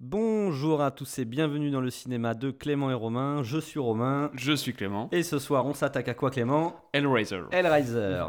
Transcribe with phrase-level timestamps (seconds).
[0.00, 3.42] Bonjour à tous et bienvenue dans le cinéma de Clément et Romain.
[3.42, 4.30] Je suis Romain.
[4.34, 5.08] Je suis Clément.
[5.10, 6.76] Et ce soir, on s'attaque à quoi, Clément?
[6.92, 7.40] Hellraiser.
[7.50, 8.22] Hellraiser.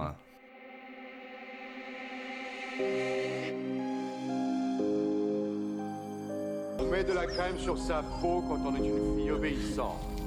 [6.79, 10.18] On met de la crème sur sa peau quand on est une fille obéissante.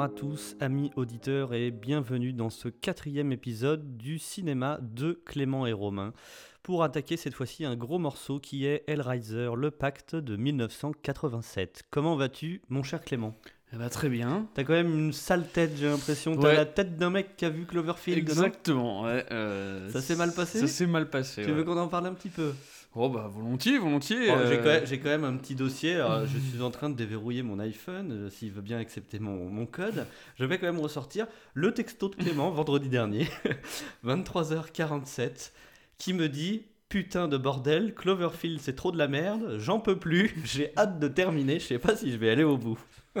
[0.00, 5.66] Bonjour à tous, amis auditeurs, et bienvenue dans ce quatrième épisode du cinéma de Clément
[5.66, 6.14] et Romain,
[6.62, 11.82] pour attaquer cette fois-ci un gros morceau qui est Hellraiser, le pacte de 1987.
[11.90, 13.36] Comment vas-tu, mon cher Clément?
[13.74, 14.48] Eh bah, très bien.
[14.54, 16.34] T'as quand même une sale tête, j'ai l'impression.
[16.34, 16.56] T'as Ouais.
[16.56, 18.18] la tête d'un mec qui a vu Cloverfield.
[18.18, 19.02] Exactement.
[19.02, 20.60] ouais, euh, Ça s'est mal passé?
[20.60, 21.42] Ça s'est mal passé.
[21.42, 21.54] Tu ouais.
[21.54, 22.54] veux qu'on en parle un petit peu?
[22.96, 24.26] Oh bah volontiers, volontiers.
[24.28, 25.94] Bon, euh, J'ai quand, même- j'ai quand même un petit dossier.
[25.94, 28.10] alors, je suis en train de déverrouiller mon iPhone.
[28.10, 32.08] euh, S'il veut bien accepter mon, mon code, je vais quand même ressortir le texto
[32.08, 33.28] de Clément vendredi dernier,
[34.04, 35.52] 23h47,
[35.98, 40.34] qui me dit Putain de bordel, Cloverfield c'est trop de la merde, j'en peux plus,
[40.44, 42.78] j'ai hâte de terminer, je sais pas si je vais aller au bout.
[43.16, 43.20] eh,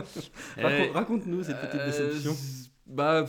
[0.62, 2.36] Raconte- Raconte-nous cette petite euh, déception.
[2.86, 3.26] Bah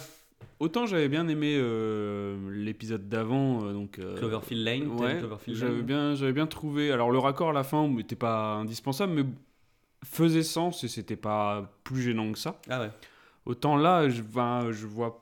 [0.61, 3.99] autant j'avais bien aimé euh, l'épisode d'avant, euh, donc.
[3.99, 5.17] euh, Cloverfield Lane, Ouais.
[5.17, 6.91] Cloverfield J'avais Lane bien, j'avais bien trouvé.
[6.91, 9.25] Alors le raccord à la fin n'était pas indispensable, mais
[10.05, 12.59] faisait sens et c'était pas plus gênant que ça.
[12.69, 12.89] Ah ouais.
[13.45, 15.20] Autant là, je, ben, je vois,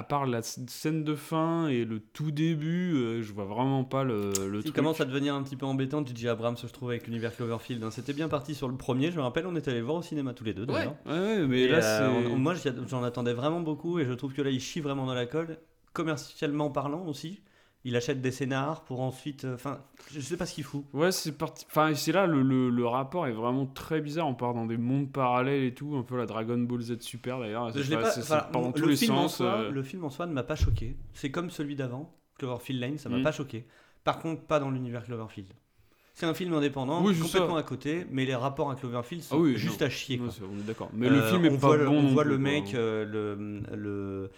[0.00, 4.02] à part la scène de fin et le tout début, euh, je vois vraiment pas
[4.02, 4.74] le, le Il truc.
[4.74, 7.84] commence à devenir un petit peu embêtant, tu dis Abrams, je trouve, avec l'univers Cloverfield.
[7.84, 7.90] hein.
[7.90, 10.32] C'était bien parti sur le premier, je me rappelle, on est allé voir au cinéma
[10.32, 10.96] tous les deux Ouais, d'ailleurs.
[11.04, 12.54] ouais, ouais, mais Et, là, euh, on- moi,
[12.88, 15.58] j'en attendais vraiment beaucoup et je trouve que là, il chie vraiment dans la colle.
[15.92, 17.42] Commercialement parlant aussi,
[17.84, 19.44] il achète des scénars pour ensuite.
[19.44, 19.80] euh, Enfin,
[20.12, 20.84] je sais pas ce qu'il fout.
[20.92, 21.64] Ouais, c'est parti.
[21.70, 24.26] Enfin, c'est là, le, le, le rapport est vraiment très bizarre.
[24.28, 27.38] On part dans des mondes parallèles et tout, un peu la Dragon Ball Z Super
[27.40, 27.70] d'ailleurs.
[27.76, 29.36] Je l'ai pas- pas- dans tous le, les sens.
[29.38, 30.96] soi, euh, le film en soi ne m'a pas choqué.
[31.14, 33.22] C'est comme celui d'avant, Cloverfield Lane, ça m'a Mhm.
[33.24, 33.66] pas choqué.
[34.04, 35.48] Par contre, pas dans l'univers Cloverfield.
[36.12, 37.60] C'est un film indépendant, Oui, complètement ça.
[37.60, 39.86] à côté, mais les rapports à Cloverfield sont Ah oui, juste non.
[39.86, 40.18] à chier.
[40.18, 40.28] quoi.
[40.52, 40.90] on est d'accord.
[40.92, 41.96] Mais le Euh, film est on pas voit bon.
[41.98, 44.30] On voit le mec, euh, le, le,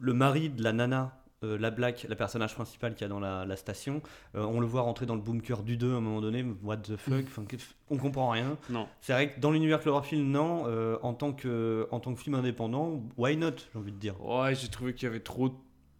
[0.00, 3.20] le mari de la nana, euh, la Black, la personnage principal qu'il y a dans
[3.20, 4.02] la, la station.
[4.34, 6.44] euh, on le voit rentrer dans le bunker du 2 à un moment donné.
[6.62, 7.44] What the fuck enfin,
[7.90, 8.56] On comprend rien.
[8.70, 8.88] Non.
[9.00, 10.64] C'est vrai que dans l'univers Cloverfield, non.
[10.66, 14.20] euh, en, tant que, en tant que film indépendant, why not J'ai envie de dire.
[14.24, 15.50] Ouais, j'ai trouvé qu'il y avait trop,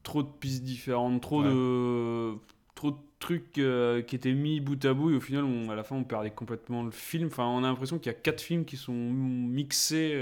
[0.03, 1.49] trop de pistes différentes, trop Ouais.
[1.49, 2.35] de,
[2.75, 5.83] trop de trucs qui étaient mis bout à bout et au final, on- à la
[5.83, 7.27] fin, on perdait complètement le film.
[7.29, 10.13] Enfin, on a l'impression qu'il y a quatre films qui sont mixés.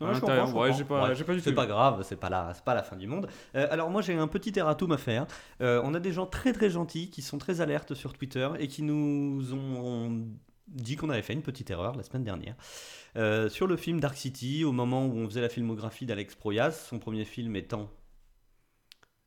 [0.00, 0.46] À Ouais, je l'intérieur.
[0.46, 0.78] comprends, je Ouais, comprends.
[0.78, 1.56] j'ai pas, Ouais, j'ai pas du C'est tout.
[1.56, 3.28] pas grave, c'est pas la, c'est pas la fin du monde.
[3.54, 5.26] Euh, alors moi j'ai un petit erratum à faire.
[5.60, 8.66] Euh, on a des gens très très gentils qui sont très alertes sur Twitter et
[8.68, 10.26] qui nous ont
[10.68, 12.54] dit qu'on avait fait une petite erreur la semaine dernière
[13.16, 16.70] Euh, sur le film Dark City au moment où on faisait la filmographie d'Alex Proyas,
[16.70, 17.90] son premier film étant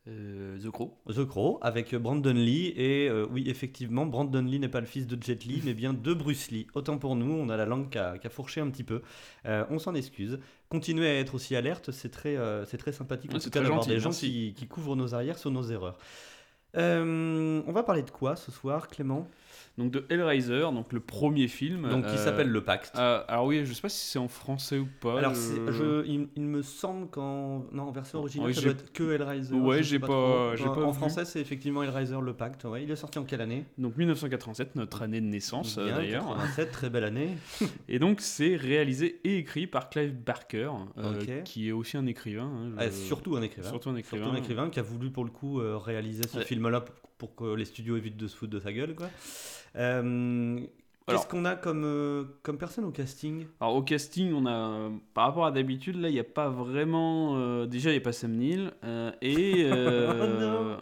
[0.10, 0.98] Euh, The Crow.
[1.08, 5.08] The Crow avec Brandon Lee et euh, oui effectivement Brandon Lee n'est pas le fils
[5.08, 6.68] de Jet Li mais bien de Bruce Lee.
[6.74, 9.02] Autant pour nous, on a la langue qui a, fourché un petit peu.
[9.46, 10.40] Euh, on s'en excuse.
[10.68, 13.54] Continuez à être aussi alerte, c'est très, euh, c'est très sympathique en Ouais, tout c'est
[13.54, 15.98] cas d'avoir des gens qui, qui couvrent nos arrières sur nos erreurs.
[16.76, 19.28] Euh, on va parler de quoi ce soir, Clément?
[19.78, 21.90] Donc de Hellraiser, donc le premier film.
[21.90, 22.92] Donc qui euh, s'appelle Le Pacte.
[22.96, 25.18] euh, alors oui, je sais pas si c'est en français ou pas.
[25.18, 28.62] Alors, je- c'est- je, il, il me semble qu'en non, en version originale, Oui, ça
[28.62, 29.56] doit être que Hellraiser.
[29.56, 30.16] Ouais, j'ai pas- trop.
[30.16, 30.98] En- pas En vu.
[30.98, 32.66] français, c'est effectivement Hellraiser Le Pacte.
[32.66, 32.84] Ouais.
[32.84, 33.66] Il est sorti en quelle année?
[33.80, 36.26] Donc 1987, notre année de naissance euh, d'ailleurs.
[36.28, 37.30] 87, très belle année.
[37.90, 40.70] Et donc c'est réalisé et écrit par Clive Barker,
[41.00, 42.44] euh, qui est aussi un écrivain.
[42.44, 43.70] hein, Ah, surtout un écrivain.
[43.70, 44.24] Surtout un écrivain.
[44.26, 46.46] Surtout un écrivain qui a voulu pour le coup euh, réaliser ce Ouais.
[46.46, 46.86] film-là
[47.24, 48.96] pour, que les studios évitent de se foutre de sa gueule.
[48.96, 49.10] Quoi.
[49.76, 50.60] Euh,
[51.08, 53.46] Qu'est-ce qu'on a comme, euh, comme personne au casting?
[53.60, 56.50] Alors au casting, on a, euh, par rapport à d'habitude, là, il n'y a pas
[56.50, 57.36] vraiment...
[57.38, 58.72] euh, déjà, il n'y a pas Sam Neill.
[58.84, 60.78] euh, et euh,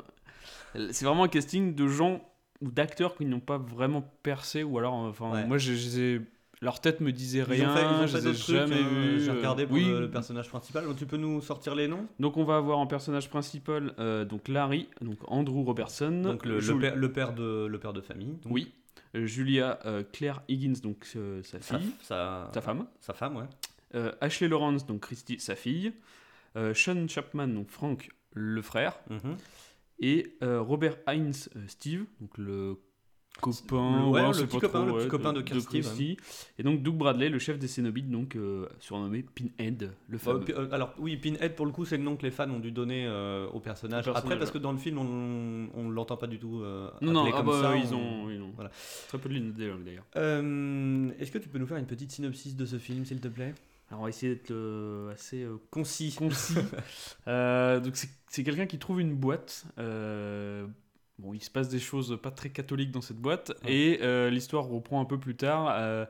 [0.92, 2.22] c'est vraiment un casting de gens
[2.62, 4.64] ou d'acteurs qui n'ont pas vraiment percé.
[4.64, 5.46] Ou alors, enfin, Ouais.
[5.48, 6.22] moi, je, je les ai-
[6.62, 7.72] leur tête me disait Ils rien.
[7.72, 9.22] ont fait, ils ont fait jamais vus.
[9.22, 9.86] J'ai euh, regardé pour oui.
[9.86, 10.86] le, le personnage principal.
[10.86, 12.08] Donc, tu peux nous sortir les noms?
[12.20, 16.22] Donc on va avoir en personnage principal euh, donc Larry, donc Andrew Robertson.
[16.24, 18.38] Donc, le, père, le, père de, le père de famille.
[18.44, 18.52] donc.
[18.54, 18.72] Oui.
[19.16, 22.86] Euh, Julia euh, Claire Higgins, donc euh, sa fille, sa, sa femme.
[23.02, 23.44] sa femme, ouais.
[23.94, 25.92] Euh, Ashley Lawrence, donc Christy, sa fille.
[26.56, 29.00] Euh, Sean Chapman, donc Frank, le frère.
[29.10, 29.36] Mhm.
[30.00, 32.78] Et euh, Robert Hines, euh, Steve, donc le
[33.40, 36.18] copain, Ouais, le petit copain, le petit copain de Kirsty, Kirsty.
[36.60, 40.42] Et donc Doug Bradley, le chef des Cénobites, donc euh, surnommé Pinhead, le fameux.
[40.42, 42.60] pi- euh, alors oui, Pinhead pour le coup c'est le nom que les fans ont
[42.60, 44.08] dû donner euh, au personnage.
[44.10, 46.62] Après parce que dans le film on, on l'entend pas du tout
[47.02, 47.76] non, non, ah comme bah, ça.
[47.78, 48.70] ils, on- ont, ils ont voilà.
[49.08, 50.06] très peu de lignes de dialogue d'ailleurs.
[51.20, 53.54] Est-ce que tu peux nous faire une petite synopsis de ce film s'il te plaît?
[53.90, 56.14] Alors on va essayer d'être euh, assez euh, Concis.
[56.18, 56.56] concis.
[57.28, 57.96] Euh, donc
[58.28, 59.66] c'est quelqu'un qui trouve une boîte.
[61.22, 63.54] Bon, il se passe des choses pas très catholiques dans cette boîte.
[63.64, 63.74] Ouais.
[63.74, 65.70] Et euh, l'histoire reprend un peu plus tard.
[65.78, 66.06] euh,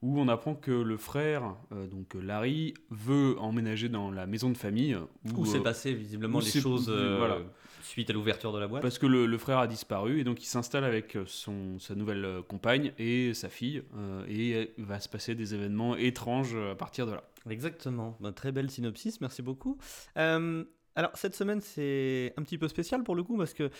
[0.00, 4.56] où on apprend que le frère, euh, donc Larry, veut emménager dans la maison de
[4.56, 4.96] famille.
[5.36, 7.38] Où s'est passé visiblement où les choses voilà.
[7.84, 8.82] suite à l'ouverture de la boîte.
[8.82, 12.42] Parce que le, le frère a disparu et donc il s'installe avec son, sa nouvelle
[12.48, 13.84] compagne et sa fille
[14.28, 17.22] et il va se passer des événements étranges à partir de là.
[17.48, 18.16] Exactement.
[18.18, 19.78] Ben, très belle synopsis, merci beaucoup.
[20.94, 23.70] Alors cette semaine c'est un petit peu spécial pour le coup parce que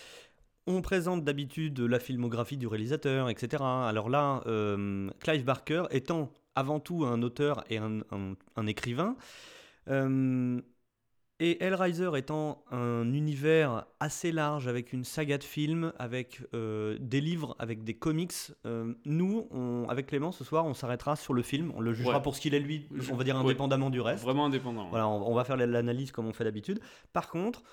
[0.67, 3.62] on présente d'habitude la filmographie du réalisateur, etc.
[3.62, 9.17] Alors là, euh, Clive Barker étant avant tout un auteur et un, un- un écrivain,
[9.88, 10.61] euh,
[11.41, 17.20] et Hellraiser étant un univers assez large avec une saga de films, avec euh, des
[17.20, 18.32] livres, avec des comics,
[18.64, 22.17] euh, nous, on- avec Clément, ce soir, on s'arrêtera sur le film, on le jugera
[22.19, 22.23] Ouais.
[22.23, 23.43] pour ce qu'il est lui, on va dire ouais.
[23.43, 24.23] indépendamment du reste.
[24.23, 24.88] Vraiment indépendant.
[24.91, 26.79] Voilà, on, on va faire l'analyse comme on fait d'habitude.
[27.12, 27.64] Par contre,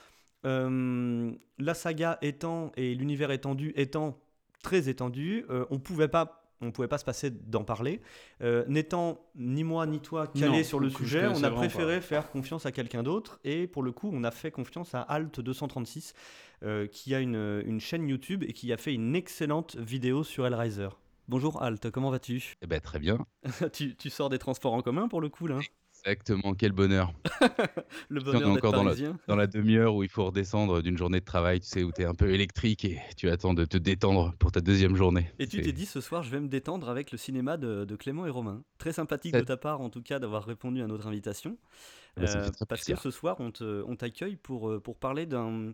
[0.43, 4.17] la saga étant et l'univers étendu étant
[4.63, 6.35] très étendu, euh, on pouvait pas.
[6.61, 8.01] On pouvait pas se passer d'en parler.
[8.41, 12.29] Euh, N'étant ni moi ni toi calés sur le je sujet, on a préféré faire
[12.31, 13.39] confiance à quelqu'un d'autre.
[13.45, 16.11] Et pour le coup, on a fait confiance à Alt236,
[16.63, 20.45] euh, qui a une, une chaîne YouTube et qui a fait une excellente vidéo sur
[20.45, 20.89] Hellraiser.
[21.29, 22.55] Bonjour Alt, comment vas-tu?
[22.61, 23.25] Eh ben, très bien.
[23.71, 25.59] tu, tu sors des transports en commun pour le coup là?
[25.59, 25.61] Hein
[26.05, 27.13] Exactement, quel bonheur.
[28.09, 29.17] Le on est bonheur encore dans la- parisien.
[29.27, 32.01] Dans la demi-heure où il faut redescendre d'une journée de travail, tu sais, où tu
[32.01, 35.29] es un peu électrique et tu attends de te détendre pour ta deuxième journée.
[35.39, 37.85] Et tu C'est- t'es dit ce soir, je vais me détendre avec le cinéma de,
[37.85, 38.63] de Clément et Romain.
[38.77, 41.57] Très sympathique de ta part, en tout cas, d'avoir répondu à notre invitation.
[42.17, 42.95] Ah bah, Euh, parce plaisir.
[42.97, 45.73] que ce soir, on te- on t'accueille pour, euh, pour parler d'un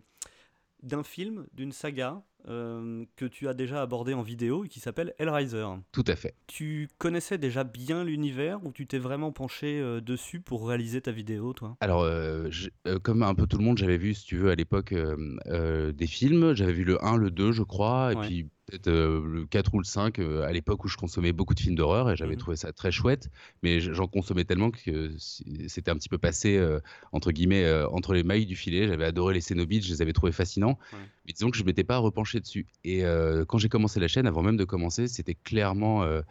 [0.86, 5.14] d'un film, d'une saga euh, que tu as déjà abordé en vidéo et qui s'appelle
[5.18, 5.66] Hellraiser.
[5.92, 6.34] Tout à fait.
[6.46, 11.10] Tu connaissais déjà bien l'univers ou tu t'es vraiment penché euh, dessus pour réaliser ta
[11.10, 11.76] vidéo, toi?
[11.80, 12.70] Alors, euh, je-
[13.02, 16.54] comme un peu tout le monde, j'avais vu, si tu veux, à l'époque, des films.
[16.54, 18.26] J'avais vu le 1, le 2, je crois, et Ouais.
[18.26, 21.54] puis peut-être euh, le 4 ou le 5, euh, à l'époque où je consommais beaucoup
[21.54, 22.38] de films d'horreur, et j'avais Mhm.
[22.38, 23.30] trouvé ça très chouette,
[23.62, 26.80] mais j'en consommais tellement que si- c'était un petit peu passé, euh,
[27.12, 28.88] entre guillemets, euh, entre les mailles du filet.
[28.88, 30.98] J'avais adoré les Cénobites, je les avais trouvés fascinants, Ouais.
[31.26, 32.66] mais disons que je m'étais pas repenché dessus.
[32.84, 36.02] Et euh, quand j'ai commencé la chaîne, avant même de commencer, c'était clairement...
[36.02, 36.22] euh,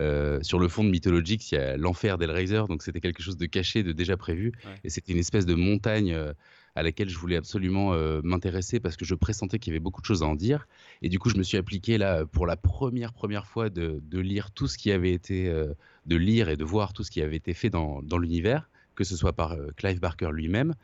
[0.00, 3.36] euh, sur le fond de mythologique, il y a l'enfer d'Hellraiser, donc c'était quelque chose
[3.36, 4.50] de caché, de déjà prévu.
[4.64, 4.74] Ouais.
[4.82, 6.32] Et c'était une espèce de montagne euh,
[6.74, 10.00] à laquelle je voulais absolument euh, m'intéresser parce que je pressentais qu'il y avait beaucoup
[10.00, 10.66] de choses à en dire.
[11.02, 14.18] Et du coup, je me suis appliqué là pour la première première fois de, de
[14.18, 15.74] lire tout ce qui avait été, euh,
[16.06, 19.04] de lire et de voir tout ce qui avait été fait dans, dans l'univers, que
[19.04, 20.74] ce soit par euh, Clive Barker lui-même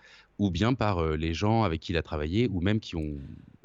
[0.40, 3.18] ou bien par euh, les gens avec qui il a travaillé ou même qui ont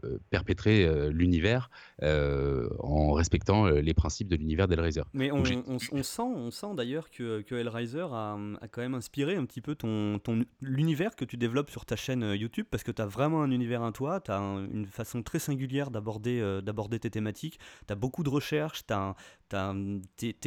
[0.03, 1.69] euh, perpétré euh, l'univers
[2.03, 5.03] euh, en respectant euh, les principes de l'univers d'Hellraiser.
[5.13, 8.67] Mais on, Donc j'ai- on- on sent, on sent d'ailleurs que, que Hellraiser a, a
[8.67, 12.23] quand même inspiré un petit peu ton, ton, l'univers que tu développes sur ta chaîne
[12.37, 14.37] YouTube, parce que tu as vraiment un univers à toi, tu as
[14.73, 17.57] une façon très singulière d'aborder, d'aborder tes thématiques,
[17.87, 18.95] tu as beaucoup de recherches, tu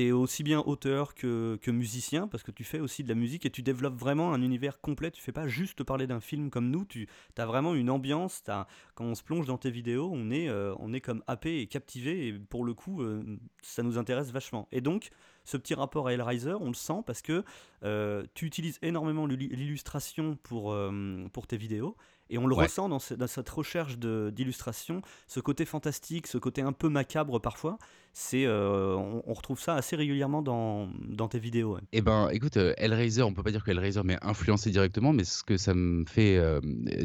[0.02, 3.46] es, aussi bien auteur que, que musicien, parce que tu fais aussi de la musique
[3.46, 6.70] et tu développes vraiment un univers complet, tu fais pas juste parler d'un film comme
[6.70, 10.30] nous, tu as vraiment une ambiance, t'as- quand on se plonge dans tes vidéos, on
[10.30, 13.22] est, euh, on est comme happé et captivé, et pour le coup, euh,
[13.62, 14.68] ça nous intéresse vachement.
[14.72, 15.10] Et donc,
[15.44, 17.42] ce petit rapport à Hellraiser, on le sent parce que
[17.84, 20.76] euh, tu utilises énormément l'illu- l'illustration pour,
[21.32, 21.96] pour tes vidéos,
[22.30, 22.64] et on le Ouais.
[22.64, 27.40] ressent dans, ce- dans cette recherche d'illustration, ce côté fantastique, ce côté un peu macabre
[27.40, 27.78] parfois,
[28.20, 31.76] c'est, euh, on, on retrouve ça assez régulièrement dans, dans tes vidéos.
[31.76, 31.80] ouais.
[31.92, 35.22] Eh ben, écoute, euh, Hellraiser, on peut pas dire que Hellraiser m'a influencé directement, mais
[35.22, 36.60] ce que ça me fait euh,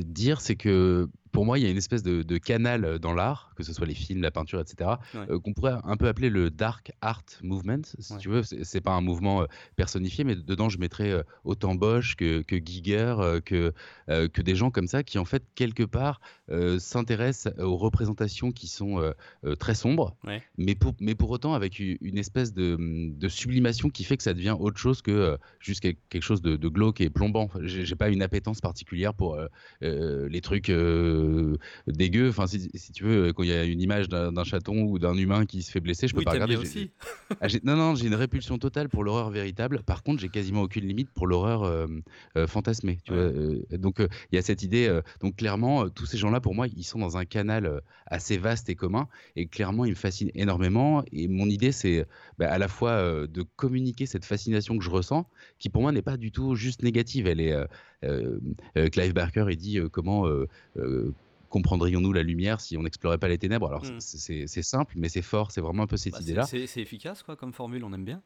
[0.05, 3.53] dire, c'est que pour moi, il y a une espèce de, de canal dans l'art,
[3.55, 5.25] que ce soit les films, la peinture, etc., Ouais.
[5.31, 8.19] euh, qu'on pourrait un peu appeler le dark art movement, si Ouais.
[8.19, 8.43] tu veux.
[8.43, 13.15] C'est pas un mouvement personnifié, mais dedans, je mettrais autant Bosch que, que Giger,
[13.45, 13.73] que,
[14.09, 18.51] euh, que des gens comme ça qui, en fait, quelque part, euh, s'intéressent aux représentations
[18.51, 19.13] qui sont
[19.59, 20.43] très sombres, Ouais.
[20.59, 24.33] mais, pour, mais pour autant avec une espèce de, de sublimation qui fait que ça
[24.33, 27.49] devient autre chose que euh, juste quel- quelque chose de, de glauque et plombant.
[27.61, 29.47] J'ai pas une appétence particulière pour euh,
[29.83, 31.57] euh, les trucs euh,
[31.87, 32.29] euh, dégueu.
[32.29, 35.15] Enfin, si, si tu veux, quand il y a une image d'un chaton ou d'un
[35.15, 36.55] humain qui se fait blesser, je peux Oui, pas regarder.
[36.55, 36.91] aussi.
[37.41, 39.83] ah, non, non, j'ai une répulsion totale pour l'horreur véritable.
[39.83, 41.87] Par contre, j'ai quasiment aucune limite pour l'horreur
[42.47, 42.99] fantasmée.
[43.03, 43.31] Tu Ouais.
[43.69, 44.99] vois, donc, il y a cette idée.
[45.21, 48.75] donc, clairement, tous ces gens-là, pour moi, ils sont dans un canal assez vaste et
[48.75, 49.07] commun.
[49.35, 50.82] Et clairement, ils me fascinent énormément.
[51.11, 52.05] Et mon idée, c'est
[52.37, 55.27] bah, à la fois euh, de communiquer cette fascination que je ressens,
[55.59, 57.27] qui pour moi n'est pas du tout juste négative.
[57.27, 57.55] Elle est.
[58.03, 58.39] euh,
[58.91, 60.27] Clive Barker, il dit comment.
[61.49, 63.67] comprendrions-nous la lumière si on n'explorait pas les ténèbres?
[63.67, 63.99] Alors Mm.
[63.99, 66.45] c'est- simple, mais c'est fort, c'est vraiment un peu cette Bah, idée-là.
[66.47, 68.23] c'est c'est efficace, quoi, comme formule, on aime bien.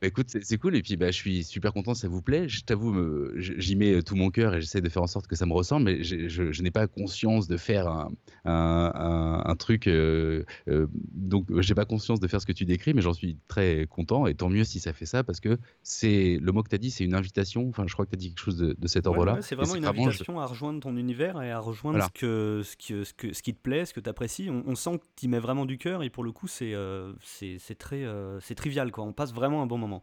[0.00, 2.48] Bah, écoute, c'est cool et puis bah, je suis super content, ça vous plaît.
[2.48, 5.36] Je t'avoue, j'y mets euh, tout mon cœur et j'essaie de faire en sorte que
[5.36, 8.10] ça me ressemble, mais je, je n'ai pas conscience de faire un,
[8.44, 9.86] un, un- un truc.
[9.86, 13.12] euh, euh, donc, euh, j'ai pas conscience de faire ce que tu décris, mais j'en
[13.12, 16.62] suis très content et tant mieux si ça fait ça parce que c'est le mot
[16.62, 17.68] que tu as dit, c'est une invitation.
[17.68, 19.34] Enfin, je crois que tu as dit quelque chose de, de cet ordre-là.
[19.34, 22.10] ouais, c'est vraiment une invitation à rejoindre ton univers et à rejoindre Voilà.
[22.14, 24.50] ce, que, ce, que, ce, que- ce qui te plaît, ce que tu apprécies.
[24.50, 26.74] On, on sent que tu y mets vraiment du cœur et pour le coup, c'est
[26.74, 28.04] euh, c'est très
[28.40, 28.90] c'est trivial.
[28.90, 29.04] Quoi.
[29.04, 30.02] On passe vraiment un bon moment.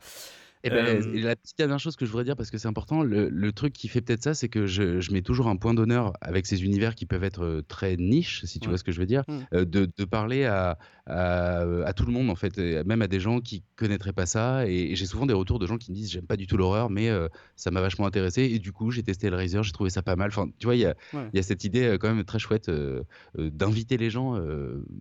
[0.64, 2.68] Et ben, Euh, et la petite dernière chose que je voudrais dire, parce que c'est
[2.68, 5.56] important, le, le truc qui fait peut-être ça, c'est que je, je mets toujours un
[5.56, 8.72] point d'honneur avec ces univers qui peuvent être euh, très niches, si tu Ouais.
[8.74, 9.40] vois ce que je veux dire, Mm.
[9.54, 10.78] euh, de, de parler à,
[11.08, 14.68] à, à tout le monde, en fait, même à des gens qui connaîtraient pas ça.
[14.68, 16.58] Et, et j'ai souvent des retours de gens qui me disent J'aime pas du tout
[16.58, 18.44] l'horreur, mais euh, ça m'a vachement intéressé.
[18.44, 20.30] Et du coup, j'ai testé Hellraiser, j'ai trouvé ça pas mal.
[20.30, 21.28] Enfin, tu vois, il y a, Ouais.
[21.34, 23.02] il y a cette idée quand même très chouette euh,
[23.40, 24.40] euh, d'inviter les gens,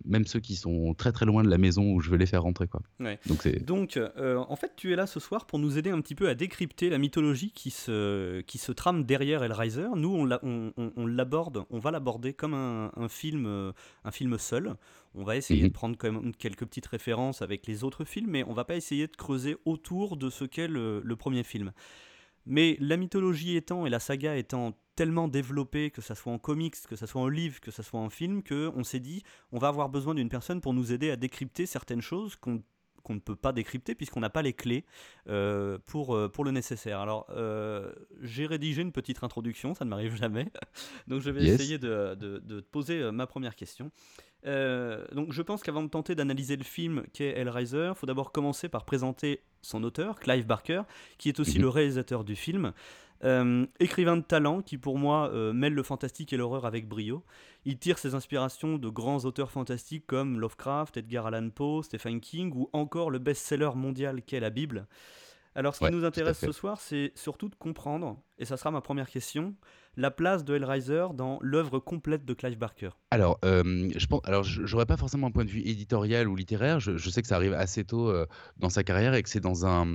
[0.05, 2.41] même ceux qui sont très très loin de la maison où je veux les faire
[2.43, 2.67] rentrer.
[2.67, 2.81] Quoi.
[3.27, 3.47] Donc.
[3.65, 6.33] Donc, en fait, tu es là ce soir pour nous aider un petit peu à
[6.33, 9.87] décrypter la mythologie qui se, qui se trame derrière Hellraiser.
[9.97, 13.73] Nous, on, l'a- on, on- on l'aborde, on va l'aborder comme un, un film, euh,
[14.05, 14.75] un film seul.
[15.13, 15.67] On va essayer Mhm.
[15.67, 18.77] de prendre quand même quelques petites références avec les autres films, mais on va pas
[18.77, 21.73] essayer de creuser autour de ce qu'est le, le premier film.
[22.45, 26.75] Mais la mythologie étant et la saga étant tellement développée, que ça soit en comics,
[26.87, 29.59] que ça soit en livre, que ça soit en film, que on s'est dit, on
[29.59, 32.63] va avoir besoin d'une personne pour nous aider à décrypter certaines choses qu'on
[33.03, 34.85] qu'on ne peut pas décrypter puisqu'on n'a pas les clés
[35.27, 36.99] euh, pour, euh, pour le nécessaire.
[36.99, 37.91] Alors, euh,
[38.21, 40.47] j'ai rédigé une petite introduction, ça ne m'arrive jamais.
[41.07, 41.55] Donc, je vais Yes.
[41.59, 43.91] essayer de, de- poser ma première question.
[44.45, 48.69] Donc, je pense qu'avant de tenter d'analyser le film qu'est Hellraiser, il faut d'abord commencer
[48.69, 50.81] par présenter son auteur, Clive Barker,
[51.17, 51.61] qui est aussi Mhm.
[51.63, 52.73] le réalisateur du film.
[53.23, 57.23] Euh, écrivain de talent qui pour moi euh, mêle le fantastique et l'horreur avec brio.
[57.65, 62.51] Il tire ses inspirations de grands auteurs fantastiques comme Lovecraft, Edgar Allan Poe, Stephen King
[62.55, 64.87] ou encore le best-seller mondial qu'est la Bible.
[65.53, 68.71] Alors ce qui Ouais, nous intéresse ce soir, c'est surtout de comprendre, et ça sera
[68.71, 69.55] ma première question,
[69.97, 72.89] la place de Hellraiser dans l'œuvre complète de Clive Barker.
[73.11, 76.79] Alors, euh, je pense, alors, j'aurais pas forcément un point de vue éditorial ou littéraire.
[76.79, 78.25] Je, je sais que ça arrive assez tôt euh,
[78.57, 79.85] dans sa carrière et que c'est dans un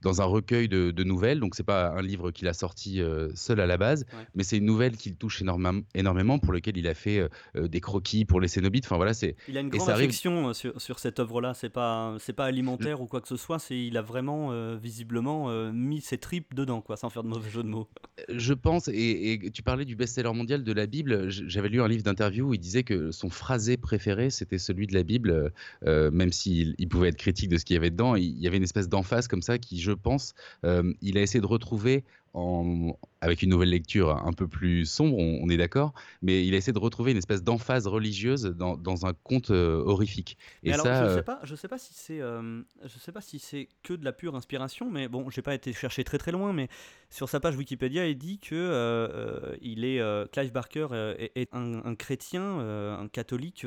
[0.00, 1.38] dans un recueil de, de nouvelles.
[1.38, 4.26] Donc, c'est pas un livre qu'il a sorti euh, seul à la base, Ouais.
[4.34, 8.24] mais c'est une nouvelle qu'il touche énormément, énormément pour lequel il a fait des croquis
[8.24, 8.86] pour les Cénobites.
[8.86, 12.16] Enfin voilà, c'est Il a une grande arrive- affection sur, sur cette œuvre-là, c'est pas,
[12.18, 16.18] c'est pas alimentaire ou quoi que ce soit, c'est, il a vraiment visiblement mis ses
[16.18, 17.88] tripes dedans, quoi, sans faire de mauvais jeu de mots.
[18.28, 21.28] Je pense, et, tu parlais du best-seller mondial de la Bible.
[21.30, 24.94] J'avais lu un livre d'interview où il disait que son phrasé préféré, c'était celui de
[24.94, 25.48] la Bible, euh,
[25.86, 28.14] euh, même s'il il pouvait être critique de ce qu'il y avait dedans.
[28.14, 30.34] Il y avait une espèce d'emphase comme ça qui, je pense,
[30.64, 35.18] euh, il a essayé de retrouver en, avec une nouvelle lecture un peu plus sombre,
[35.18, 38.76] on, on est d'accord, mais il a essayé de retrouver une espèce d'emphase religieuse dans,
[38.76, 40.38] dans un conte euh, horrifique.
[40.62, 42.98] Et Mais alors, ça, je euh, sais pas, je sais pas si c'est, euh, je
[42.98, 46.04] sais pas si c'est que de la pure inspiration, mais bon, j'ai pas été chercher
[46.04, 46.68] très très loin, mais
[47.10, 50.00] sur sa page Wikipédia, il dit que euh, il est
[50.32, 53.66] Clive Barker est, est un, un chrétien, un catholique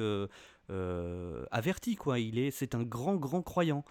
[1.52, 2.20] averti, quoi.
[2.20, 3.86] Il est, c'est un grand grand croyant.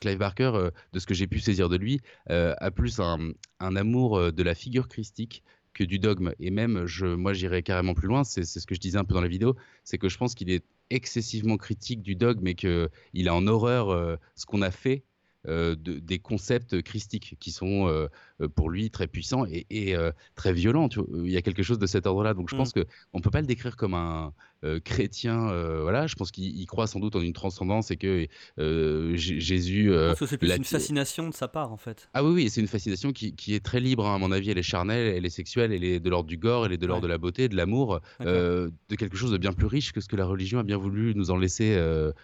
[0.00, 2.00] Clive Barker, euh, de ce que j'ai pu saisir de lui,
[2.30, 3.18] euh, a plus un,
[3.60, 5.42] un amour euh, de la figure christique
[5.74, 6.32] que du dogme.
[6.40, 8.24] Et même, je, moi, j'irais carrément plus loin.
[8.24, 10.50] C'est ce que je disais un peu dans la vidéo, c'est que je pense qu'il
[10.50, 15.04] est excessivement critique du dogme et que il a en horreur ce qu'on a fait.
[15.46, 18.08] euh, de- des concepts christiques qui sont euh,
[18.56, 20.88] pour lui très puissants et, et, euh, très violents.
[20.88, 21.06] tu vois.
[21.24, 22.34] Il y a quelque chose de cet ordre-là.
[22.34, 22.58] Donc je Mm.
[22.58, 24.34] pense que on peut pas le décrire comme un
[24.64, 25.50] euh, chrétien.
[25.50, 28.26] euh, voilà, je pense qu'il il croit sans doute en une transcendance et que
[28.58, 29.90] euh, Jésus.
[29.92, 32.08] Je pense que c'est plus une fascination de sa part, en fait.
[32.14, 34.50] ah oui, oui, c'est une fascination qui, qui est très libre, hein, à mon avis.
[34.50, 36.86] Elle est charnelle, elle est sexuelle, elle est de l'ordre du gore, elle est de
[36.86, 37.08] l'ordre Ouais.
[37.08, 40.16] de la beauté, de l'amour, de quelque chose de bien plus riche que ce que
[40.16, 41.74] la religion a bien voulu nous en laisser.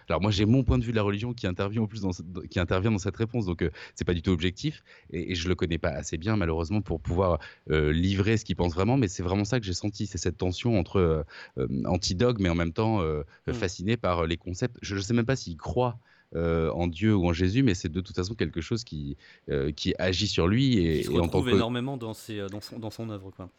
[0.09, 2.11] Alors moi, j'ai mon point de vue de la religion qui intervient en plus dans,
[2.11, 5.47] ce- qui intervient dans cette réponse, donc c'est pas du tout objectif, et, et je
[5.47, 7.39] le connais pas assez bien malheureusement pour pouvoir
[7.69, 10.77] livrer ce qu'il pense vraiment, mais c'est vraiment ça que j'ai senti, c'est cette tension
[10.77, 11.23] entre
[11.57, 11.67] euh,
[12.25, 13.53] euh, mais en même temps euh, Mm.
[13.53, 14.77] fasciné par les concepts.
[14.81, 15.97] Je ne sais même pas s'il croit.
[16.35, 19.15] euh, en Dieu ou en Jésus, mais c'est de toute façon quelque chose qui,
[19.49, 22.13] euh, qui agit sur lui et, Qui se et en tant retrouve que énormément dans,
[22.13, 23.49] ses, euh, dans, son, dans son œuvre, quoi.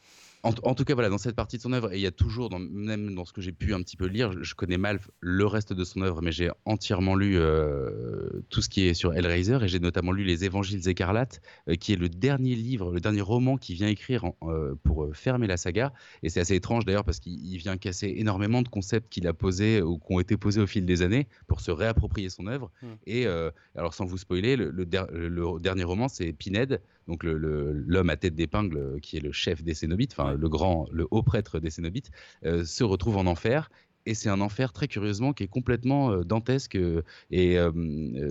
[0.47, 2.13] En, en, tout cas, voilà, dans cette partie de son œuvre, et il y a
[2.13, 4.79] toujours, dans, même dans ce que j'ai pu un petit peu lire, je, je, connais
[4.79, 8.95] mal le reste de son œuvre, mais j'ai entièrement lu euh, tout ce qui est
[8.95, 12.93] sur Hellraiser, et j'ai notamment lu Les Évangiles écarlates, euh, qui est le dernier livre,
[12.93, 15.93] le dernier roman qu'il vient écrire en, euh, pour fermer la saga.
[16.23, 19.83] Et c'est assez étrange d'ailleurs, parce qu'il vient casser énormément de concepts qu'il a posés
[19.83, 22.71] ou qui ont été posés au fil des années pour se réapproprier son œuvre.
[22.83, 22.87] Mmh.
[23.07, 23.27] Et
[23.75, 28.17] alors, sans vous spoiler, le, le, der le dernier roman, c'est Pinhead, donc l'homme à
[28.17, 31.71] tête d'épingle qui est le chef des Cénobites, enfin le grand, le haut prêtre des
[31.71, 32.11] Cénobites,
[32.45, 33.71] euh, se retrouve en enfer.
[34.09, 37.03] Et c'est un enfer très curieusement qui est complètement euh, dantesque euh,
[37.33, 37.59] et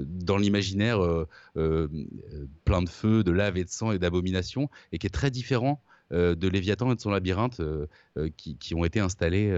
[0.05, 0.99] dans l'imaginaire
[1.53, 5.81] plein de feu, de lave et de sang et d'abomination, et qui est très différent
[6.11, 7.59] de Léviathan et de son labyrinthe
[8.37, 9.51] qui, qui, ont été installés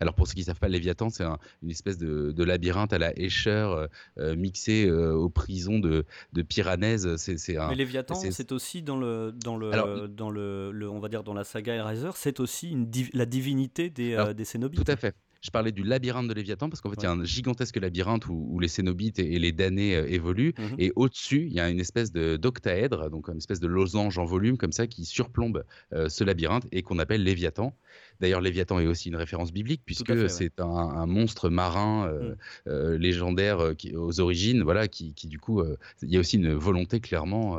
[0.00, 2.92] alors pour ceux qui ne savent pas, Léviathan, c'est un, une espèce de, de, labyrinthe
[2.92, 3.86] à la Escher euh,
[4.18, 7.16] euh, mixé euh, aux prisons de, de Piranèse.
[7.16, 11.00] C'est, un, Mais Léviathan, c'est aussi dans le dans le, Alors, dans le, le, on
[11.00, 14.44] va dire dans la saga Hellraiser, c'est aussi une div la divinité des, Alors, des
[14.44, 14.84] Cénobites.
[14.84, 15.14] Tout à fait.
[15.40, 18.26] Je parlais du labyrinthe de Léviathan parce qu'en fait, il y a un gigantesque labyrinthe
[18.26, 20.54] où, où les Cénobites et, et les damnés euh, évoluent.
[20.58, 24.18] Mmh et au-dessus, il y a une espèce de, d'octaèdre, donc une espèce de losange
[24.18, 27.74] en volume comme ça qui surplombe euh, ce labyrinthe et qu'on appelle Léviathan.
[28.20, 30.64] D'ailleurs, Léviathan est aussi une référence biblique puisque c'est ouais.
[30.64, 33.00] un, un, monstre marin euh, mmh.
[33.00, 35.62] légendaire qui, aux origines, voilà, qui, qui du coup,
[36.02, 37.58] il y a aussi une volonté clairement,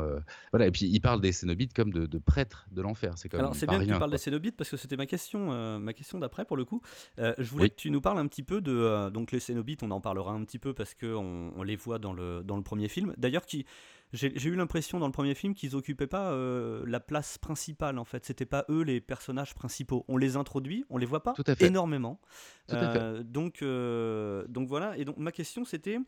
[0.51, 0.68] voilà.
[0.68, 3.13] Et puis il parle des Cénobites comme de, de prêtres de l'enfer.
[3.15, 5.94] C'est Alors c'est bien que tu parles des Cénobites parce que c'était ma question, ma
[5.94, 6.82] question d'après pour le coup.
[7.18, 9.91] je voulais oui tu nous parles un petit peu de euh, donc les Cénobites, on
[9.91, 12.63] en parlera un petit peu parce que on, on les voit dans le dans le
[12.63, 13.13] premier film.
[13.18, 13.65] D'ailleurs, qui
[14.13, 18.06] j'ai eu l'impression dans le premier film qu'ils occupaient pas euh, la place principale en
[18.06, 18.25] fait.
[18.25, 20.06] C'était pas eux les personnages principaux.
[20.08, 22.20] On les introduit, on les voit pas énormément.
[22.68, 23.00] Tout à fait.
[23.00, 23.63] Euh, donc
[24.51, 24.98] donc voilà.
[24.98, 26.00] Et donc ma question c'était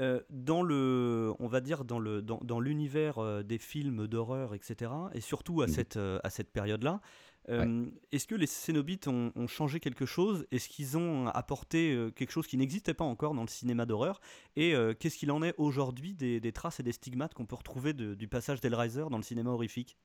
[0.00, 4.54] euh, dans le, on va dire dans le dans, dans l'univers euh, des films d'horreur,
[4.54, 4.90] etc.
[5.12, 5.68] Et surtout à mmh.
[5.68, 7.00] cette euh, à cette période-là,
[7.50, 7.92] ouais.
[8.12, 10.46] est-ce que les Cénobites ont, changé quelque chose?
[10.50, 14.20] Est-ce qu'ils ont apporté quelque chose qui n'existait pas encore dans le cinéma d'horreur?
[14.56, 18.28] Et qu'est-ce qu'il en est aujourd'hui des, traces et des stigmates qu'on peut retrouver du
[18.28, 19.96] passage d'Hellraiser dans le cinéma horrifique?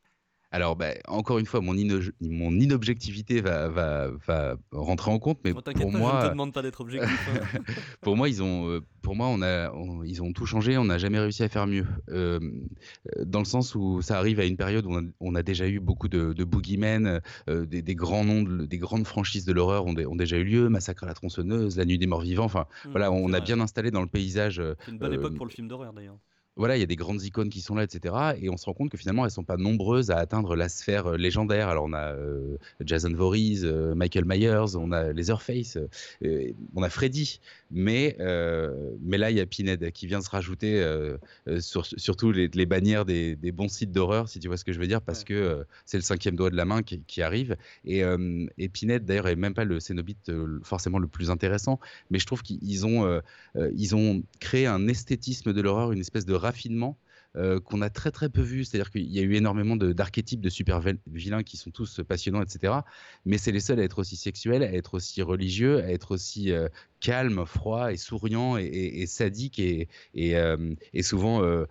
[0.51, 5.39] Alors, bah, encore une fois, mon, ino mon inobjectivité va, va, va, rentrer en compte,
[5.43, 7.29] mais oh, pour moi, je ne te demande pas d'être objectif.
[7.29, 7.59] Hein.
[8.01, 10.77] pour moi, ils ont, euh, pour moi, on a, on, ils ont tout changé.
[10.77, 12.39] On n'a jamais réussi à faire mieux, euh,
[13.25, 15.67] dans le sens où ça arrive à une période où on a, on a déjà
[15.67, 19.51] eu beaucoup de, de boogeymen, euh, des, des, grands noms, de, des grandes franchises de
[19.51, 22.46] l'horreur ont, ont, déjà eu lieu, Massacre à la tronçonneuse, La Nuit des Morts Vivants.
[22.46, 24.61] Enfin, mmh, voilà, on a bien installé dans le paysage.
[24.85, 26.17] C'est une bonne époque pour le film d'horreur, d'ailleurs
[26.57, 28.15] voilà, il y a des grandes icônes qui sont là, etc.
[28.41, 31.07] Et on se rend compte que finalement, elles sont pas nombreuses à atteindre la sphère
[31.07, 31.68] euh, légendaire.
[31.68, 35.77] Alors, on a euh, Jason Voorhees, euh, Michael Myers, on a Leatherface,
[36.24, 37.41] euh, on a Freddy.
[37.72, 38.15] Mais,
[39.01, 40.85] mais là, il y a Pinhead qui vient se rajouter
[41.59, 44.72] sur, surtout les, les, bannières des, des bons sites d'horreur, si tu vois ce que
[44.72, 47.57] je veux dire, parce que c'est le cinquième doigt de la main qui, qui arrive.
[47.83, 48.03] Et,
[48.57, 50.31] et Pinhead, d'ailleurs, est même pas le Cénobite
[50.63, 51.79] forcément le plus intéressant,
[52.11, 53.22] mais je trouve qu'ils ont,
[53.55, 56.98] ils ont créé un esthétisme de l'horreur, une espèce de raffinement
[57.38, 58.64] euh, qu'on a très très peu vu.
[58.64, 62.42] C'est-à-dire qu'il y a eu énormément d'archétypes de, de, super vilains qui sont tous passionnants,
[62.42, 62.74] etc.
[63.25, 66.53] Mais c'est les seuls à être aussi sexuels, à être aussi religieux, à être aussi
[66.53, 66.70] euh,
[67.01, 71.66] calme, froid et souriant et, et, sadique et, et, euh, souvent euh,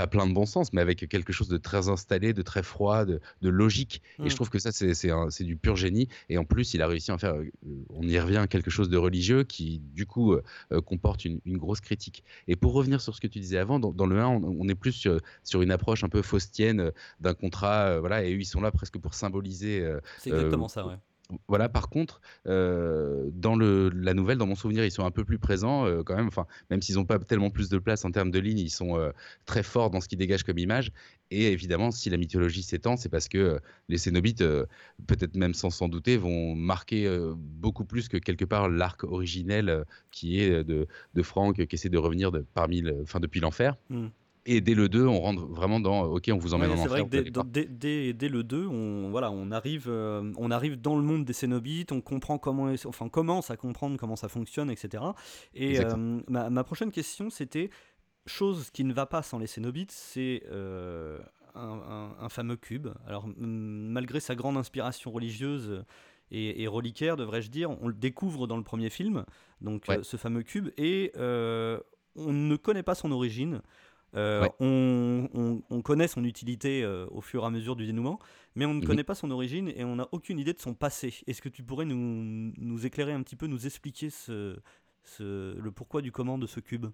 [0.00, 3.04] pas plein de bon sens, mais avec quelque chose de très installé, de très froid,
[3.04, 4.02] de, de logique.
[4.18, 4.26] Mmh.
[4.26, 6.08] Et je trouve que ça, c'est du pur génie.
[6.28, 7.50] Et en plus, il a réussi à en faire, euh,
[7.90, 11.80] on y revient, quelque chose de religieux qui, du coup, euh, comporte une, une, grosse
[11.80, 12.24] critique.
[12.48, 14.68] Et pour revenir sur ce que tu disais avant, dans, dans le 1, on, on,
[14.68, 18.34] est plus sur, sur, une approche un peu faustienne euh, d'un contrat, euh, voilà, et
[18.34, 19.80] eux, ils sont là presque pour symboliser.
[19.80, 20.96] Euh, c'est exactement ça, ouais
[21.48, 25.24] voilà, par contre, euh, dans le, la nouvelle, dans mon souvenir, ils sont un peu
[25.24, 26.28] plus présents euh, quand même.
[26.28, 28.98] Enfin, même s'ils n'ont pas tellement plus de place en termes de ligne, ils sont
[28.98, 29.10] euh,
[29.46, 30.92] très forts dans ce qu'ils dégagent comme image.
[31.30, 34.42] Et évidemment, si la mythologie s'étend, c'est parce que les Cénobites,
[35.06, 40.40] peut-être même sans s'en douter, vont marquer beaucoup plus que quelque part l'arc originel qui
[40.40, 43.76] est de, de Franck, qui essaie de revenir de, parmi le, depuis l'enfer.
[43.90, 44.08] Mm.
[44.46, 46.92] Et dès le 2, on rentre vraiment dans OK, on vous emmène ouais, en enfer.
[46.92, 50.80] C'est vrai que dès, dès, dès, le 2, on, voilà, on, arrive, euh, on arrive
[50.80, 54.70] dans le monde des Cénobites, on comprend comment, enfin, commence à comprendre comment ça fonctionne,
[54.70, 55.04] etc.
[55.54, 57.70] Et euh, ma, ma, prochaine question, c'était
[58.26, 61.18] chose qui ne va pas sans les Cénobites, c'est euh,
[61.54, 62.88] un, un, un, fameux cube.
[63.06, 65.84] Alors, malgré sa grande inspiration religieuse
[66.30, 69.24] et, et reliquaire, devrais-je dire, on le découvre dans le premier film,
[69.60, 69.98] donc ouais.
[70.02, 71.12] ce fameux cube, et
[72.16, 73.60] on ne connaît pas son origine.
[74.16, 74.50] Euh, ouais.
[74.58, 78.18] on, on, on, connaît son utilité euh, au fur et à mesure du dénouement,
[78.56, 78.84] mais on ne mmh.
[78.84, 81.14] connaît pas son origine et on n'a aucune idée de son passé.
[81.26, 84.56] Est-ce que tu pourrais nous, nous, éclairer un petit peu, nous expliquer ce,
[85.04, 86.86] ce, le pourquoi du comment de ce cube?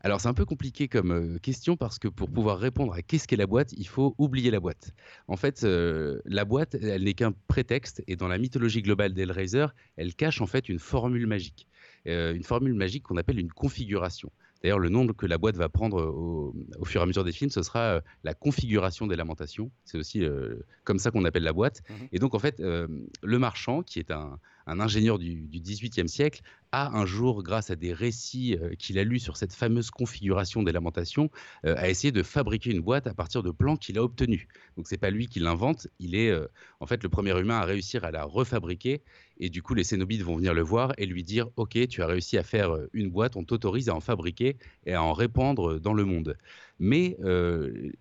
[0.00, 3.26] Alors c'est un peu compliqué comme euh, question parce que pour pouvoir répondre à qu'est-ce
[3.26, 4.92] qu'est la boîte, il faut oublier la boîte.
[5.26, 9.66] En fait, euh, la boîte, elle n'est qu'un prétexte et dans la mythologie globale d'Hellraiser,
[9.96, 11.66] elle cache en fait une formule magique.
[12.06, 14.30] Euh, une formule magique qu'on appelle une configuration.
[14.62, 17.50] D'ailleurs, le nom que la boîte va prendre au, fur et à mesure des films,
[17.50, 19.70] ce sera euh, la configuration des lamentations.
[19.84, 21.82] C'est aussi euh, comme ça qu'on appelle la boîte.
[21.88, 26.42] Mmh et donc, en fait, le marchand, qui est un, un ingénieur du, XVIIIe siècle,
[26.72, 30.62] a un jour, grâce à des récits euh, qu'il a lus sur cette fameuse configuration
[30.62, 31.30] des lamentations,
[31.64, 34.46] euh, a essayé de fabriquer une boîte à partir de plans qu'il a obtenus.
[34.76, 36.46] Donc c'est pas lui qui l'invente, il est euh,
[36.80, 39.02] en fait le premier humain à réussir à la refabriquer.
[39.40, 42.06] Et du coup, les Cénobites vont venir le voir et lui dire Ok, tu as
[42.06, 45.94] réussi à faire une boîte, on t'autorise à en fabriquer et à en répandre dans
[45.94, 46.36] le monde.
[46.80, 47.16] Mais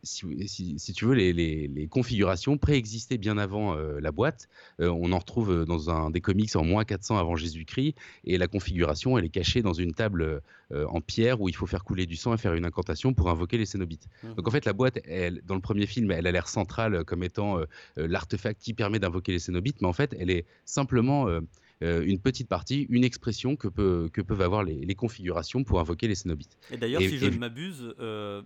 [0.03, 4.49] si, tu veux, les, configurations préexistaient bien avant la boîte.
[4.79, 7.95] On en retrouve dans un des comics en moins 400 avant Jésus-Christ.
[8.23, 10.41] Et la configuration, elle est cachée dans une table
[10.71, 13.57] en pierre où il faut faire couler du sang et faire une incantation pour invoquer
[13.57, 14.07] les Cénobites.
[14.23, 14.33] Mmh.
[14.35, 17.23] Donc en fait, la boîte, elle, dans le premier film, elle a l'air centrale comme
[17.23, 17.59] étant
[17.95, 19.81] l'artefact qui permet d'invoquer les Cénobites.
[19.81, 21.27] Mais en fait, elle est simplement
[21.83, 23.67] euh, une petite partie, une expression que,
[24.07, 26.57] que peuvent avoir les, configurations pour invoquer les Cénobites.
[26.71, 28.41] Et d'ailleurs, si je ne m'abuse, euh,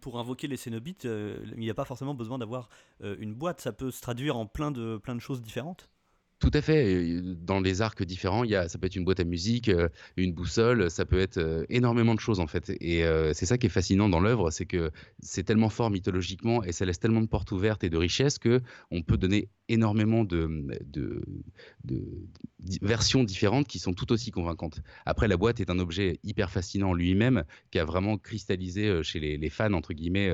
[0.00, 2.68] pour invoquer les Cénobites, euh, il n'y a pas forcément besoin d'avoir
[3.00, 5.90] une boîte, ça peut se traduire en plein de, plein de choses différentes.
[6.38, 7.22] Tout à fait.
[7.22, 9.70] Dans les arcs différents, il y a, ça peut être une boîte à musique,
[10.18, 12.72] une boussole, ça peut être énormément de choses en fait.
[12.80, 16.72] Et c'est ça qui est fascinant dans l'œuvre, c'est que c'est tellement fort mythologiquement et
[16.72, 20.66] ça laisse tellement de portes ouvertes et de richesses que on peut donner énormément de,
[20.84, 21.22] de,
[22.82, 24.80] versions différentes qui sont tout aussi convaincantes.
[25.06, 29.50] Après, la boîte est un objet hyper fascinant lui-même qui a vraiment cristallisé chez les
[29.50, 30.30] fans entre guillemets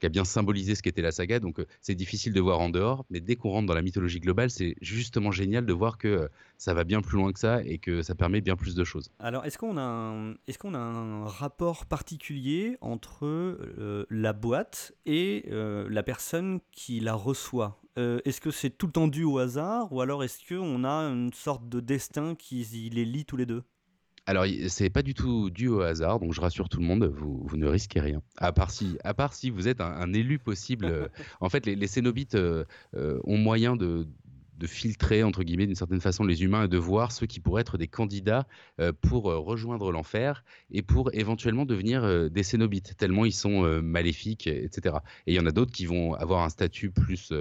[0.00, 1.40] qui a bien symbolisé ce qu'était la saga.
[1.40, 4.20] Donc euh, c'est difficile de voir en dehors, mais dès qu'on rentre dans la mythologie
[4.20, 6.28] globale, c'est justement génial de voir que euh,
[6.58, 9.10] ça va bien plus loin que ça et que ça permet bien plus de choses.
[9.18, 14.92] Alors est-ce qu'on a, un, est-ce qu'on a un rapport particulier entre euh, la boîte
[15.04, 17.80] et la personne qui la reçoit?
[17.96, 21.32] Est-ce que c'est tout le temps dû au hasard ou alors est-ce qu'on a une
[21.32, 23.62] sorte de destin qui les lie tous les deux?
[24.26, 27.44] Alors, c'est pas du tout dû au hasard, donc je rassure tout le monde, vous,
[27.46, 28.22] vous ne risquez rien.
[28.36, 30.86] À part si, à part si vous êtes un, élu possible.
[30.86, 31.06] Euh,
[31.40, 32.64] en fait, les, les Cénobites euh,
[32.96, 34.08] euh, ont moyen de,
[34.58, 37.60] de filtrer, entre guillemets, d'une certaine façon, les humains et de voir ceux qui pourraient
[37.60, 38.46] être des candidats
[38.80, 43.46] euh, pour euh, rejoindre l'enfer et pour éventuellement devenir euh, des cénobites, tellement ils sont
[43.82, 44.96] maléfiques, etc.
[45.26, 47.32] Et il y en a d'autres qui vont avoir un statut plus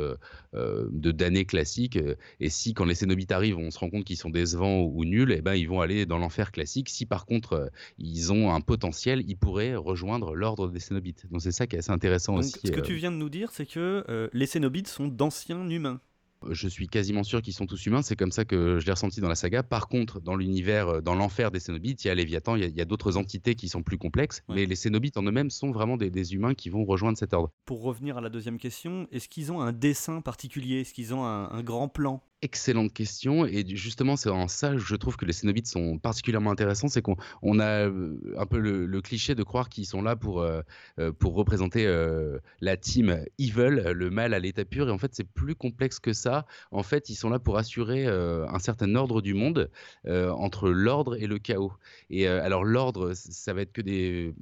[0.53, 1.97] de damnés classique.
[2.39, 5.31] et si, quand les cénobites arrivent, on se rend compte qu'ils sont décevants ou, nuls,
[5.31, 6.89] et eh ben, ils vont aller dans l'enfer classique.
[6.89, 11.25] Si par contre, ils ont un potentiel, ils pourraient rejoindre l'ordre des cénobites.
[11.31, 12.59] Donc c'est ça qui est assez intéressant aussi.
[12.63, 16.01] Ce que tu viens de nous dire, c'est que les cénobites sont d'anciens humains
[16.51, 18.01] je suis quasiment sûr qu'ils sont tous humains.
[18.01, 19.63] C'est comme ça que je l'ai ressenti dans la saga.
[19.63, 22.81] Par contre, dans l'univers, euh, dans l'enfer des Cénobites, il y a Léviathan, il y
[22.81, 24.41] a, d'autres entités qui sont plus complexes.
[24.49, 27.51] Mais les Cénobites en eux-mêmes sont vraiment des, humains qui vont rejoindre cet ordre.
[27.65, 30.81] Pour revenir à la deuxième question, est-ce qu'ils ont un dessin particulier?
[30.81, 32.21] Est-ce qu'ils ont un grand plan?
[32.45, 33.45] Excellente question.
[33.45, 36.87] Et justement, c'est en ça, je trouve que les Cénobites sont particulièrement intéressants.
[36.87, 40.41] C'est qu'on on a euh, un peu le, cliché de croire qu'ils sont là pour,
[40.41, 40.61] euh,
[40.99, 41.85] euh, pour représenter
[42.61, 44.87] la team evil, le mal à l'état pur.
[44.87, 46.45] Et en fait, c'est plus complexe que ça.
[46.71, 49.69] En fait, ils sont là pour assurer un certain ordre du monde
[50.07, 51.73] entre l'ordre et le chaos.
[52.09, 54.33] Et alors, l'ordre, ça va être que des.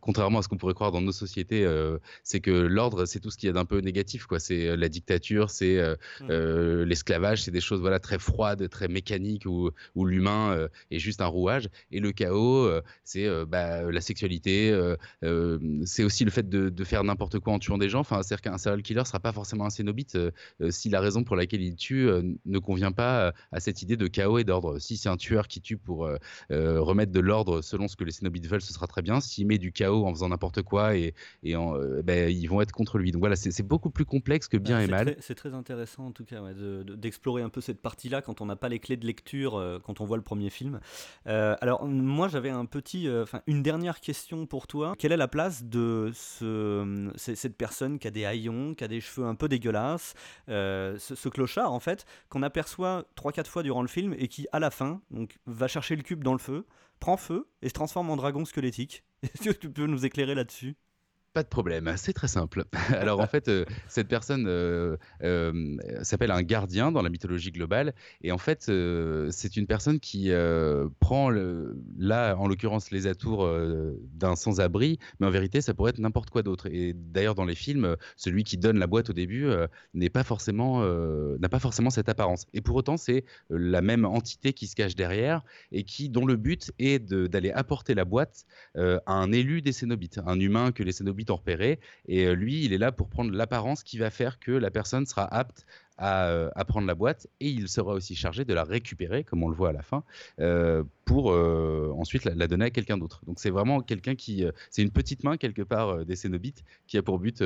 [0.00, 1.66] Contrairement à ce qu'on pourrait croire dans nos sociétés,
[2.22, 4.26] c'est que l'ordre, c'est tout ce qu'il y a d'un peu négatif.
[4.26, 4.38] quoi.
[4.38, 5.78] C'est la dictature, c'est
[6.20, 6.84] mmh.
[7.14, 11.20] L'esclavage c'est des choses voilà très froides, très mécaniques où, où l'humain euh, est juste
[11.20, 11.68] un rouage.
[11.90, 14.72] Et le chaos, euh, c'est euh, bah, la sexualité,
[15.84, 18.00] c'est aussi le fait de, faire n'importe quoi en tuant des gens.
[18.00, 20.18] Enfin, c'est-à-dire qu'un serial killer sera pas forcément un cénobite
[20.68, 22.08] si la raison pour laquelle il tue
[22.44, 24.78] ne convient pas à cette idée de chaos et d'ordre.
[24.78, 26.08] Si c'est un tueur qui tue pour
[26.50, 29.20] remettre de l'ordre selon ce que les cénobites veulent, ce sera très bien.
[29.20, 31.54] S'il met du chaos en faisant n'importe quoi et, et
[32.04, 33.12] ben, ils vont être contre lui.
[33.12, 35.16] Donc voilà, c'est beaucoup plus complexe que bien et mal.
[35.20, 38.56] C'est très intéressant en tout cas de d'explorer un peu cette partie-là quand on n'a
[38.56, 40.80] pas les clés de lecture, euh, quand on voit le premier film.
[41.26, 44.94] Euh, alors moi j'avais un petit, euh, enfin une dernière question pour toi.
[44.98, 49.00] Quelle est la place de ce, cette personne qui a des haillons, qui a des
[49.00, 50.14] cheveux un peu dégueulasses,
[50.48, 54.70] ce, clochard en fait, qu'on aperçoit 3-4 fois durant le film et qui à la
[54.70, 56.66] fin donc, va chercher le cube dans le feu,
[57.00, 59.04] prend feu et se transforme en dragon squelettique?
[59.22, 60.76] Est-ce que tu peux nous éclairer là-dessus?
[61.34, 62.64] Pas de problème, c'est très simple.
[62.96, 67.92] Alors en fait, euh, cette personne euh, euh, s'appelle un gardien dans la mythologie globale,
[68.22, 68.70] et en fait,
[69.32, 70.30] c'est une personne qui
[71.00, 73.50] prend là, en l'occurrence, les atours
[74.12, 76.66] d'un sans-abri, mais en vérité, ça pourrait être n'importe quoi d'autre.
[76.70, 79.48] Et d'ailleurs, dans les films, celui qui donne la boîte au début
[79.92, 82.46] n'est pas forcément, n'a pas forcément cette apparence.
[82.52, 85.42] Et pour autant, c'est la même entité qui se cache derrière
[85.72, 88.44] et qui, dont le but est d'aller apporter la boîte
[88.76, 91.80] à un élu des Cénobites, un humain que les Cénobites repéré.
[92.08, 95.06] Et euh, lui, il est là pour prendre l'apparence qui va faire que la personne
[95.06, 98.64] sera apte à, euh, à prendre la boîte et il sera aussi chargé de la
[98.64, 100.02] récupérer, comme on le voit à la fin,
[100.40, 103.20] euh, pour ensuite la, donner à quelqu'un d'autre.
[103.26, 107.02] Donc c'est vraiment quelqu'un qui, c'est une petite main quelque part des Cénobites qui a
[107.02, 107.42] pour but,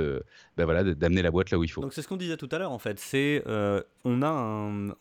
[0.56, 1.82] ben voilà, d'amener la boîte là où il faut.
[1.82, 4.94] Donc c'est ce qu'on disait tout à l'heure en fait, c'est on a un,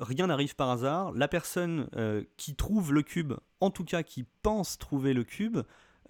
[0.00, 1.12] rien n'arrive par hasard.
[1.12, 1.88] La personne
[2.38, 5.58] qui trouve le cube, en tout cas qui pense trouver le cube,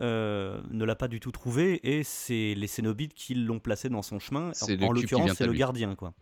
[0.00, 4.02] euh, ne l'a pas du tout trouvé et c'est les Cénobites qui l'ont placé dans
[4.02, 4.52] son chemin.
[4.82, 6.12] En, l'occurrence, c'est le gardien quoi.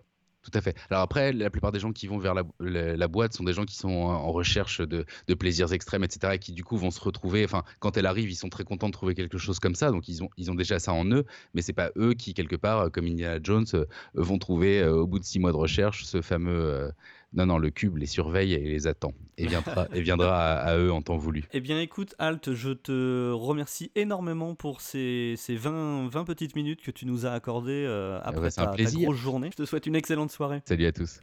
[0.41, 0.77] Tout à fait.
[0.89, 3.53] Alors après, la plupart des gens qui vont vers la, la- la boîte sont des
[3.53, 6.35] gens qui sont en recherche de, de plaisirs extrêmes, etc.
[6.35, 7.45] Et qui du coup vont se retrouver.
[7.45, 9.91] Enfin, quand elle arrive, ils sont très contents de trouver quelque chose comme ça.
[9.91, 11.25] Donc ils ont, ils ont déjà ça en eux.
[11.55, 14.95] Mais c'est pas eux qui quelque part, euh, comme Indiana Jones, euh, vont trouver euh,
[14.95, 16.53] au bout de six mois de recherche ce fameux.
[16.59, 16.91] euh,
[17.35, 20.77] non, non, le cube les surveille et les attend et viendra, et viendra à, à
[20.79, 21.45] eux en temps voulu.
[21.53, 26.83] Eh bien écoute Alt, je te remercie énormément pour ces, ces 20, 20 petites minutes
[26.83, 29.03] que tu nous as accordées euh, après ouais, c'est un ta, ta plaisir.
[29.09, 29.51] grosse journée.
[29.53, 30.63] Je te souhaite une excellente soirée.
[30.65, 31.21] Salut à tous.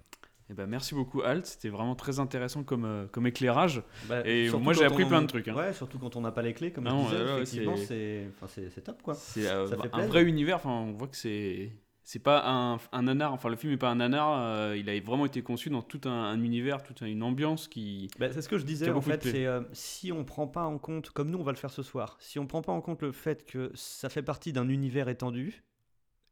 [0.52, 1.48] Eh ben, merci beaucoup, Alt.
[1.48, 3.82] C'était vraiment très intéressant comme, euh, comme éclairage.
[4.08, 5.56] Bah, Et moi, j'ai appris on- plein de trucs, hein.
[5.56, 8.62] Ouais, surtout quand on n'a pas les clés, comme Non, je disais, effectivement, c'est- enfin,
[8.86, 9.16] top quoi.
[9.16, 10.58] C'est euh, un vrai univers.
[10.58, 11.72] Enfin, on voit que c'est.
[12.08, 15.00] C'est pas un, un nanar, enfin le film est pas un nanar, euh, il a
[15.00, 18.12] vraiment été conçu dans tout un, un univers, toute une ambiance qui...
[18.20, 20.78] Bah, c'est ce que je disais en fait, c'est euh, si on prend pas en
[20.78, 23.02] compte, comme nous on va le faire ce soir, si on prend pas en compte
[23.02, 25.64] le fait que ça fait partie d'un univers étendu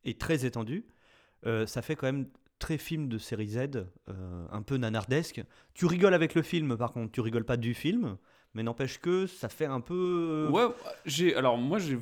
[0.03, 0.86] et très étendu,
[1.47, 2.27] euh, ça fait quand même
[2.59, 3.88] très film de série Z,
[4.51, 5.43] un peu nanardesque.
[5.73, 8.17] Tu rigoles avec le film par contre, tu rigoles pas du film,
[8.53, 10.49] mais n'empêche que ça fait un peu.
[10.51, 10.67] Ouais,
[11.07, 11.36] j'ai...
[11.36, 11.97] Alors moi j'ai...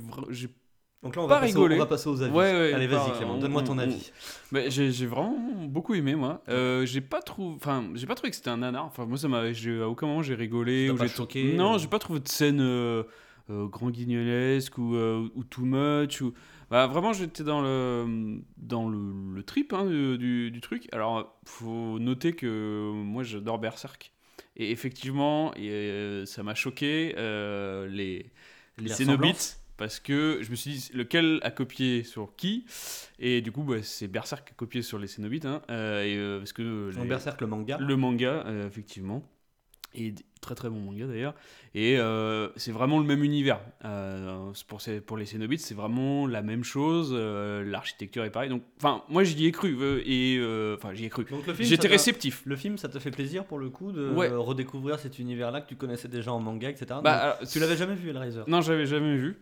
[1.03, 2.31] Donc là on pas va, passer, au- on va passer aux avis.
[2.33, 4.11] Ouais, ouais, Allez vas-y Clément, on- donne-moi ton on- avis.
[4.51, 5.35] Mais j'ai j'ai vraiment
[5.67, 6.43] beaucoup aimé moi.
[6.47, 8.85] Euh, j'ai pas trouvé, enfin j'ai pas trouvé que c'était un nanar.
[8.85, 11.53] Enfin moi ça m'a, j'ai- à aucun moment j'ai rigolé Ça ou pas j'ai choqué,
[11.53, 13.03] Non, j'ai pas trouvé de scène euh,
[13.49, 16.33] euh, grand guignolesque ou, euh, ou too much ou.
[16.69, 20.87] Bah, vraiment j'étais dans le dans le, le trip hein, du, du- du truc.
[20.93, 24.11] Alors faut noter que moi j'adore Berserk
[24.55, 28.31] et effectivement et, euh, ça m'a choqué euh, les
[28.77, 32.65] les Cénobites parce que je me suis dit lequel a copié sur qui?
[33.17, 36.15] Et du coup bah, c'est Berserk qui a copié sur les Cénobites hein, euh, et,
[36.17, 37.77] euh, parce que les- Berserk le manga.
[37.79, 39.23] le manga euh, effectivement
[39.93, 41.35] et très très bon manga d'ailleurs
[41.75, 46.25] et euh, c'est vraiment le même univers Euh, pour, ces- pour les Cénobites c'est vraiment
[46.25, 50.39] la même chose euh, l'architecture est pareille donc enfin moi j'y ai cru et
[50.75, 51.25] enfin j'y ai cru
[51.59, 54.29] j'étais réceptif Le film, ça te fait plaisir pour le coup de Ouais.
[54.29, 56.85] redécouvrir cet univers-là que tu connaissais déjà en manga, etc.
[56.89, 58.41] Bah, Donc, alors, tu l'avais jamais vu, Hellraiser?
[58.47, 59.37] Non, j'avais jamais vu.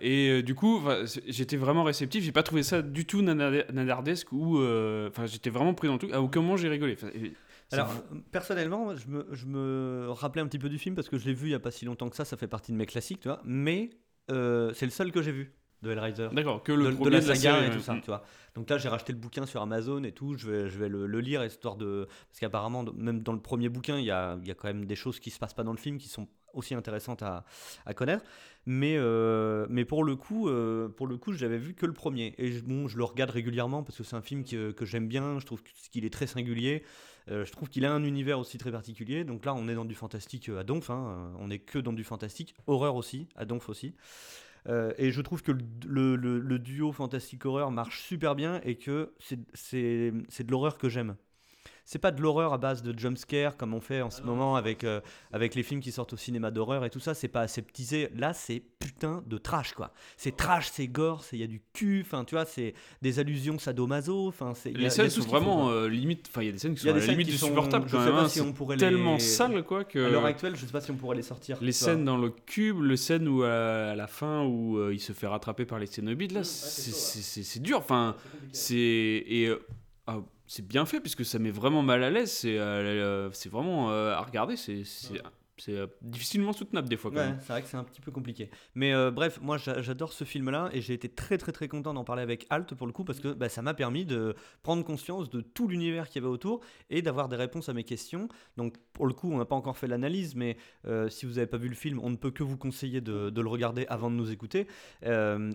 [0.00, 0.82] Et du coup,
[1.26, 2.22] j'étais vraiment réceptif.
[2.24, 4.58] J'ai pas trouvé ça du tout nanarde- nanardesque ou.
[5.08, 6.12] Enfin, j'étais vraiment pris dans le truc.
[6.12, 6.96] À aucun moment j'ai rigolé.
[7.72, 7.92] Alors,
[8.32, 11.34] personnellement, je me, je me rappelais un petit peu du film parce que je l'ai
[11.34, 13.20] vu il y a pas si longtemps que ça, ça fait partie de mes classiques,
[13.20, 13.40] tu vois.
[13.44, 13.90] Mais
[14.30, 16.28] euh, c'est le seul que j'ai vu de Hellraiser.
[16.32, 17.74] D'accord, que le de, de premier la de la saga série, et ouais.
[17.76, 18.00] tout ça, Mm.
[18.00, 18.22] tu vois.
[18.54, 20.34] Donc là, j'ai racheté le bouquin sur Amazon et tout.
[20.36, 22.08] Je vais, je vais le, le lire histoire de.
[22.28, 24.86] Parce qu'apparemment, même dans le premier bouquin, il y a, il y a quand même
[24.86, 27.44] des choses qui se passent pas dans le film qui sont aussi intéressantes à,
[27.86, 28.24] à connaître.
[28.66, 32.34] Mais, euh, mais pour le coup, euh, pour le coup, j'avais vu que le premier.
[32.38, 35.06] Et je, bon, je le regarde régulièrement parce que c'est un film que, que j'aime
[35.06, 35.38] bien.
[35.38, 36.82] Je trouve qu'il est très singulier.
[37.30, 39.24] Euh, je trouve qu'il a un univers aussi très particulier.
[39.24, 40.90] Donc là, on est dans du fantastique à Donf.
[40.90, 41.32] hein.
[41.34, 42.54] Euh, On est que dans du fantastique.
[42.66, 43.94] Horreur aussi, à Donf aussi.
[44.68, 45.52] Euh, et je trouve que
[45.86, 49.36] le, le- duo fantastique horreur marche super bien et que c'est
[49.76, 51.16] de l'horreur que j'aime.
[51.90, 54.84] C'est pas de l'horreur à base de jumpscare comme on fait en ce moment avec,
[54.84, 55.00] euh,
[55.32, 57.14] avec les films qui sortent au cinéma d'horreur et tout ça.
[57.14, 58.10] C'est pas aseptisé.
[58.14, 59.94] Là, c'est putain de trash quoi.
[60.18, 62.02] C'est trash, c'est gore, c'est- il y a du cul.
[62.04, 64.28] Enfin, tu vois, c'est des allusions sadomaso.
[64.28, 66.26] Enfin, Les scènes sont vraiment euh, limite.
[66.28, 67.86] Enfin, il y a des scènes qui sont à la limite qui du sont- supportable
[67.88, 68.14] je quand sais même.
[68.16, 68.28] pas hein.
[68.28, 69.98] si on pourrait les- tellement sale quoi que.
[69.98, 71.56] À l'heure actuelle, je sais pas si on pourrait les sortir.
[71.62, 75.00] Les scènes dans le cube, les scènes où à, à la fin où euh, il
[75.00, 77.78] se fait rattraper par les Cénobites, là, c'est dur.
[77.78, 78.14] Enfin,
[78.52, 79.64] c'est et euh,
[80.06, 82.32] ah, c'est bien fait puisque ça met vraiment mal à l'aise.
[82.32, 84.56] C'est euh, vraiment euh, à regarder.
[84.56, 84.82] C'est
[85.58, 87.38] c'est euh, difficilement soutenable des fois quand Ouais, même.
[87.40, 88.50] c'est vrai que c'est un petit peu compliqué.
[88.74, 91.94] Mais euh, bref, moi j'a- j'adore ce film-là et j'ai été très très très content
[91.94, 94.84] d'en parler avec Alt pour le coup parce que bah, ça m'a permis de prendre
[94.84, 98.28] conscience de tout l'univers qu'il y avait autour et d'avoir des réponses à mes questions.
[98.56, 101.46] Donc pour le coup, on n'a pas encore fait l'analyse, mais euh, si vous n'avez
[101.46, 104.10] pas vu le film, on ne peut que vous conseiller de, de le regarder avant
[104.10, 104.66] de nous écouter.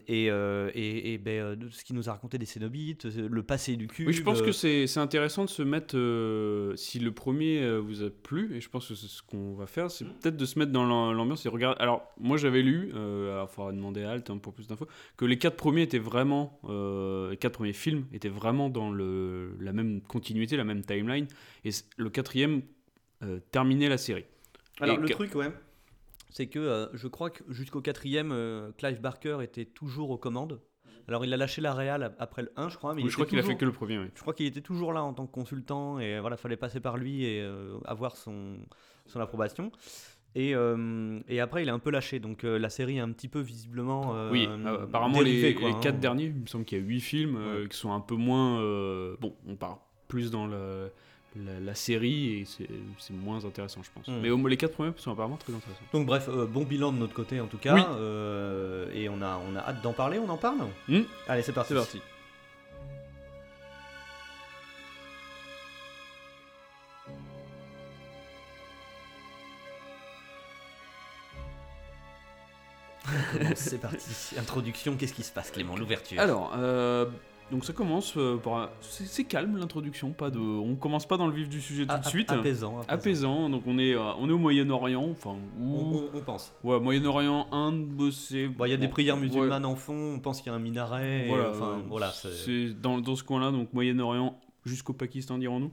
[0.08, 0.30] Et
[0.76, 4.08] et, et, ben, ce qu'il nous a raconté des Cénobites, le passé du cube.
[4.08, 5.96] Oui, je pense que c'est c'est intéressant de se mettre,
[6.78, 9.92] si le premier vous a plu, et je pense que c'est ce qu'on va faire,
[9.94, 11.82] c'est peut-être de se mettre dans l'am- l'ambiance et regarder.
[11.82, 14.88] Alors, moi j'avais lu, euh, alors il faudra demander à Alt hein, pour plus d'infos,
[15.18, 19.56] que les quatre premiers étaient vraiment, euh, les quatre premiers films étaient vraiment dans le,
[19.60, 21.28] la même continuité, la même timeline,
[21.64, 22.64] et le quatrième
[23.24, 24.26] euh, terminait la série.
[24.82, 25.52] Alors Et le truc, ouais,
[26.30, 30.60] c'est que euh, je crois que jusqu'au quatrième, euh, Clive Barker était toujours aux commandes.
[31.08, 33.10] Alors il a lâché la réal ap- après le 1, je crois, mais Oui, il
[33.12, 33.98] je crois qu'il a fait que le premier.
[34.00, 34.06] oui.
[34.16, 36.98] Je crois qu'il était toujours là en tant que consultant et voilà, fallait passer par
[36.98, 38.58] lui et euh, avoir son,
[39.08, 39.72] son approbation.
[40.36, 43.12] Et, euh, et après, il est un peu lâché, donc euh, la série est un
[43.12, 44.16] petit peu visiblement.
[44.16, 45.80] euh, Oui, euh, apparemment les, dérivée, quoi, les hein.
[45.82, 48.16] quatre derniers, il me semble qu'il y a huit films euh, qui sont un peu
[48.16, 48.60] moins.
[48.62, 50.90] euh, bon, on part plus dans le- la,
[51.36, 54.08] la série et c'est moins intéressant, je pense.
[54.08, 54.22] Mm.
[54.22, 55.84] Mais au moins les quatre premiers sont apparemment très intéressants.
[55.92, 57.76] Donc bref, euh, bon bilan de notre côté en tout cas.
[57.76, 57.82] Oui.
[57.98, 61.54] euh, et on a, on a hâte d'en parler, on en parle Hmm Allez, c'est
[61.54, 61.70] parti.
[61.74, 62.02] C'est parti.
[73.56, 74.36] c'est parti.
[74.38, 75.76] Introduction, qu'est-ce qui se passe Clément?
[75.76, 76.20] L'ouverture.
[76.20, 77.06] Alors, euh,
[77.52, 78.70] donc ça commence euh, par.
[78.82, 80.40] C'est calme l'introduction, pas de.
[80.40, 82.32] On commence pas dans le vif du sujet tout A- de suite.
[82.32, 82.80] Apaisant.
[82.88, 85.96] Apaisant, donc on est, euh, on est au Moyen-Orient, enfin, On, ou.
[86.14, 86.54] on- on pense.
[86.64, 88.48] Ouais, Moyen-Orient, Inde, bah, c'est.
[88.48, 89.22] Bon, il y a des prières ouais.
[89.22, 91.26] musulmanes en fond, on pense qu'il y a un minaret.
[91.26, 92.12] et, Voilà, enfin, euh, voilà.
[92.12, 95.72] c'est- dans, dans ce coin-là, donc Moyen-Orient jusqu'au Pakistan, dirons-nous.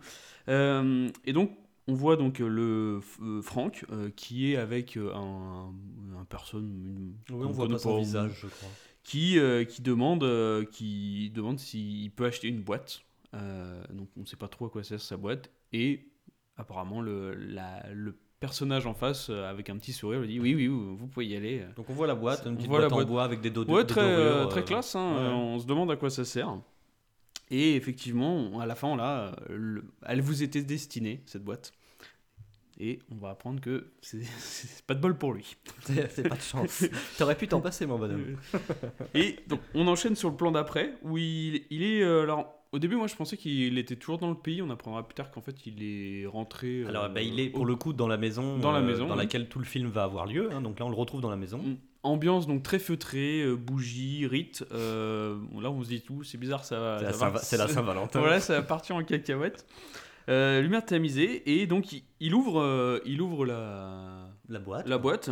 [1.24, 1.52] Et donc,
[1.88, 5.70] on voit donc le euh, Franck euh, qui est avec un,
[6.20, 7.14] un personne.
[7.30, 8.68] une- Oui, on voit pas son visage, je crois.
[9.02, 13.00] Qui, euh, qui demande, euh, qui demande s'il peut acheter une boîte.
[13.34, 15.50] Euh, donc, on ne sait pas trop à quoi sert sa boîte.
[15.72, 16.06] Et
[16.56, 20.66] apparemment, le, la- le personnage en face, avec un petit sourire, lui dit Oui, oui,
[20.66, 21.64] vous, vous pouvez y aller.
[21.76, 23.08] Donc on voit la boîte, une petite voit la boîte en boîte.
[23.08, 24.94] bois avec des dos Ouais, des très, dorures, très classe.
[24.96, 25.28] hein, ouais.
[25.32, 26.54] On se demande à quoi ça sert.
[27.50, 31.72] Et effectivement, à la fin, là, le- elle vous était destinée, cette boîte.
[32.82, 35.56] Et on va apprendre que c'est pas de bol pour lui.
[35.84, 36.84] C'est pas de chance.
[37.18, 38.36] T'aurais pu t'en passer, mon bonhomme.
[39.14, 42.02] Et donc, on enchaîne sur le plan d'après, où il, il est.
[42.02, 44.62] euh, alors, au début, moi, je pensais qu'il était toujours dans le pays.
[44.62, 46.82] On apprendra plus tard qu'en fait, il est rentré.
[46.82, 48.82] euh, Alors, bah, il est pour au- le coup dans la maison, Dans la euh,
[48.86, 49.18] maison, dans oui.
[49.20, 50.50] laquelle tout le film va avoir lieu.
[50.52, 50.62] hein.
[50.62, 51.58] donc là, on le retrouve dans la maison.
[51.58, 51.76] Mm.
[52.02, 53.58] Ambiance donc très feutrée, euh,
[54.72, 56.22] euh, bon, là, on se dit tout.
[56.22, 56.98] C'est bizarre, ça va.
[56.98, 58.20] C'est la ça va- Saint- C'est la Saint-Valentin.
[58.20, 59.66] Voilà, ça va partir en cacahuète.
[60.30, 64.86] Euh, lumière tamisée et donc il, il ouvre, euh, il ouvre la, La boîte.
[64.88, 65.28] la boîte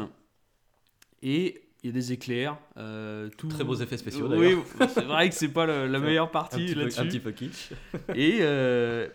[1.22, 2.58] et il y a des éclairs.
[2.76, 3.48] euh, tout...
[3.48, 4.90] Très beaux effets spéciaux, Oui, d'ailleurs.
[4.94, 7.30] c'est vrai que c'est pas la, la meilleure un partie petit, peu, un petit peu
[7.32, 7.70] kitsch.
[8.16, 9.06] Et euh,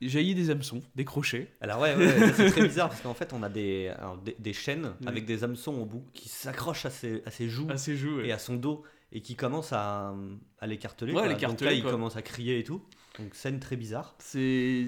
[0.00, 1.52] jaillit des hameçons, des crochets.
[1.60, 1.94] Alors ouais,
[2.34, 5.06] c'est très bizarre parce qu'en fait on a des, alors, des, des chaînes Oui.
[5.08, 8.16] avec des hameçons au bout qui s'accrochent à ses, à ses joues à ses joues.
[8.18, 8.28] ouais.
[8.28, 10.14] et à son dos et qui commencent à,
[10.60, 11.12] à l'écarteler.
[11.12, 11.28] Ouais, quoi.
[11.28, 11.92] l'écarteler, Donc là il quoi.
[11.92, 12.82] commence à crier et tout.
[13.18, 14.14] Donc scène très bizarre.
[14.18, 14.86] C'est-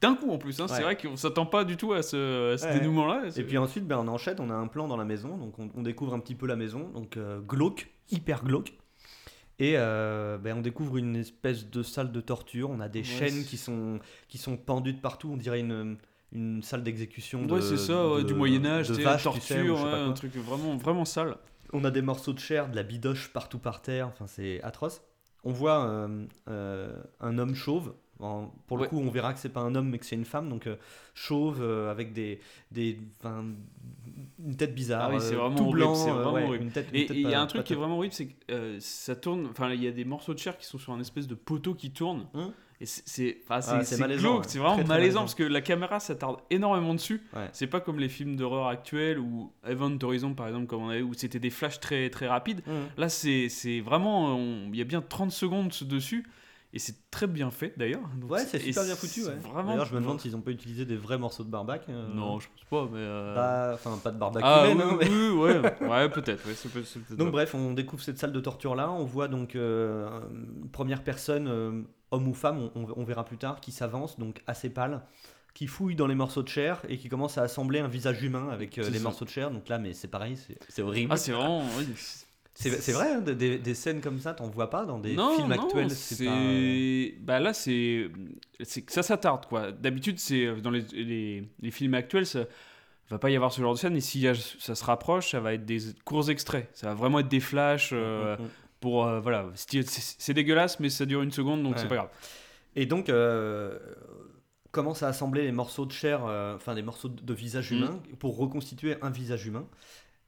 [0.00, 0.60] d'un coup en plus.
[0.60, 0.74] Hein, Ouais.
[0.76, 2.78] C'est vrai qu'on s'attend pas du tout à ce, à ce Ouais.
[2.80, 3.24] dénouement-là.
[3.36, 5.70] Et puis ensuite ben, on enchaîne, on a un plan dans la maison, donc on,
[5.74, 8.72] on découvre un petit peu la maison, donc euh, glauque, hyper glauque.
[9.58, 13.04] Et euh, ben, on découvre une espèce de salle de torture, on a des Ouais,
[13.04, 15.98] chaînes qui sont, qui sont pendues de partout, on dirait une,
[16.32, 19.68] une salle d'exécution de Ouais, c'est ça, de- du Moyen-Âge, de tu tu torture, sais,
[19.68, 19.96] ou quoi.
[19.98, 21.36] un truc vraiment, vraiment sale.
[21.74, 25.02] On a des morceaux de chair, de la bidoche partout par terre, enfin c'est atroce.
[25.44, 27.92] On voit euh, euh, un homme chauve.
[28.20, 28.88] En- pour le Ouais.
[28.88, 30.76] coup, on verra que c'est pas un homme mais que c'est une femme, donc euh,
[31.14, 32.38] chauve euh, avec des,
[32.70, 32.98] des,
[34.44, 36.88] une tête bizarre, Ah oui, c'est euh, vraiment tout blanc, c'est vraiment ouais, une tête-
[36.92, 39.46] Et il y a un truc qui est vraiment horrible, c'est que ça tourne.
[39.50, 41.74] Enfin, il y a des morceaux de chair qui sont sur un espèce de poteau
[41.74, 42.26] qui tourne.
[42.34, 42.52] Hum.
[42.82, 43.60] Et c'est- Ah,
[43.98, 47.20] malaisant, c'est vraiment Très, très malaisant parce que la caméra s'attarde énormément dessus.
[47.36, 47.48] Ouais.
[47.52, 51.02] C'est pas comme les films d'horreur actuels ou Event Horizon par exemple, comme on avait,
[51.02, 52.62] où c'était des flashs très, très rapides.
[52.66, 52.86] Hum.
[52.96, 53.48] Là, c'est
[53.80, 54.38] vraiment.
[54.72, 56.26] Il y a bien 30 secondes dessus.
[56.72, 58.02] Et c'est très bien fait d'ailleurs.
[58.28, 59.24] Ouais, c'est super bien foutu.
[59.24, 59.34] Ouais.
[59.42, 59.70] Vraiment.
[59.70, 61.82] D'ailleurs, je me demande s'ils ont pas utilisé des vrais morceaux de barbac.
[61.88, 63.00] euh, Non, je pense pas, mais.
[63.00, 66.46] euh, pas- enfin pas de barbac ah, humaine, oui, hein, mais- oui, ouais, ouais, peut-être.
[66.46, 67.30] Ouais, peut- Donc ça.
[67.32, 70.08] bref, on découvre cette salle de torture là, on voit donc euh,
[70.62, 74.40] une première personne, euh, homme ou femme, on, on- verra plus tard, qui s'avance, donc
[74.46, 75.02] assez pâle,
[75.54, 78.48] qui fouille dans les morceaux de chair et qui commence à assembler un visage humain
[78.52, 79.02] avec euh, les ça.
[79.02, 79.50] morceaux de chair.
[79.50, 81.10] Donc là, mais c'est pareil, c'est- c'est horrible.
[81.12, 81.64] Ah, c'est vraiment.
[81.76, 81.88] oui.
[82.60, 85.48] C'est vrai, hein, des, des scènes comme ça, t'en vois pas dans des non, films
[85.48, 85.90] non, actuels.
[85.90, 86.30] c'est pas.
[86.36, 88.10] euh, bah là c'est
[88.62, 92.44] ça s'attarde quoi d'habitude c'est euh, dans les, les, les films actuels ça
[93.10, 93.96] va pas y avoir ce genre de scène.
[93.96, 96.68] Et si y a- ça se rapproche, ça va être des courts extraits.
[96.74, 98.48] Ça va vraiment être des flashs euh, Mm, mm.
[98.80, 99.04] pour.
[99.06, 101.80] euh, voilà, c'est dégueulasse, mais ça dure une seconde, donc Ouais.
[101.80, 102.10] c'est pas grave.
[102.76, 103.76] Et donc, euh,
[104.70, 108.00] commence à assembler les morceaux de chair, euh, enfin des morceaux de de visage humain,
[108.20, 109.66] pour reconstituer un visage humain?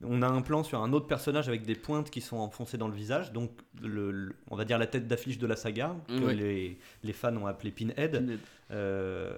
[0.04, 2.88] On a un plan sur un autre personnage avec des pointes qui sont enfoncées dans
[2.88, 6.30] le visage, donc le, le- on va dire la tête d'affiche de la saga, que
[6.30, 8.38] les, les fans ont appelé Pinhead.
[8.70, 9.30] Euh,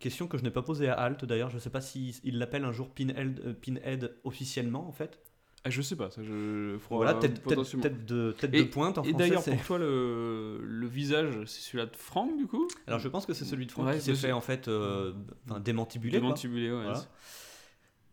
[0.00, 2.38] question que je n'ai pas posée à Alt d'ailleurs, je ne sais pas s'il il
[2.38, 5.18] l'appelle un jour Pinhead, euh, Pinhead officiellement en fait.
[5.64, 6.76] Ah, je sais pas, ça je.
[6.90, 7.82] Voilà, tête, tête- potentiellement.
[7.84, 9.28] tête de, tête Et- de pointe en Et français.
[9.28, 12.66] d'ailleurs, pour toi, le, le visage, c'est celui-là de Franck, du coup?
[12.88, 15.12] Alors je pense que c'est celui de Franck Ouais, qui s'est fait en fait euh,
[15.60, 16.18] démantibulé.
[16.18, 16.82] ouais.
[16.82, 17.00] Voilà.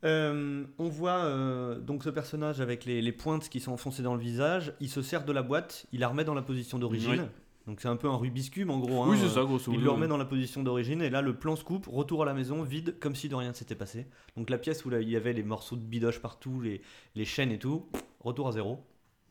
[0.05, 4.13] Euh, on voit euh, donc ce personnage avec les, les pointes qui sont enfoncées dans
[4.15, 4.73] le visage.
[4.79, 7.11] Il se sert de la boîte, il la remet dans la position d'origine.
[7.11, 7.27] Oui.
[7.67, 9.03] Donc c'est un peu un Rubik's Cube en gros.
[9.03, 9.07] hein.
[9.09, 11.55] Oui, c'est ça, grosso Il le remet dans la position d'origine et là le plan
[11.55, 14.07] se coupe, retour à la maison, vide, comme si de rien ne s'était passé.
[14.37, 16.81] Donc la pièce où là, il y avait les morceaux de bidoche partout, les,
[17.15, 17.87] les chaînes et tout,
[18.21, 18.83] retour à zéro.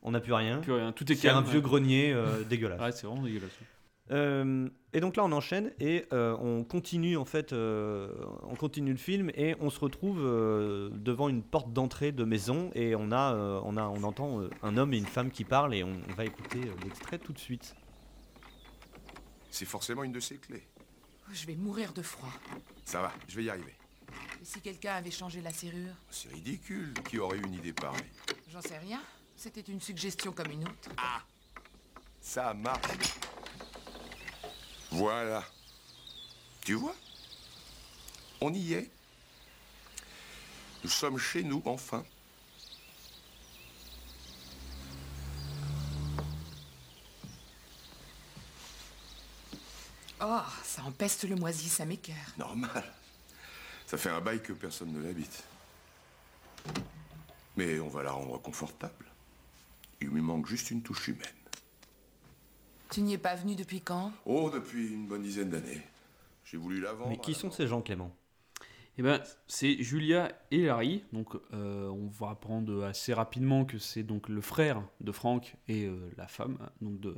[0.03, 0.59] On n'a plus rien.
[0.59, 1.39] Plus rien, tout est C'est calme.
[1.39, 2.79] un vieux grenier euh, dégueulasse.
[2.79, 3.49] Ouais, c'est vraiment dégueulasse.
[4.11, 8.11] Euh, et donc là, on enchaîne et euh, on continue en fait, euh,
[8.43, 12.71] on continue le film et on se retrouve euh, devant une porte d'entrée de maison
[12.73, 15.43] et on a, euh, on a, on entend euh, un homme et une femme qui
[15.43, 17.75] parlent et on, on va écouter euh, l'extrait tout de suite.
[19.51, 20.67] C'est forcément une de ces clés.
[21.31, 22.33] Je vais mourir de froid.
[22.85, 23.75] Ça va, je vais y arriver.
[24.41, 25.93] Et si quelqu'un avait changé la serrure?
[26.09, 26.93] C'est ridicule.
[27.07, 28.09] Qui aurait eu une idée pareille?
[28.51, 29.01] J'en sais rien.
[29.35, 30.89] C'était une suggestion comme une autre.
[32.19, 33.13] Ça marche.
[34.91, 35.43] Voilà.
[36.61, 36.95] Tu vois?
[38.41, 38.89] On y est.
[40.83, 42.03] Nous sommes chez nous, enfin.
[50.21, 52.15] Oh, ça empeste le moisi, ça m'écœure.
[52.37, 52.83] Normal.
[53.87, 55.43] Ça fait un bail que personne ne l'habite.
[57.55, 59.05] Mais on va la rendre confortable.
[60.01, 61.38] Il lui manque juste une touche humaine.
[62.89, 64.11] Tu n'y es pas venu depuis quand?
[64.25, 65.81] Oh, depuis une bonne dizaine d'années.
[66.43, 67.09] J'ai voulu la vendre.
[67.09, 68.15] Mais qui sont ces gens, Clément?
[68.97, 71.03] Eh ben, c'est Julia et Larry.
[71.13, 75.85] Donc, euh, on va apprendre assez rapidement que c'est donc le frère de Franck et
[75.85, 76.57] euh, la femme.
[76.81, 77.15] Donc de,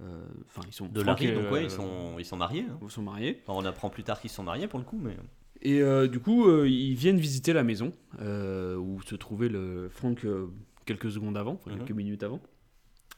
[0.00, 2.36] euh, enfin, ils sont De Franck Larry, et, donc ouais, euh, ils sont, ils sont
[2.36, 2.64] mariés.
[2.70, 2.78] hein.
[2.80, 3.42] ils sont mariés.
[3.44, 5.16] Enfin, on apprend plus tard qu'ils sont mariés pour le coup, mais
[5.60, 9.88] Et euh, du coup, euh, ils viennent visiter la maison euh, où se trouvait le
[9.90, 10.46] Franck euh,
[10.86, 11.78] quelques secondes avant, enfin, Mhm.
[11.80, 12.40] quelques minutes avant.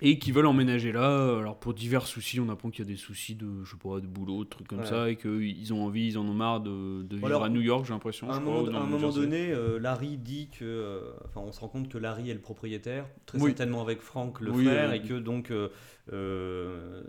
[0.04, 1.38] Et qui veulent emménager là.
[1.38, 4.00] Alors pour divers soucis, on apprend qu'il y a des soucis de, je sais pas,
[4.00, 4.86] de boulot, de trucs comme Ouais.
[4.86, 7.60] ça, et qu'ils ont envie, ils en ont marre de, de vivre Alors, à New
[7.60, 8.28] York, j'ai l'impression.
[8.28, 11.68] à un moment, à un donné, euh, Larry dit que, euh, enfin, on se rend
[11.68, 13.50] compte que Larry est le propriétaire, très Oui.
[13.50, 17.02] certainement avec Frank le Oui, frère, et que donc euh,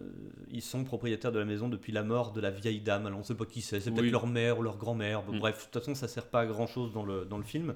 [0.52, 3.08] ils sont propriétaires de la maison depuis la mort de la vieille dame.
[3.08, 5.24] Alors on sait pas qui c'est, c'est peut-être leur mère ou leur grand-mère.
[5.24, 5.40] Bon, Mm.
[5.40, 7.74] Bref, de toute façon, ça sert pas à grand chose dans le, dans le film.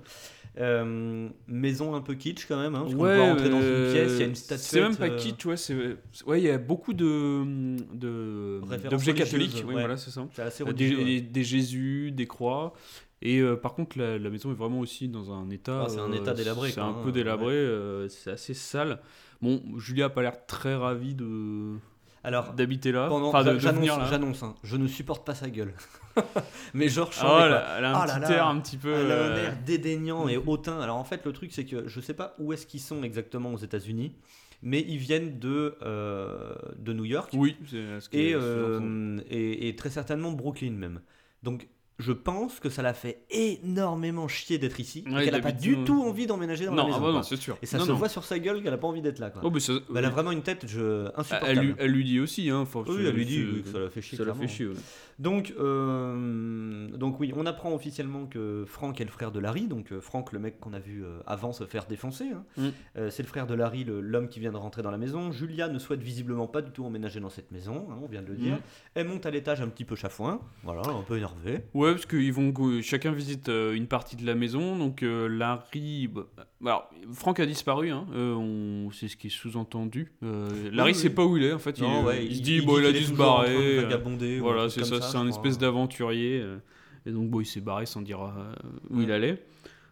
[0.60, 3.66] Euh, maison un peu kitsch quand même, hein, parce qu'on Ouais, va rentrer dans une
[3.66, 4.66] euh, pièce, il y a une statuette.
[4.66, 7.76] C'est même pas euh, kitsch, ouais, il y a beaucoup de,
[8.90, 9.74] d'objets catholiques, ouais.
[9.74, 10.28] voilà, c'est ça.
[10.40, 12.74] Assez Des, Jésus, des croix.
[13.22, 15.84] Et euh, par contre, la, la maison est vraiment aussi dans un état.
[15.86, 19.00] Ah, c'est un état délabré, C'est un hein, peu délabré, c'est assez sale.
[19.42, 21.78] Bon, Julia a pas l'air très ravie de
[22.24, 24.08] Alors, d'habiter là, pendant, enfin j'annonce, venir là.
[24.10, 25.74] j'annonce, hein, je ne supporte pas sa gueule.
[26.74, 27.64] Mais genre, Ah, chambé, quoi.
[27.78, 28.38] elle, a, un Ah là petit là.
[28.38, 28.94] air un petit peu.
[28.94, 30.80] Elle a un euh, air dédaignant et hautain.
[30.82, 33.54] Alors en fait, le truc, c'est que je sais pas où est-ce qu'ils sont exactement
[33.54, 34.14] aux États-Unis,
[34.62, 39.76] mais ils viennent de, euh, de New York Oui, c'est ce et, euh, et, et
[39.76, 41.02] très certainement Brooklyn même.
[41.44, 41.68] Donc
[42.00, 45.52] je pense que ça l'a fait énormément chier d'être ici et Ouais, qu'elle n'a pas
[45.52, 46.98] du tout envie d'emménager dans la Non, maison.
[47.00, 47.24] ah bah non, quoi.
[47.24, 47.58] c'est sûr.
[47.62, 47.98] et ça Non, se non.
[47.98, 49.30] voit sur sa gueule qu'elle a pas envie d'être là.
[49.32, 49.42] Quoi.
[49.44, 51.08] Oh, ça- Elle a vraiment une tête je...
[51.18, 51.46] Insupportable.
[51.48, 52.66] elle, lui, elle lui dit aussi, hein.
[52.76, 54.18] Oui, elle lui dit oui, que ça la fait chier.
[54.18, 54.76] Ça la fait chier, ouais.
[55.20, 59.92] Donc, euh, donc oui, on apprend officiellement que Frank est le frère de Larry, donc
[59.92, 62.44] euh, Frank, le mec qu'on a vu euh, avant se faire défoncer, hein.
[62.58, 62.68] Mm.
[62.98, 65.32] Euh, c'est le frère de Larry, l'homme qui vient de rentrer dans la maison.
[65.32, 68.28] Julia ne souhaite visiblement pas du tout emménager dans cette maison, hein, on vient de
[68.28, 68.56] le dire.
[68.56, 68.62] Mm.
[68.96, 71.64] Elle monte à l'étage un petit peu chafouin, voilà, un peu énervée.
[71.74, 74.78] Ouais, parce qu'ils vont chacun visite euh, une partie de la maison.
[74.78, 76.28] Donc euh, Larry, bah,
[76.62, 78.92] alors Franck a disparu, hein, euh, on...
[78.92, 80.12] c'est ce qui est sous-entendu.
[80.72, 81.80] Larry sait pas où il est en fait.
[81.80, 84.40] Non, il, ouais, il se dit bon, dit il a dû se barrer.
[84.40, 86.44] Voilà, c'est ça, ça, c'est un espèce d'aventurier.
[87.06, 88.20] et donc bon, il s'est barré sans dire
[88.90, 89.44] où il allait.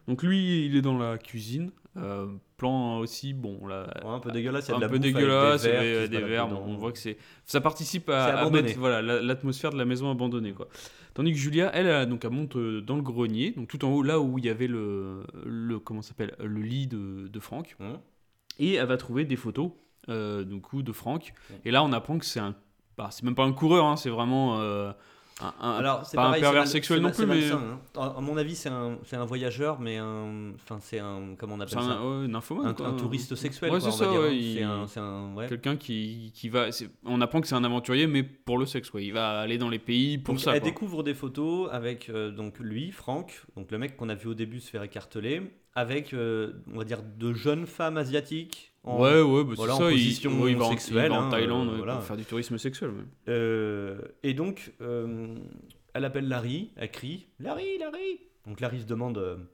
[0.08, 1.70] Donc lui, il est dans la cuisine.
[1.98, 2.26] Euh,
[2.56, 4.98] plan aussi, bon, là, Ouais, un peu dégueulasse, il y a un de la peu
[4.98, 9.20] dégueulasse, des verres des verres, on voit que c'est ça participe à, mettre voilà la-
[9.22, 10.68] l'atmosphère de la maison abandonnée quoi.
[11.14, 13.90] Tandis que Julia, elle, elle, donc elle monte euh, dans le grenier, donc tout en
[13.92, 17.76] haut là où il y avait le le comment s'appelle le lit de, de Franck,
[17.80, 17.98] Hum.
[18.58, 19.70] et elle va trouver des photos
[20.08, 21.32] euh, du coup de Franck.
[21.64, 22.54] Et là on apprend que c'est un
[22.98, 24.92] bah, c'est même pas un coureur, hein, c'est vraiment euh,
[25.40, 27.80] un, un- Alors, c'est pas un pareil, pervers mal- sexuel non plus, mais malsain, hein.
[28.00, 30.52] À à mon avis, c'est un, voyageur, mais un.
[30.54, 31.34] Enfin, c'est un.
[31.36, 32.26] Comment on appelle ça un, ouais,
[32.66, 34.30] un, touriste sexuel, Ouais, c'est ça, ouais, hein.
[34.32, 35.46] il- ouais.
[35.48, 36.68] Quelqu'un qui, qui va.
[37.04, 38.90] On apprend que c'est un aventurier, mais pour le sexe.
[38.98, 40.54] Il va aller dans les pays pour Donc, ça.
[40.54, 40.70] elle quoi.
[40.70, 44.34] découvre des photos avec euh, donc lui, Franck, donc le mec qu'on a vu au
[44.34, 45.42] début se faire écarteler,
[45.76, 48.72] avec euh, on va dire de jeunes femmes asiatiques.
[48.82, 49.90] en- Ouais, ouais, bah, voilà, c'est ça.
[49.90, 51.94] position ouais, il, va en, sexuelle, il va en hein, Thaïlande voilà.
[51.96, 52.90] pour faire du tourisme sexuel.
[52.90, 53.04] ouais.
[53.28, 55.36] Euh, et donc, euh,
[55.94, 59.46] elle appelle Larry, elle crie Larry, Larry Donc Larry se demande,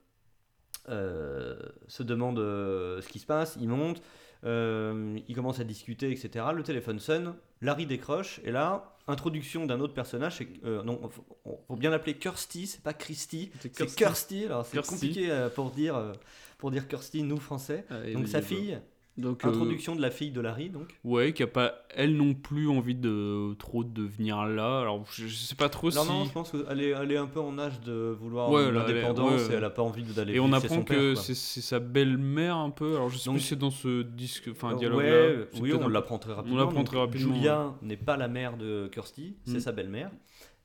[0.87, 4.01] se demande ce qui se passe, il monte,
[4.45, 6.45] euh, il commence à discuter, etc.
[6.53, 11.89] Le téléphone sonne, Larry décroche, et là, introduction d'un autre personnage, euh, non, faut, bien
[11.89, 16.13] l'appeler Kirsty, c'est pas Christy, C'est Kirsty, alors c'est compliqué euh, pour dire, euh,
[16.57, 17.85] pour dire Kirsty, nous français.
[17.89, 18.79] Ah, Donc sa fille,
[19.15, 20.87] Donc, euh, introduction de la fille de Larry, donc.
[21.03, 24.79] Ouais, qui a pas, elle non plus, envie de trop de venir là.
[24.81, 26.09] Alors, je, je sais pas trop Non, si.
[26.09, 29.41] non, je pense qu'elle est, elle est un peu en âge de vouloir Ouais, l'indépendance
[29.47, 32.55] ouais, et elle a pas envie d'aller Et on apprend son que c'est sa belle-mère
[32.55, 32.95] un peu.
[32.95, 35.43] Alors, je sais Donc- plus si c'est dans ce disque, enfin, dialogue ouais, là.
[35.61, 36.57] oui, on l'apprend très rapidement.
[36.57, 39.59] l'apprend Donc, très rapidement, Julia n'est pas la mère de Kirsty, c'est Mm.
[39.59, 40.09] sa belle-mère.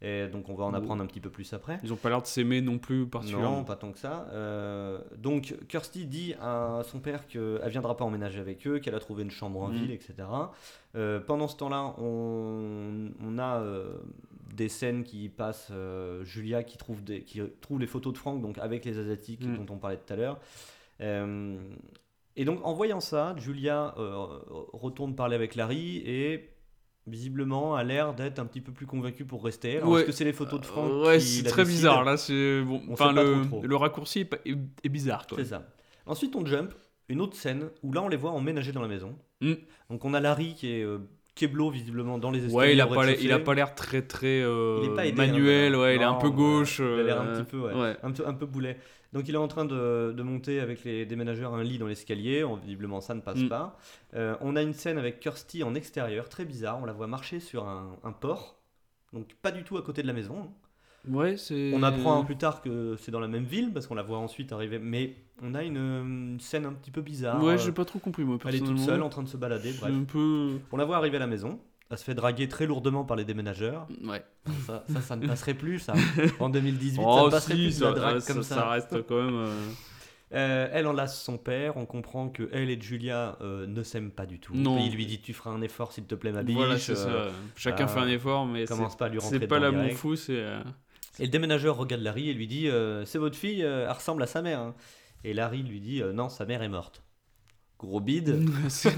[0.01, 1.81] Et donc on va en apprendre un petit peu plus après.
[1.83, 3.57] Ils ont pas l'air de s'aimer non plus particulièrement.
[3.59, 4.29] Non, pas tant que ça.
[4.33, 9.01] Euh, donc Kirsty dit à son père qu'elle viendra pas emménager avec eux, qu'elle a
[9.01, 9.75] trouvé une chambre en Mhm.
[9.75, 10.15] ville, etc.
[10.95, 13.99] Euh, pendant ce temps-là, on, on a euh,
[14.55, 15.73] des scènes qui passent.
[16.23, 19.57] Julia qui trouve, des, qui trouve les photos de Franck, donc avec les Asiatiques Mhm.
[19.67, 20.39] dont on parlait tout à l'heure.
[22.37, 23.95] Et donc en voyant ça, Julia
[24.73, 26.51] retourne parler avec Larry et
[27.09, 29.79] visiblement a l'air d'être un petit peu plus convaincue pour rester.
[29.79, 30.01] Alors, Ouais.
[30.01, 32.17] Est-ce que c'est les photos de Franck Euh, ouais, c'est très bizarre là.
[32.17, 32.83] C'est bon.
[32.89, 34.35] On Enfin, le, le raccourci est,
[34.85, 35.27] est- bizarre.
[35.37, 35.67] C'est ça.
[36.07, 36.73] Ensuite, on jump,
[37.09, 39.17] une autre scène où là, on les voit emménager dans la maison.
[39.41, 39.53] Mm.
[39.91, 40.99] Donc, on a Larry qui est euh,
[41.35, 42.57] keblo visiblement dans les escaliers.
[42.57, 45.17] Ouais, il a pas, il a pas l'air très très euh, Il est pas aidé,
[45.17, 45.75] manuel.
[45.75, 46.79] hein, ouais, il est un peu gauche.
[46.81, 47.75] il a l'air un euh, petit peu, ouais.
[47.75, 47.97] ouais.
[48.03, 48.79] Un, peu, un peu boulet.
[49.13, 52.45] Donc, il est en train de, de monter avec les déménageurs un lit dans l'escalier.
[52.63, 53.49] Visiblement, ça ne passe Mm.
[53.49, 53.79] pas.
[54.15, 56.79] Euh, on a une scène avec Kirsty en extérieur, très bizarre.
[56.83, 58.59] On la voit marcher sur un, un port.
[59.15, 60.51] Donc, pas du tout à côté de la maison.
[61.09, 61.73] Ouais, c'est.
[61.75, 64.53] On apprend plus tard que c'est dans la même ville parce qu'on la voit ensuite
[64.53, 64.79] arriver.
[64.79, 67.43] Mais on a une, une scène un petit peu bizarre.
[67.43, 68.37] Ouais, j'ai pas trop compris moi.
[68.47, 69.73] Elle est toute seule en train de se balader.
[69.81, 69.91] Bref.
[69.95, 70.59] un peu.
[70.71, 71.59] On la voit arriver à la maison.
[71.91, 73.87] Elle se fait draguer très lourdement par les déménageurs.
[74.05, 74.23] Ouais.
[74.67, 75.95] Ça, ça, ça ne passerait plus, ça.
[76.39, 78.69] En 2018, ça ne passerait si, plus de la drague ça- comme ça ça.
[78.69, 79.35] reste quand même.
[79.35, 79.55] euh,
[80.35, 81.79] Euh, elle enlace son père.
[81.79, 84.53] On comprend que elle et Julia euh, ne s'aiment pas du tout.
[84.55, 84.79] Non.
[84.79, 86.55] Il lui dit Tu feras un effort, s'il te plaît, ma biche.
[86.57, 87.29] Voilà, c'est ça.
[87.57, 90.17] Chacun euh, fait un effort, mais commence pas à lui rentrer c'est pas l'amour fou,
[90.17, 90.45] c'est.
[91.19, 92.69] Et le déménageur regarde Larry et lui dit
[93.07, 94.61] C'est votre fille, elle ressemble à sa mère.
[94.61, 94.75] hein.
[95.25, 97.03] Et Larry lui dit Non, sa mère est morte.
[97.79, 98.45] Gros bide.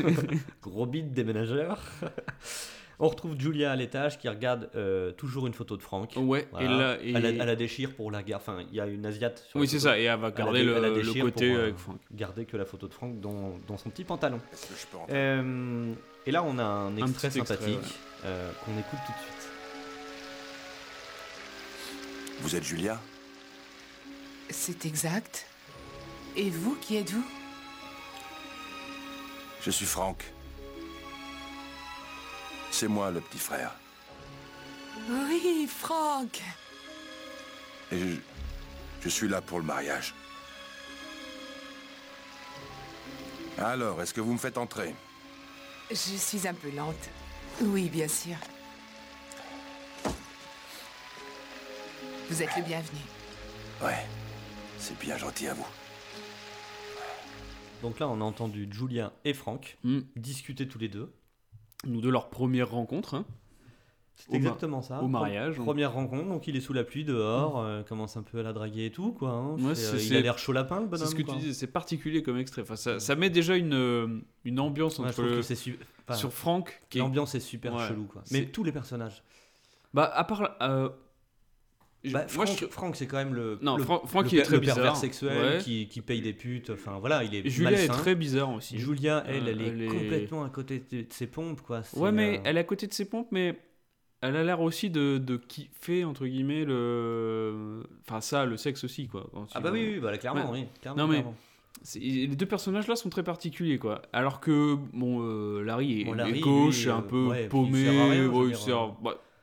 [0.63, 1.81] Gros bide déménageur.
[3.03, 6.13] On retrouve Julia à l'étage qui regarde euh, toujours une photo de Franck.
[6.17, 6.67] ouais, Voilà.
[6.67, 6.99] et là.
[7.03, 8.43] et- Elle, la, elle la déchire pour la garde.
[8.43, 9.39] Enfin, il y a une Asiate.
[9.49, 11.57] sur la Oui, c'est ça, et elle va Elle garder elle la le, côté pour,
[11.59, 11.99] euh, avec Franck.
[12.13, 14.39] Garder que la photo de Franck dans, dans son petit pantalon.
[14.53, 15.93] Est-ce que je peux Euh,
[16.27, 18.27] et là, on a un extrait extrait, sympathique ouais.
[18.27, 19.49] euh, qu'on écoute tout de suite.
[22.43, 23.01] Vous êtes Julia?
[24.51, 25.47] C'est exact.
[26.37, 27.25] Et vous, qui êtes-vous?
[29.63, 30.25] Je suis Franck.
[32.81, 33.75] C'est moi le petit frère.
[35.11, 36.41] Oui, Franck.
[37.93, 38.17] Et je,
[39.03, 40.15] je suis là pour le mariage.
[43.59, 44.95] Alors, est-ce que vous me faites entrer?
[45.91, 47.11] Je suis un peu lente.
[47.61, 48.37] Oui, bien sûr.
[52.31, 53.01] Vous êtes le bienvenu.
[53.83, 54.07] Ouais,
[54.79, 55.67] c'est bien gentil à vous.
[57.83, 60.01] Donc là, on a entendu Julia et Franck Hmm.
[60.17, 61.13] discuter tous les deux.
[61.87, 63.25] Nous, de leur première rencontre, hein,
[64.15, 65.03] C'est exactement ça.
[65.03, 65.57] au mariage.
[65.59, 68.43] Pre- Première rencontre, donc il est sous la pluie dehors, euh, commence un peu à
[68.43, 69.31] la draguer et tout, quoi.
[69.31, 69.57] hein.
[69.59, 71.07] Ouais, euh, il a l'air chaud lapin, le bonhomme.
[71.07, 71.37] c'est ce que quoi.
[71.41, 72.63] tu c'est particulier comme extrait.
[72.63, 76.33] Enfin, ça, ça met déjà une, euh, une ambiance Ouais, entre le- su- enfin, sur
[76.33, 77.89] Franck est L'ambiance est super Ouais.
[77.89, 78.23] chelou, quoi.
[78.31, 79.23] Mais tous les personnages.
[79.95, 80.57] Bah, à part.
[80.61, 80.91] euh,
[82.05, 83.59] Bah, moi, Franck, je- Franck, c'est quand même le.
[83.61, 85.59] Non, le, Franck- Franck, le il est très le pervers sexuel Ouais.
[85.63, 86.71] qui, qui paye des putes.
[86.71, 87.47] Enfin voilà, il est.
[87.49, 88.79] Julia est très bizarre aussi.
[88.79, 91.83] Julia, elle, Euh, elle est elle est- complètement à côté de, ses pompes, quoi.
[91.97, 93.59] Ouais, mais euh, elle est à côté de ses pompes, mais
[94.23, 97.83] elle a l'air aussi de, de kiffer, entre guillemets, le.
[98.09, 99.31] Enfin, ça, le sexe aussi, quoi.
[99.55, 100.65] Ah bah oui, oui, bah, clairement, oui.
[100.81, 101.35] Clairement, Non, mais- clairement.
[101.95, 104.03] Les deux personnages là sont très particuliers, quoi.
[104.13, 107.49] Alors que, bon, euh, Larry est, Bon, est gauche, lui, un euh, peu ouais, il
[107.49, 107.85] paumé.
[107.85, 108.91] sert à rien, je veux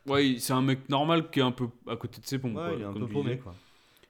[0.07, 2.55] ouais, c'est un mec normal qui est un peu à côté de ses pompes.
[2.55, 3.53] Ouais, quoi, il est un peu paumé, quoi.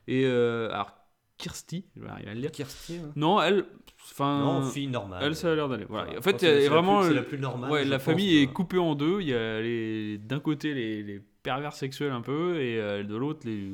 [0.06, 0.92] Et euh, alors,
[1.36, 2.50] Kirsty, je vais arriver à le dire.
[2.50, 3.12] Kirsty, hein.
[3.16, 3.66] Non, elle,
[4.10, 5.22] Enfin, Non, fille normale.
[5.22, 5.84] elle, ça a l'air d'aller.
[5.88, 6.04] Voilà.
[6.06, 6.18] Voilà.
[6.18, 7.02] En fait, il y a c'est la vraiment.
[7.02, 9.20] c'est euh, la plus normale, Ouais, la pense, famille est coupée en deux.
[9.20, 13.16] Il y a les, d'un côté les, les pervers sexuels un peu et euh, de
[13.16, 13.70] l'autre les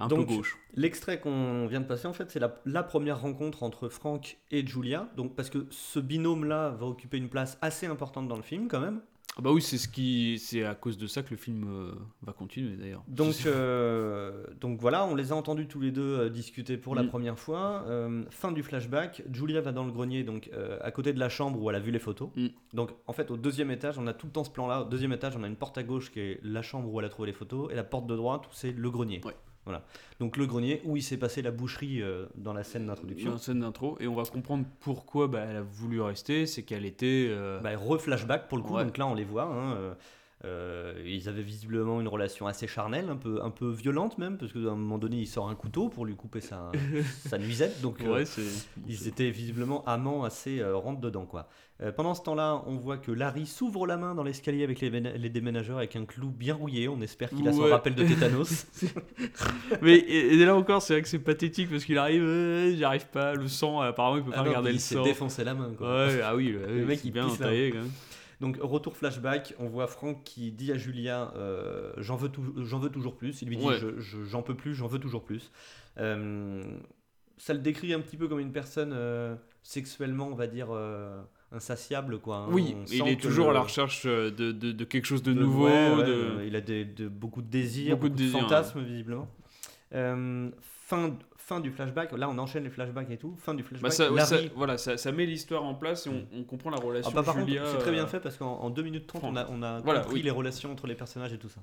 [0.00, 0.56] un Donc, peu gauche.
[0.74, 4.64] L'extrait qu'on vient de passer, en fait, c'est la, la première rencontre entre Frank et
[4.64, 5.08] Julia.
[5.16, 8.80] Donc, parce que ce binôme-là va occuper une place assez importante dans le film, quand
[8.80, 9.00] même.
[9.38, 11.92] Ah bah oui, c'est ce qui, c'est à cause de ça que le film euh,
[12.22, 13.04] va continuer d'ailleurs.
[13.06, 17.04] Donc, euh, donc voilà, on les a entendus tous les deux euh, discuter pour la
[17.04, 17.08] Mm.
[17.08, 17.84] première fois.
[18.30, 20.50] Fin du flashback, Julia va dans le grenier, donc
[20.82, 22.30] à côté de la chambre où elle a vu les photos.
[22.34, 22.46] Mm.
[22.74, 24.82] Donc en fait, au deuxième étage, on a tout le temps ce plan-là.
[24.82, 27.06] Au deuxième étage, on a une porte à gauche qui est la chambre où elle
[27.06, 29.20] a trouvé les photos, et la porte de droite où c'est le grenier.
[29.24, 29.36] Ouais.
[29.68, 29.84] Voilà.
[30.18, 33.28] Donc le grenier où il s'est passé la boucherie euh, dans la scène d'introduction.
[33.30, 36.62] Dans la scène d'intro et on va comprendre pourquoi bah, elle a voulu rester, c'est
[36.62, 37.26] qu'elle était.
[37.28, 38.84] euh, Bah, re-flashback pour le coup, Ouais.
[38.84, 39.44] donc là on les voit.
[39.44, 39.94] hein, euh,
[40.44, 44.52] euh, ils avaient visiblement une relation assez charnelle, un peu, un peu violente même, parce
[44.52, 46.70] qu'à un moment donné il sort un couteau pour lui couper sa,
[47.26, 47.80] sa nuisette.
[47.82, 48.24] Donc ouais,
[48.86, 51.48] ils étaient visiblement amants assez rentre dedans quoi.
[51.80, 54.90] Euh, pendant ce temps-là, on voit que Larry s'ouvre la main dans l'escalier avec les,
[54.90, 56.88] ména- les déménageurs avec un clou bien rouillé.
[56.88, 57.70] On espère qu'il a son Ouais.
[57.70, 58.66] rappel de tétanos.
[59.82, 62.82] Mais et, et là encore, c'est vrai que c'est pathétique parce qu'il arrive, euh, j'y
[62.82, 65.04] arrive pas, le sang, apparemment il peut pas Ah non, regarder il le s'est sang.
[65.04, 65.72] défoncé la main.
[65.78, 66.06] Quoi.
[66.06, 67.46] Ouais, ah oui, le, Le mec, il bien pisse là.
[67.46, 67.90] entaillé quand même.
[68.40, 72.78] Donc retour flashback, on voit Franck qui dit à Julia euh, j'en veux, tou- j'en
[72.78, 73.42] veux toujours plus.
[73.42, 73.78] Il lui dit Ouais.
[73.80, 75.50] Je- je- j'en peux plus, j'en veux toujours plus.
[75.98, 76.62] Euh,
[77.36, 81.20] ça le décrit un petit peu comme une personne euh, sexuellement, on va dire, euh,
[81.52, 82.18] insatiable.
[82.18, 82.46] Quoi, hein.
[82.50, 85.32] Oui, il est toujours le- à la recherche euh, de, de, de quelque chose de,
[85.32, 85.66] de- nouveau.
[85.66, 86.12] ouais, ouais, de...
[86.12, 89.28] euh, Il a des, de- beaucoup de désirs, Beaucoup beaucoup, de fantasmes, visiblement.
[89.94, 93.34] Euh, fin, fin du flashback, là on enchaîne les flashbacks et tout.
[93.38, 96.06] Fin du flashback, Bah, ça, ouais, Larry- ça- voilà, ça, ça met l'histoire en place
[96.06, 97.62] et on, on comprend la relation Ah, bah, par Julia.
[97.62, 99.62] contre, c'est très bien euh, fait parce qu'en en 2 minutes 30, on a, on
[99.62, 100.22] a Voilà, compris oui.
[100.22, 101.60] les relations entre les personnages et tout ça.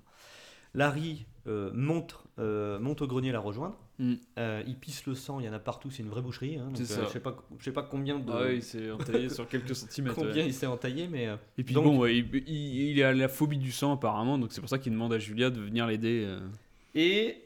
[0.74, 3.78] Larry euh, monte, monte au grenier la rejoindre.
[3.98, 4.14] Mm.
[4.38, 6.58] Euh, il pisse le sang, il y en a partout, c'est une vraie boucherie.
[6.58, 8.30] hein, donc, euh, je sais pas, je sais pas combien de.
[8.32, 10.16] Ah oui, c'est entaillé sur quelques centimètres.
[10.16, 10.48] combien ouais.
[10.48, 11.28] il s'est entaillé, mais.
[11.28, 14.38] euh, Et puis Donc- bon, ouais, il, il- il a la phobie du sang apparemment,
[14.38, 16.24] donc c'est pour ça qu'il demande à Julia de venir l'aider.
[16.28, 16.40] euh.
[16.94, 17.42] Et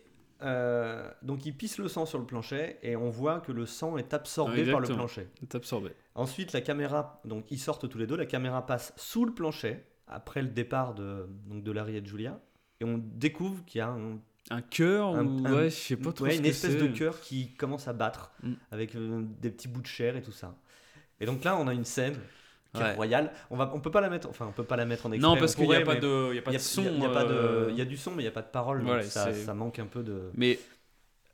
[1.22, 4.14] donc il pisse le sang sur le plancher et on voit que le sang est
[4.14, 5.28] absorbé Ah, par le plancher.
[5.48, 5.90] T'es absorbé.
[6.16, 9.84] Ensuite, la caméra, donc ils sortent tous les deux, la caméra passe sous le plancher
[10.08, 12.40] après le départ de, donc de Larry et de Julia.
[12.82, 14.20] Et on découvre qu'il y a un-
[14.52, 16.76] Un cœur Un- ou un- ouais, je sais pas trop ouais, ce une que espèce
[16.78, 18.54] de cœur qui commence à battre Mm.
[18.72, 20.56] avec euh, des petits bouts de chair et tout ça.
[21.20, 22.16] Et donc là, on a une scène
[22.74, 22.90] qui Ouais.
[22.90, 23.32] est royale.
[23.50, 25.28] On va, on peut pas la mettre, enfin, on peut pas la mettre en extrait.
[25.28, 26.84] Non, on parce qu'il n'y a pas de, il y a pas y de son.
[26.84, 28.84] il y y euh, y a du son, mais il n'y a pas de parole.
[28.86, 30.32] donc ça, ça manque un peu de.
[30.36, 30.60] Mais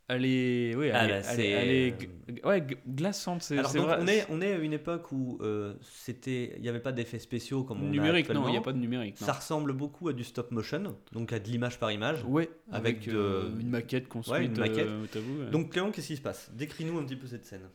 [0.08, 2.00] elle est, oui, elle, Ah, est, bah, elle est- c'est, elle est euh,
[2.36, 3.42] g- ouais, glaçante.
[3.44, 3.98] C'est Alors c'est donc, vrai.
[4.02, 7.20] on est, on est à une époque où euh, c'était, il n'y avait pas d'effets
[7.20, 8.62] spéciaux comme on a numérique, non, il n'y a actuellement.
[8.64, 9.20] pas de numérique.
[9.22, 9.26] non.
[9.28, 12.24] Ça ressemble beaucoup à du stop motion, donc à de l'image par image.
[12.26, 14.40] Ouais, avec avec, de- euh, une maquette construite.
[14.42, 14.88] Ouais, une maquette.
[14.88, 15.06] euh,
[15.46, 15.50] ouais.
[15.52, 16.52] Donc Clément, qu'est-ce qui se passe?
[16.54, 17.70] Décris-nous un petit peu cette scène.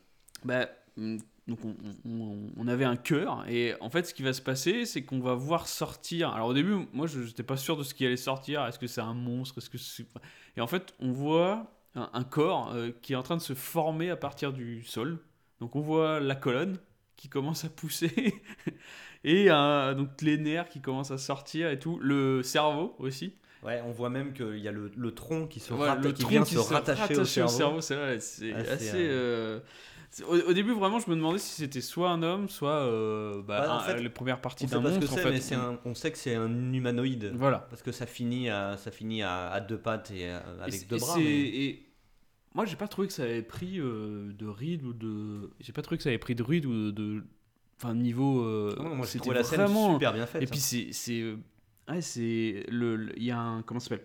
[0.45, 1.19] Bah, mm,
[1.49, 1.75] donc on,
[2.09, 5.19] on- on avait un cœur et en fait ce qui va se passer c'est qu'on
[5.19, 6.31] va voir sortir.
[6.31, 8.65] Alors au début moi je n'étais pas sûr de ce qui allait sortir.
[8.67, 10.07] Est-ce que c'est un monstre Est-ce que c'est
[10.57, 13.55] Et en fait on voit un, un corps euh, qui est en train de se
[13.55, 15.19] former à partir du sol.
[15.61, 16.79] Donc on voit la colonne
[17.17, 18.35] qui commence à pousser
[19.25, 21.99] et euh, donc les nerfs qui commencent à sortir et tout.
[22.01, 23.35] Le cerveau aussi.
[23.63, 26.23] Ouais, on voit même qu'il y a le, le tronc qui se Ouais, le qui
[26.23, 27.81] tronc vient qui se rattacher au cerveau.
[27.83, 28.95] c'est assez.
[28.95, 29.61] euh,
[30.29, 33.61] Au, au début, vraiment, je me demandais si c'était soit un homme, soit euh, bah,
[33.63, 35.13] Ouais, en un- fait, les premières parties d'un que monstre.
[35.13, 35.31] en c'est, fait.
[35.31, 37.33] mais un- on sait que c'est un humanoïde.
[37.37, 37.67] Voilà.
[37.71, 40.89] Parce que ça finit à, ça finit à, à deux pattes et à- Et avec
[40.89, 41.17] deux bras.
[41.17, 41.87] mais- et
[42.55, 45.51] moi, j'ai pas trouvé que ça avait pris euh, de ride ou de.
[45.61, 47.23] J'ai pas trouvé que ça avait pris de ride ou de.
[47.81, 48.43] Enfin, niveau.
[48.45, 49.93] euh, Ah non, moi j'ai c'était scène vraiment.
[49.95, 50.43] super bien faite.
[50.43, 51.37] Et puis c'est c'est euh,
[51.89, 54.05] ouais c'est le le- il y a un comment ça s'appelle?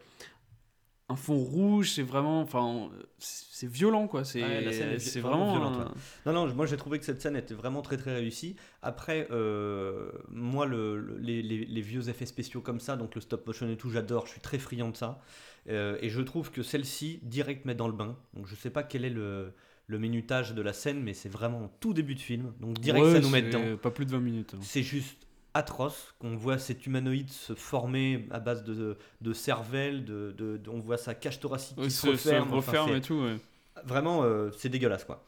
[1.08, 2.90] Un fond rouge c'est vraiment enfin
[3.20, 5.92] c'est violent quoi c'est Ouais, c'est vraiment vraiment, violente,
[6.26, 8.56] un- Non, non, moi j'ai trouvé que cette scène était vraiment très très réussie.
[8.82, 13.70] Après, euh, moi, le, le- les, vieux effets spéciaux comme ça, donc le stop motion
[13.70, 15.22] et tout, j'adore, je suis très friand de ça.
[15.70, 18.18] Euh, et je trouve que celle-ci, direct, met dans le bain.
[18.34, 19.54] Donc je sais pas quel est le,
[19.88, 22.54] le minutage de la scène, mais c'est vraiment tout début de film.
[22.60, 23.78] Donc direct, Ouais, ça nous met dedans.
[23.78, 24.60] pas plus de 20 minutes hein.
[24.62, 25.25] C'est juste
[25.56, 30.70] atroce qu'on voit cet humanoïde se former à base de, de cervelle, de, de- de-
[30.70, 32.50] on voit sa cage thoracique qui se referme.
[32.54, 33.38] enfin, et tout ouais.
[33.84, 35.26] Vraiment, euh, c'est dégueulasse quoi.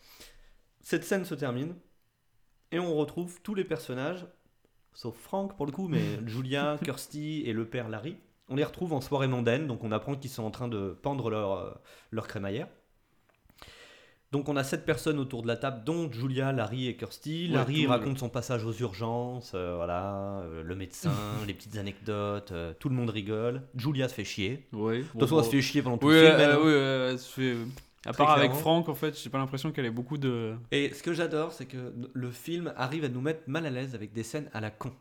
[0.81, 1.75] Cette scène se termine
[2.71, 4.25] et on retrouve tous les personnages,
[4.93, 8.17] sauf Frank pour le coup, mais Julia, Kirsty et le père Larry.
[8.49, 11.29] On les retrouve en soirée mondaine, donc on apprend qu'ils sont en train de pendre
[11.29, 11.71] leur, euh,
[12.11, 12.67] leur crémaillère.
[14.33, 17.47] Donc on a sept personnes autour de la table, dont Julia, Larry et Kirsty.
[17.49, 21.11] Ouais, Larry le- raconte son passage aux urgences, euh, voilà, euh, le médecin,
[21.47, 23.61] les petites anecdotes, euh, tout le monde rigole.
[23.75, 24.67] Julia se fait chier.
[24.73, 26.39] ouais De toute façon, elle se fait chier pendant tout oui, le film.
[26.41, 26.57] hein.
[26.61, 27.55] oui, elle se fait
[28.05, 28.51] À part avec.
[28.51, 30.55] Franck, en fait, j'ai pas l'impression qu'elle ait beaucoup de.
[30.71, 33.95] Et ce que j'adore, c'est que le film arrive à nous mettre mal à l'aise
[33.95, 34.91] avec des scènes à la con.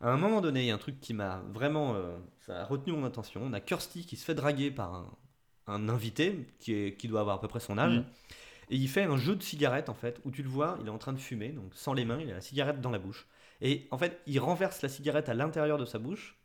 [0.00, 1.94] À un moment donné, il y a un truc qui m'a vraiment.
[2.46, 3.42] ça a retenu mon attention.
[3.44, 5.06] On a Kirsty qui se fait draguer par un,
[5.66, 7.96] un invité qui, est, qui doit avoir à peu près son âge.
[7.98, 8.04] Mhm.
[8.70, 10.90] Et il fait un jeu de cigarette, en fait, où tu le vois, il est
[10.90, 13.26] en train de fumer, donc sans les mains, il a la cigarette dans la bouche.
[13.60, 16.36] Et en fait, il renverse la cigarette à l'intérieur de sa bouche.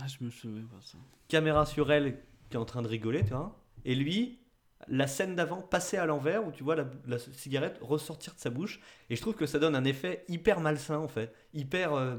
[0.00, 0.98] Ah, je me souviens pas ça.
[1.28, 2.18] Caméra sur elle
[2.50, 3.58] qui est en train de rigoler, tu vois.
[3.84, 4.38] Et lui,
[4.86, 8.50] la scène d'avant passée à l'envers où tu vois la, la cigarette ressortir de sa
[8.50, 8.80] bouche.
[9.10, 12.16] Et je trouve que ça donne un effet hyper malsain en fait, hyper euh,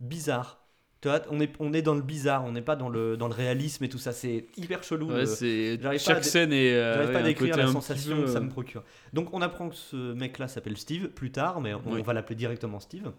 [0.00, 0.64] bizarre.
[1.00, 3.28] Tu vois, on est, on est dans le bizarre, on n'est pas dans le, dans
[3.28, 4.12] le réalisme et tout ça.
[4.12, 5.12] C'est hyper chelou.
[5.12, 5.78] Ouais, c'est.
[5.98, 6.74] Chaque scène est.
[6.74, 8.82] euh, J'arrive pas à décrire la sensation peu, que ça euh, me procure.
[9.12, 12.00] Donc on apprend que ce mec-là s'appelle Steve plus tard, mais on, Oui.
[12.00, 13.12] on va l'appeler directement Steve.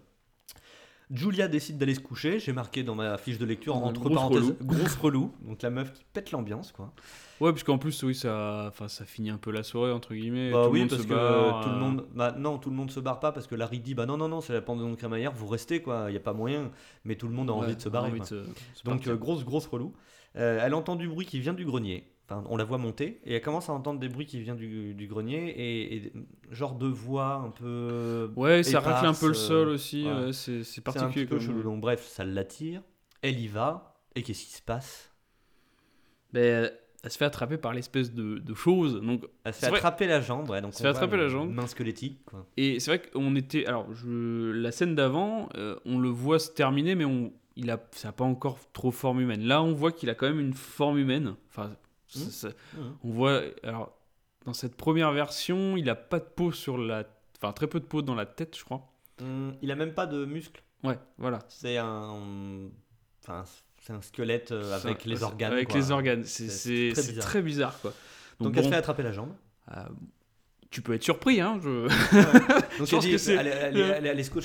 [1.12, 2.38] Julia décide d'aller se coucher.
[2.38, 4.56] J'ai marqué dans ma fiche de lecture entre grosse parenthèses relou.
[4.62, 5.32] grosse relou.
[5.42, 6.92] Donc la meuf qui pète l'ambiance quoi.
[7.40, 10.50] Ouais, puisqu'en plus, oui, ça, enfin, ça finit un peu la soirée, entre guillemets.
[10.50, 12.06] Bah tout oui, le monde parce se que barre, tout le euh, monde.
[12.14, 14.28] Bah non, tout le monde se barre pas parce que Larry dit bah non non
[14.28, 16.70] non c'est la pendaison de crémaillère, vous restez quoi, il y a pas moyen.
[17.04, 18.10] Mais tout le monde a envie ouais, de se barrer.
[18.10, 18.26] envie quoi.
[18.26, 18.44] de se-
[18.74, 19.94] se Donc euh, grosse grosse relou.
[20.36, 22.04] Euh, elle entend du bruit qui vient du grenier.
[22.32, 24.94] Enfin, on la voit monter et elle commence à entendre des bruits qui viennent du,
[24.94, 26.12] du grenier et, et
[26.52, 28.30] genre de voix un peu.
[28.36, 30.26] Ouais, ça racle un peu le euh, sol aussi, ouais.
[30.26, 31.26] ouais, c'est c'est C'est un particulier.
[31.26, 31.62] peu chelou.
[31.64, 32.82] Donc bref, ça l'attire.
[33.22, 35.12] Elle y va et qu'est-ce qui se passe?
[36.32, 36.70] Ben,
[37.02, 39.00] elle se fait attraper par l'espèce de, de chose.
[39.00, 39.78] Donc, Elle se fait vrai.
[39.78, 40.48] attraper la jambe.
[40.50, 41.50] Ouais, donc Se on fait attraper la jambe.
[41.52, 42.46] Main squelettique quoi.
[42.56, 43.66] et c'est vrai qu'on était.
[43.66, 47.80] Alors, je, la scène d'avant, euh, on le voit se terminer, mais on, il a,
[47.92, 49.42] ça n'a pas encore trop forme humaine.
[49.42, 51.34] Là, on voit qu'il a quand même une forme humaine.
[51.48, 51.74] Enfin,
[52.18, 52.96] ça- ça- Mhm.
[53.04, 53.42] on voit.
[53.62, 53.96] Alors,
[54.44, 57.04] dans cette première version, il a pas de peau sur la.
[57.38, 58.86] Enfin, très peu de peau dans la tête, je crois.
[59.20, 60.62] Hum, il a même pas de muscles.
[60.84, 61.40] Ouais, voilà.
[61.48, 62.68] C'est un.
[63.22, 63.44] Enfin,
[63.82, 65.52] c'est un squelette euh, avec les organes.
[65.52, 65.76] Avec quoi.
[65.78, 66.24] les organes.
[66.24, 67.24] C'est très bizarre.
[67.24, 67.90] très bizarre, quoi.
[68.38, 69.32] Donc, Donc, elle se bon, fait attraper la jambe?
[69.76, 69.84] euh,
[70.70, 71.58] tu peux être surpris, hein.
[71.62, 71.88] Je...
[72.78, 73.34] Donc Je pense dit, que c'est-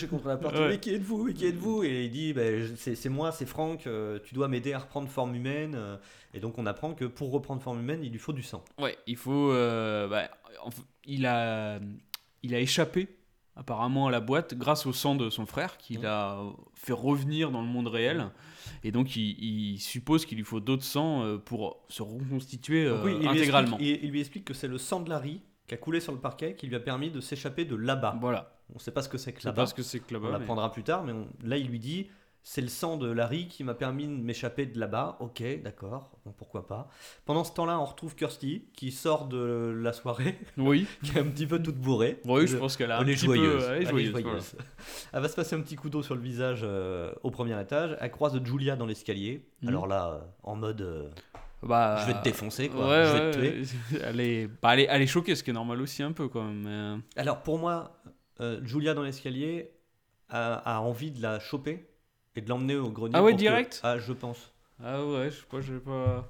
[0.08, 0.56] contre la porte.
[0.58, 0.70] Ouais.
[0.70, 1.84] Mais qui êtes-vous qui êtes-vous?
[1.84, 3.86] Et il dit ben, je- c'est c'est moi, c'est Franck.
[3.88, 5.74] euh, tu dois m'aider à reprendre forme humaine.
[5.76, 5.98] euh,
[6.34, 8.64] Et donc on apprend que pour reprendre forme humaine, il lui faut du sang.
[8.80, 9.52] Ouais, il faut.
[9.52, 10.30] euh, bah,
[11.06, 11.80] il, a,
[12.44, 13.08] il a échappé
[13.56, 16.04] apparemment à la boîte grâce au sang de son frère qui Mhm.
[16.04, 16.40] l'a
[16.74, 18.30] fait revenir dans le monde réel.
[18.84, 23.04] Et donc il, il suppose qu'il lui faut d'autres sangs pour se reconstituer Donc euh,
[23.06, 23.78] oui, il lui intégralement.
[23.78, 26.12] explique- il, il lui explique que c'est le sang de Larry qui a coulé sur
[26.14, 28.18] le parquet qui lui a permis de s'échapper de là-bas.
[28.22, 28.52] Voilà.
[28.76, 29.64] On sait pas ce que c'est que là-bas.
[29.64, 30.28] pas ce que c'est que On là-bas.
[30.34, 32.08] mais- l'apprendra plus tard, mais on- là il lui dit
[32.48, 35.18] c'est le sang de Larry qui m'a permis de m'échapper de là-bas.
[35.20, 36.88] Ok, d'accord, bon, pourquoi pas.
[37.26, 41.26] Pendant ce temps-là, on retrouve Kirsty qui sort de la soirée, Oui, qui est un
[41.26, 42.22] petit peu toute bourrée.
[42.26, 43.66] oui je pense qu'elle a un Elle est petit joyeuse.
[43.66, 43.72] peu.
[43.74, 44.12] Elle est joyeuse.
[44.12, 44.40] voilà.
[45.14, 47.98] Elle va se passer un petit couteau sur le visage euh, au premier étage.
[48.00, 49.44] Elle croise Julia dans l'escalier.
[49.64, 49.70] Mhm.
[49.70, 51.10] Alors là, euh, en mode euh,
[51.66, 52.88] Bah, je vais te défoncer, quoi.
[52.88, 53.64] ouais, je vais te ouais, tuer.
[54.04, 56.28] Elle est, bah, elle, est, elle est choquée, ce qui est normal aussi un peu
[56.44, 56.62] même.
[56.64, 57.98] mais, euh, Alors pour moi,
[58.42, 59.72] euh, Julia dans l'escalier
[60.30, 61.88] a, a envie de la choper
[62.36, 63.16] et de l'emmener au grenier.
[63.16, 63.80] Ah ouais, que- direct?
[63.84, 64.54] Ah, je pense.
[64.84, 66.30] Ah ouais, je sais pas, j'ai pas.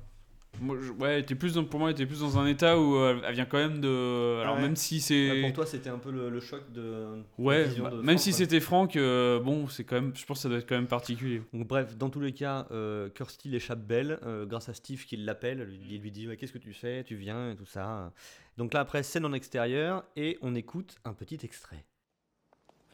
[0.61, 2.79] Moi, je- Ouais, elle était plus dans- pour moi, elle était plus dans un état
[2.79, 4.39] où euh, elle vient quand même de.
[4.41, 4.61] Alors Ouais.
[4.61, 5.41] même si Ouais, c'est.
[5.41, 7.23] pour toi, c'était un peu le, le choc de.
[7.37, 10.13] Ouais, bah, de même Franck, si c'était Franck, euh, bon, c'est quand même.
[10.15, 11.41] Je pense que ça doit être quand même particulier.
[11.53, 15.17] Donc, bref, dans tous les cas, euh, Kirsty l'échappe belle euh, grâce à Steve qui
[15.17, 15.63] l'appelle.
[15.63, 18.11] lui- Il lui dit ouais, Qu'est-ce que tu fais Tu viens et tout ça.
[18.57, 21.83] Donc là, après, scène en extérieur et on écoute un petit extrait.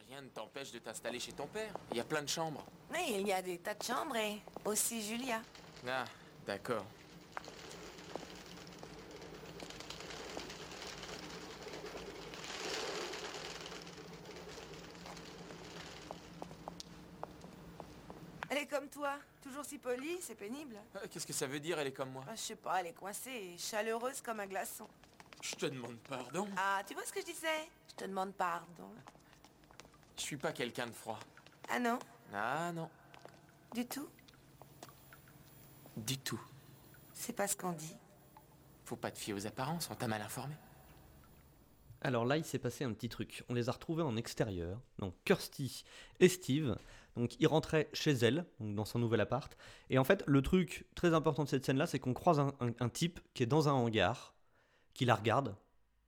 [0.08, 1.72] Rien ne t'empêche de t'installer chez ton père.
[1.92, 2.66] Il y a plein de chambres.
[2.92, 4.38] Mais il y a des tas de chambres et
[4.68, 5.40] aussi Julia.
[5.88, 6.04] Ah,
[6.46, 6.84] d'accord.
[18.52, 20.76] Elle est comme toi, toujours si polie, c'est pénible.
[20.96, 22.88] Euh, Qu'est-ce que ça veut dire, elle est comme moi Ah, je sais pas, elle
[22.88, 24.86] est coincée et chaleureuse comme un glaçon.
[25.40, 26.46] Je te demande pardon.
[26.58, 27.70] Ah, tu vois ce que je disais?
[27.88, 28.90] Je te demande pardon.
[30.18, 31.18] Je suis pas quelqu'un de froid.
[31.70, 31.98] Ah non,
[32.34, 32.90] Ah non,
[33.74, 34.06] du tout?
[35.96, 36.40] du tout.
[37.14, 37.96] C'est pas ce qu'on dit.
[38.84, 40.54] Faut pas te fier aux apparences, on t'a mal informé.
[42.02, 43.44] Alors là, il s'est passé un petit truc.
[43.48, 44.78] On les a retrouvés en extérieur.
[44.98, 45.84] Donc Kirsty
[46.20, 46.76] et Steve.
[47.16, 49.54] Donc ils rentraient chez elle, donc dans son nouvel appart.
[49.90, 52.72] Et en fait, le truc très important de cette scène-là, c'est qu'on croise un, un-
[52.80, 54.34] un type qui est dans un hangar,
[54.94, 55.54] qui la regarde,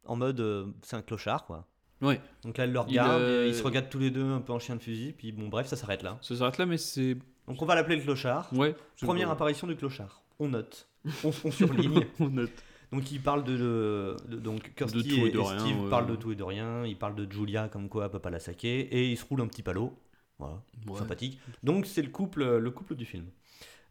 [0.06, 1.66] en mode euh, c'est un clochard quoi.
[2.00, 4.40] Ouais, Donc là, elle le Il, regarde, euh, ils se regardent tous les deux un
[4.40, 5.12] peu en chien de fusil.
[5.12, 6.18] Puis bon, bref, ça s'arrête là.
[6.20, 7.16] ça s'arrête là, mais c'est.
[7.46, 8.48] Donc on va l'appeler le clochard.
[8.52, 8.74] Ouais.
[9.02, 10.22] Première apparition du clochard.
[10.38, 10.88] On note.
[11.24, 12.06] On, on surligne.
[12.20, 12.50] On note.
[12.92, 15.80] Donc il parle de, de- de- donc Kirsty De et et, de et rien, Steve
[15.84, 15.90] ouais.
[15.90, 16.84] parlent de tout et de rien.
[16.86, 19.40] Il parle de Julia comme quoi elle peut pas la saquer et il se roule
[19.42, 19.92] un petit palot.
[20.38, 20.98] Voilà, Ouais.
[20.98, 21.38] sympathique.
[21.62, 23.26] Donc c'est le couple, le couple du film.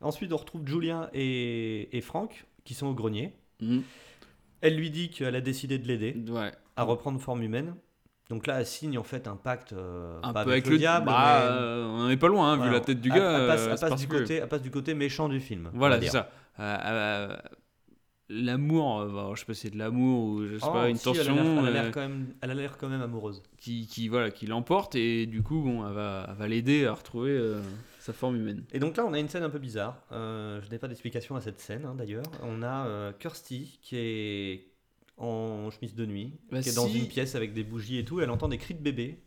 [0.01, 3.33] Ensuite on retrouve Julia et, et Franck qui sont au grenier.
[3.61, 3.83] Mhm.
[4.61, 6.51] Elle lui dit qu'elle a décidé de l'aider Ouais.
[6.75, 7.75] à reprendre forme humaine.
[8.29, 10.77] Donc là, elle signe en fait un pacte euh, Un pas peu avec, avec le
[10.77, 13.15] diable, bah, mais- euh, on n'est pas loin, hein, vu la tête du gars.
[13.41, 15.69] Elle, passe, euh, elle passe du côté, elle passe du côté méchant du film.
[15.73, 16.29] Voilà, c'est ça.
[16.59, 17.37] Euh, euh,
[18.33, 20.89] l'amour, euh, bah, je sais pas si c'est de l'amour ou je sais Oh, pas,
[20.89, 23.01] une si, tension l'air- Elle a l'air euh, quand même, elle a l'air quand même
[23.01, 23.41] amoureuse.
[23.57, 27.61] qui, qui, voilà, qui l'emporte et du coup, bon, elle va, l'aider à retrouver euh,
[27.99, 28.63] sa forme humaine.
[28.73, 30.01] Et donc là, on a une scène un peu bizarre.
[30.11, 32.23] Euh, je n'ai pas d'explication à cette scène, hein, d'ailleurs.
[32.43, 34.67] On a euh, Kirsty qui est
[35.17, 38.19] en chemise de nuit, Bah, qui est dans une pièce avec des bougies et tout.
[38.19, 39.19] Elle entend des cris de bébé.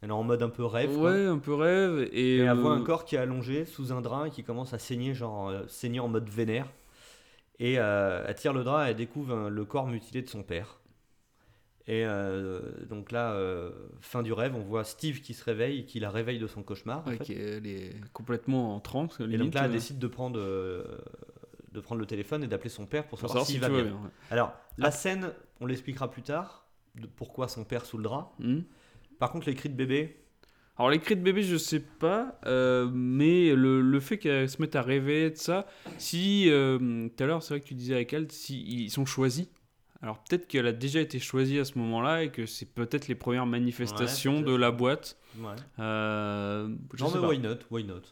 [0.00, 0.94] Elle est en mode un peu rêve.
[0.94, 1.10] quoi.
[1.12, 4.00] Ouais, un peu rêve et, Et elle voit un corps qui est allongé sous un
[4.00, 6.68] drap et qui commence à saigner, genre saigner en mode vénère.
[7.60, 10.42] Et euh, elle tire le drap et elle découvre hein, le corps mutilé de son
[10.42, 10.80] père.
[11.86, 16.00] Et euh, donc là, euh, fin du rêve, on voit Steve qui se réveille, qui
[16.00, 17.02] la réveille de son cauchemar.
[17.06, 17.24] en ouais, fait.
[17.24, 19.18] qui est- elle est complètement en transe.
[19.20, 20.84] Et donc là, elle décide de prendre, euh,
[21.72, 23.84] de prendre le téléphone et d'appeler son père pour savoir si s'il tout va bien.
[23.84, 23.92] bien.
[23.94, 24.10] ouais.
[24.30, 28.32] Alors, la scène, on l'expliquera plus tard, de pourquoi son père sous le drap.
[28.38, 28.60] Hmm.
[29.18, 30.16] Par contre, les cris de bébé,
[30.78, 34.60] Alors les cris de bébé, je sais pas, euh, mais le, le fait qu'elle se
[34.62, 35.66] mette à rêver de ça,
[35.98, 39.04] si euh, tout à l'heure c'est vrai que tu disais avec elle, si ils sont
[39.04, 39.48] choisis.
[40.00, 43.16] Alors peut-être qu'elle a déjà été choisie à ce moment-là et que c'est peut-être les
[43.16, 45.16] premières manifestations de la boîte.
[45.40, 45.46] ouais.
[45.80, 47.28] Euh, je non sais mais pas.
[47.30, 48.02] why not, why not?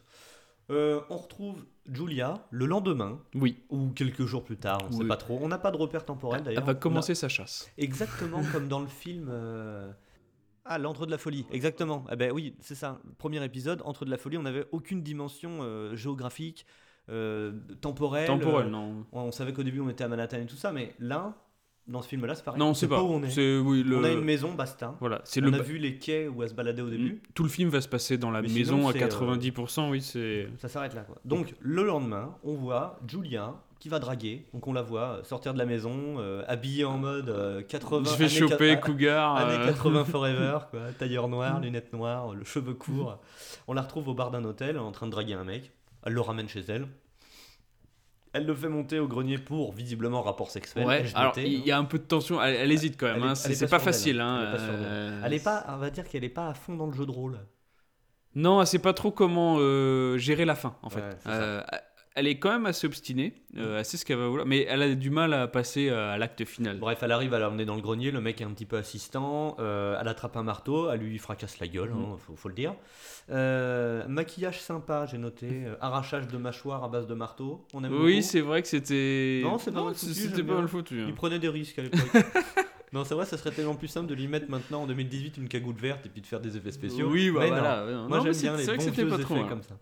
[0.69, 4.97] Euh, on retrouve Julia le lendemain, Oui, ou quelques jours plus tard, on Oui.
[5.03, 5.39] sait pas trop.
[5.41, 6.65] On n'a pas de repère temporel elle d'ailleurs.
[6.65, 7.71] va On a- commencer sa chasse.
[7.77, 9.29] Exactement comme dans le film.
[9.31, 9.89] euh,
[10.69, 12.05] Ah, l'entre de la folie, exactement.
[12.11, 12.99] Eh ben oui, c'est ça.
[13.05, 16.65] Le premier épisode, entre de la folie, on n'avait aucune dimension euh, géographique,
[17.09, 18.27] euh, temporelle.
[18.27, 19.05] Temporel, euh, non.
[19.13, 21.35] on savait qu'au début on était à Manhattan et tout ça, mais là,
[21.87, 22.59] dans ce film-là, c'est pareil.
[22.59, 23.01] Non, on sait pas.
[23.01, 23.29] où on est.
[23.29, 23.97] C'est oui, le.
[23.97, 24.95] On a une maison, basta.
[24.99, 25.53] Voilà, c'est On le.
[25.53, 27.21] a vu les quais où elle se baladait au début.
[27.33, 29.89] Tout le film va se passer dans la Mais maison sinon, à c'est, euh, 90%,
[29.89, 30.49] oui, c'est.
[30.57, 31.03] Ça s'arrête là.
[31.03, 31.15] Quoi.
[31.23, 34.45] Donc le lendemain, on voit Julia qui va draguer.
[34.53, 38.11] Donc on la voit sortir de la maison, euh, habillée en mode euh, 80.
[38.11, 39.35] Je vais choper Cougar.
[39.37, 40.79] Années euh, 80 forever, quoi.
[40.97, 43.19] Tailleur noir, lunettes noires, le cheveu court.
[43.67, 45.71] On la retrouve au bar d'un hôtel en train de draguer un mec.
[46.05, 46.87] Elle le ramène chez elle.
[48.33, 50.85] Elle le fait monter au grenier pour visiblement rapport sexuel.
[50.85, 53.23] Ouais, LGBT, alors il y a un peu de tension, elle, elle hésite quand même,
[53.23, 54.19] hein, c'est est c'est pas pas facile.
[54.21, 54.85] Hein, elle est pas sûre d'elle.
[54.85, 57.05] euh, Elle est pas, on va dire qu'elle est pas à fond dans le jeu
[57.05, 57.39] de rôle.
[58.35, 60.99] Non, elle sait pas trop comment euh, gérer la fin en fait.
[60.99, 61.15] Ouais.
[61.25, 61.61] Euh,
[62.17, 64.81] elle est quand même assez obstinée, euh, elle sait ce qu'elle va vouloir, mais elle
[64.81, 66.77] a du mal à passer euh, à l'acte final.
[66.79, 69.55] Bref, elle arrive à l'emmener dans le grenier, le mec est un petit peu assistant,
[69.59, 72.73] euh, elle attrape un marteau, elle lui fracasse la gueule, hein, faut, faut le dire.
[73.29, 78.23] Euh, maquillage sympa, j'ai noté, arrachage de mâchoire à base de marteau, on aime Oui,
[78.23, 79.41] c'est vrai que c'était.
[79.43, 80.61] Non, c'est pas mal c- foutu, C'était j'aime pas bien.
[80.61, 81.01] mal foutu.
[81.01, 81.05] hein.
[81.07, 81.99] Il prenait des risques à l'époque.
[82.93, 85.47] non, c'est vrai, ça serait tellement plus simple de lui mettre maintenant en 2018 une
[85.49, 87.09] cagoule verte et puis de faire des effets spéciaux.
[87.11, 87.85] Oui, bah Mais voilà.
[87.91, 88.07] non.
[88.07, 89.43] Moi j'aime bien les bons vieux effets trop.
[89.45, 89.77] comme ça.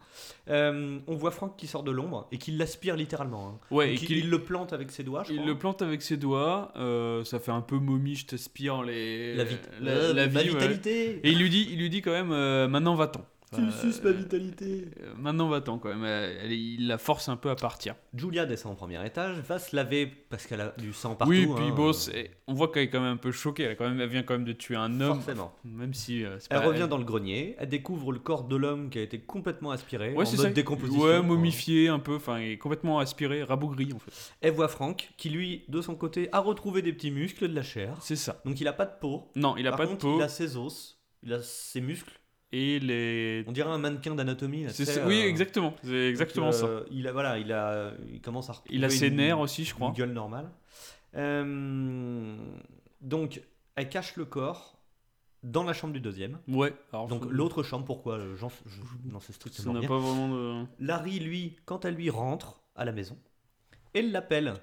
[0.50, 3.48] Euh, on voit Franck qui sort de l'ombre et qui l'aspire littéralement.
[3.50, 3.60] hein.
[3.70, 5.48] Ouais, et Donc, il, qu'il- il le plante avec ses doigts, je Il crois.
[5.48, 9.36] le plante avec ses doigts, euh, ça fait un peu momie, je t'aspire les...
[9.36, 10.28] La, ouais.
[10.28, 11.20] vitalité.
[11.24, 13.26] Et il lui dit, il lui dit quand même, euh, maintenant va-t'en.
[13.56, 14.86] Tu Euh, suces ma vitalité.
[15.02, 16.04] euh, maintenant va-t'en quand même.
[16.04, 17.96] Euh, elle- il la force un peu à partir.
[18.14, 21.32] Julia descend au premier étage, va se laver parce qu'elle a du sang partout.
[21.32, 23.64] oui, puis hein, bon, euh, c'est- on voit qu'elle est quand même un peu choquée.
[23.64, 25.22] Elle, est quand même, elle vient quand même de tuer un homme.
[25.22, 25.56] Forcément.
[25.64, 26.24] Même si.
[26.24, 29.02] euh, Elle pas- revient dans le grenier, elle découvre le corps de l'homme qui a
[29.02, 30.52] été complètement aspiré, Ouais, en c'est mode ça.
[30.52, 31.02] décomposition.
[31.02, 31.22] Ouais, quoi.
[31.22, 34.12] momifié un peu, enfin, il est complètement aspiré, rabougri en fait.
[34.42, 37.64] Elle voit Franck qui, lui, de son côté, a retrouvé des petits muscles, de la
[37.64, 37.98] chair.
[38.02, 38.42] C'est ça.
[38.46, 39.30] Donc il a pas de peau.
[39.36, 41.82] Non, il a Par pas contre, de peau il a ses os, il a ses
[41.82, 42.14] muscles.
[42.52, 43.44] Et les.
[43.48, 44.66] On dirait un mannequin d'anatomie.
[44.70, 45.74] C'est- c'est- Oui, euh, exactement.
[45.84, 46.66] C'est exactement donc, ça.
[46.66, 49.66] euh, Il a, voilà, il a, il commence à Il a ses une- nerfs aussi,
[49.66, 49.90] je crois.
[49.90, 50.50] Une gueule normale.
[51.16, 52.36] Euh,
[53.02, 53.42] donc,
[53.76, 54.78] elle cache le corps
[55.44, 56.40] dans la chambre du deuxième.
[56.48, 56.74] Ouais.
[56.92, 59.90] Alors, Donc faut- l'autre chambre, pourquoi euh, J'en je- sais Ça strictement n'a rien.
[59.90, 60.66] pas vraiment de.
[60.80, 63.18] Larry, lui, quand elle lui rentre à la maison,
[63.94, 64.56] elle l'appelle.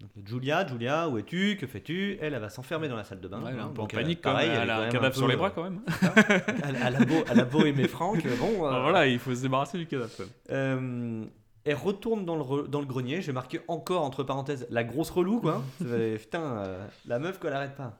[0.00, 2.18] Donc, Julia, Julia, où es-tu Que fais-tu?
[2.20, 3.42] Elle, elle va s'enfermer dans la salle de bain.
[3.42, 3.72] Ouais, elle est un hein.
[3.74, 5.38] peu en Donc, euh, panique quand pareil, est Elle a un cadavre sur les euh,
[5.38, 5.80] bras quand même.
[6.64, 8.64] elle, elle a beau, elle a beau aimer Franck, bon.
[8.64, 10.10] euh, Alors voilà, il faut se débarrasser du cadavre.
[10.16, 10.32] quand même.
[10.50, 11.24] Euh,
[11.64, 13.20] elle retourne dans le, re- dans le grenier.
[13.22, 15.62] J'ai marqué encore entre parenthèses la grosse relou quoi.
[15.80, 17.98] Putain, euh, la meuf quoi, elle arrête pas.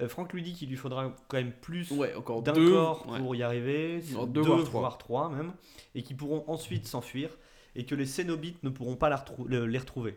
[0.00, 3.18] Euh, Franck lui dit qu'il lui faudra quand même plus Ouais, encore d'un corps ouais.
[3.18, 5.24] pour y arriver, deux, deux, voire voire, trois.
[5.26, 5.52] trois même,
[5.96, 7.28] et qui pourront ensuite s'enfuir
[7.74, 10.16] et que les Cénobites ne pourront pas la retrou- le- les retrouver.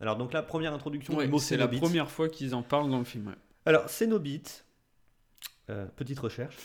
[0.00, 1.80] Alors donc la première introduction Ouais, du mot c'est la Cénobite.
[1.82, 3.26] première fois qu'ils en parlent dans le film.
[3.28, 3.34] ouais.
[3.66, 4.64] Alors Cénobites,
[5.68, 6.56] euh, petite recherche.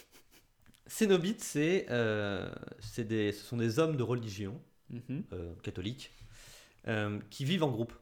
[0.88, 4.62] Cénobites, c'est euh, c'est des, ce sont des hommes de religion
[5.34, 6.12] euh, catholiques
[6.88, 7.94] euh, qui vivent en groupe.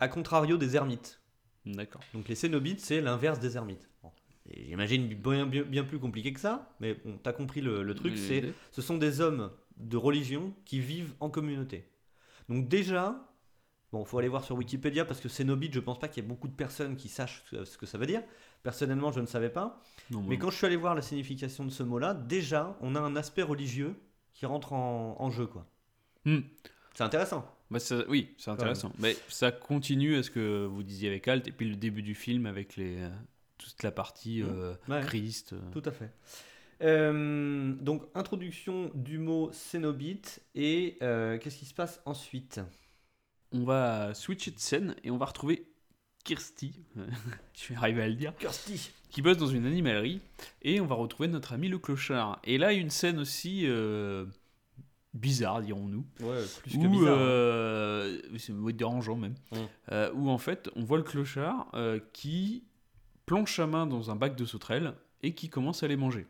[0.00, 1.20] A contrario des ermites.
[1.64, 2.02] D'accord.
[2.12, 3.88] Donc les cénobites, c'est l'inverse des ermites.
[4.02, 4.10] Bon.
[4.52, 8.18] J'imagine bien, bien, bien plus compliqué que ça, mais bon, t'as compris le, le truc,
[8.18, 11.88] c'est ce sont des hommes de religion qui vivent en communauté.
[12.50, 13.33] Donc déjà,
[13.94, 16.28] Bon, faut aller voir sur Wikipédia parce que Cénobite, je pense pas qu'il y ait
[16.28, 18.22] beaucoup de personnes qui sachent ce que ça veut dire.
[18.64, 19.80] Personnellement, je ne savais pas.
[20.10, 23.00] Non, Mais quand je suis allé voir la signification de ce mot-là, déjà, on a
[23.00, 23.94] un aspect religieux
[24.32, 25.64] qui rentre en, en jeu, quoi.
[26.24, 26.40] Hmm.
[26.92, 27.48] C'est intéressant.
[27.70, 28.90] bah, ça- oui, c'est intéressant.
[28.98, 32.16] Mais ça continue à ce que vous disiez avec Alt, et puis le début du
[32.16, 33.08] film avec les, euh,
[33.58, 35.02] toute la partie euh, Ouais.
[35.02, 35.52] Christ.
[35.52, 35.60] euh.
[35.70, 36.10] Tout à fait.
[36.82, 42.60] Euh, donc, introduction du mot Cénobite et euh, qu'est-ce qui se passe ensuite?
[43.54, 45.64] On va switcher de scène et on va retrouver
[46.24, 46.72] Kirsty,
[47.54, 50.20] je vais arriver à le dire, Kirsty qui bosse dans une animalerie,
[50.62, 52.40] et on va retrouver notre ami le clochard.
[52.42, 54.26] Et là, une scène aussi euh,
[55.12, 56.04] bizarre, dirons-nous.
[56.18, 57.16] Ouais, plus que bizarre.
[57.16, 57.20] hein.
[57.20, 58.20] euh,
[58.58, 59.36] ouais, dérangeant même.
[59.92, 61.70] Euh, où en fait, on voit le clochard
[62.12, 62.64] qui
[63.24, 66.26] plonge sa main dans un bac de sauterelles et qui commence à les manger.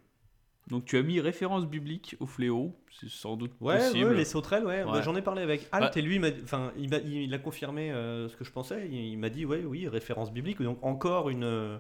[0.68, 4.08] Donc tu as mis référence biblique au fléau, c'est sans doute Ouais, possible.
[4.10, 4.82] ouais, les sauterelles, ouais.
[4.82, 4.92] Ouais.
[4.92, 7.32] Bah, J'en ai parlé avec Alt Bah- et lui, il m'a- enfin, il, m'a- il
[7.34, 8.88] a confirmé euh, ce que je pensais.
[8.90, 10.62] Il, il m'a dit, ouais, oui, référence biblique.
[10.62, 11.76] Donc encore une, euh,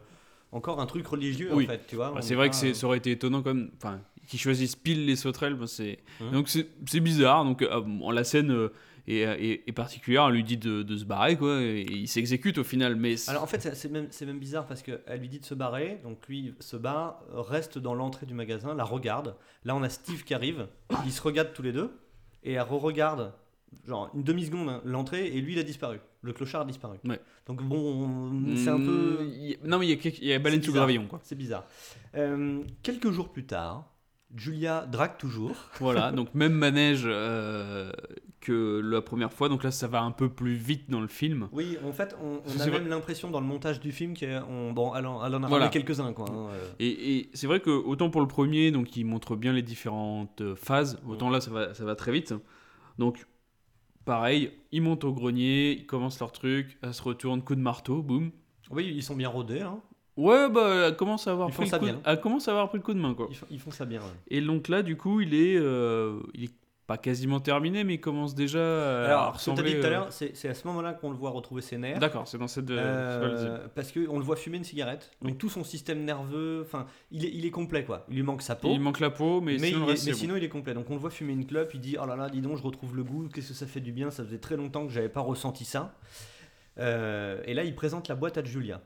[0.52, 1.64] encore un truc religieux Oui.
[1.64, 2.10] en fait, tu vois.
[2.12, 5.06] Bah, c'est est vrai que euh, ça aurait été étonnant comme, enfin, qu'ils choisissent pile
[5.06, 6.30] les sauterelles, bah, c'est Hum.
[6.32, 7.44] donc c'est bizarre.
[7.44, 7.80] Donc euh,
[8.12, 8.68] la scène
[9.08, 12.56] euh, est- est particulière, on lui dit de, de se barrer quoi, et il s'exécute
[12.58, 12.96] au final.
[12.96, 16.00] Mais Alors en fait, c'est- même, même bizarre parce qu'elle lui dit de se barrer,
[16.02, 19.36] donc lui se barre, reste dans l'entrée du magasin, la regarde.
[19.64, 20.66] Là, on a Steve qui arrive,
[21.04, 21.90] ils se regardent tous les deux,
[22.42, 23.32] et elle re-regarde,
[23.86, 25.98] genre une demi-seconde, hein, l'entrée, et lui, il a disparu.
[26.22, 26.96] Le clochard a disparu.
[27.04, 27.20] Ouais.
[27.46, 29.18] Donc bon, c'est un Mm, peu.
[29.20, 31.20] a- Non mais il y a, quelque- il y a baleine sous gravillon quoi.
[31.22, 31.66] C'est bizarre.
[32.14, 33.90] Euh, quelques jours plus tard,
[34.36, 35.54] Julia drague toujours.
[35.80, 37.92] Voilà, donc même manège euh,
[38.40, 41.48] que la première fois, donc là ça va un peu plus vite dans le film.
[41.52, 44.72] Oui, en fait, on, a même l'impression dans le montage du film qu'on.
[44.72, 45.68] Bon, elle en, elle en a Voilà.
[45.68, 46.26] quelques-uns, quoi.
[46.30, 46.72] hein, euh.
[46.80, 50.40] Et, et c'est vrai que autant pour le premier, donc il montre bien les différentes
[50.40, 52.34] euh, phases, autant là ça va, ça va très vite.
[52.98, 53.26] Donc
[54.04, 58.02] pareil, ils montent au grenier, ils commencent leur truc, elle se retourne, coup de marteau,
[58.02, 58.30] boum.
[58.70, 59.60] Oui, ils sont bien rodés.
[59.60, 59.80] Hein.
[60.16, 62.00] Ouais, bah elle commence à avoir, Ils pris le, coup de, bien.
[62.04, 63.26] elle commence à avoir pris le coup de main quoi.
[63.30, 64.00] Ils, font, ils font ça bien.
[64.00, 64.06] ouais.
[64.28, 66.50] Et donc là, du coup, il est, euh, il est
[66.86, 69.74] pas quasiment terminé, mais il commence déjà à Alors, ce que tu as ressembler.
[69.74, 71.98] dit tout à euh, l'heure, c'est à ce moment-là qu'on le voit retrouver ses nerfs.
[71.98, 72.70] D'accord, c'est dans cette.
[72.70, 72.76] euh.
[72.76, 75.10] Euh, parce qu'on le voit fumer une cigarette.
[75.22, 78.04] Donc tout son système nerveux, enfin, il est, il est complet quoi.
[78.10, 78.68] Il lui manque sa peau.
[78.70, 80.18] Il manque la peau, mais, mais sinon, il est- reste, mais bon.
[80.18, 80.74] sinon, il est complet.
[80.74, 81.72] Donc on le voit fumer une clope.
[81.74, 83.28] Il dit Oh là là, dis donc, je retrouve le goût.
[83.34, 85.96] Qu'est-ce que ça fait du bien Ça faisait très longtemps que j'avais pas ressenti ça.
[86.78, 88.80] Euh, et là, il présente la boîte à Julia.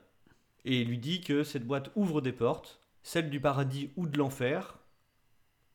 [0.65, 4.17] Et il lui dit que cette boîte ouvre des portes, celle du paradis ou de
[4.17, 4.77] l'enfer.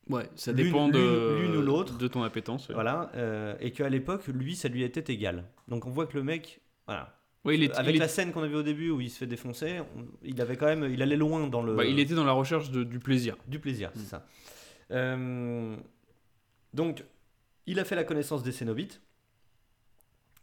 [0.09, 1.97] Ouais, ça dépend de l'une- ou l'autre.
[1.97, 2.67] de ton appétence.
[2.69, 2.75] ouais.
[2.75, 3.11] Voilà.
[3.15, 5.45] euh, et qu'à l'époque, lui, ça lui était égal.
[5.67, 6.61] Donc on voit que le mec.
[6.85, 7.17] Voilà.
[7.43, 9.17] Ouais, il, est, Avec il, la scène qu'on a vue au début où il se
[9.19, 12.13] fait défoncer, on- il avait quand même, il allait loin dans le bah, il était
[12.15, 13.35] dans la recherche de- du plaisir.
[13.47, 14.05] du plaisir, c'est Mm.
[14.05, 14.25] ça.
[14.91, 15.75] Euh,
[16.73, 17.03] donc,
[17.67, 19.01] il a fait la connaissance des Cénobites.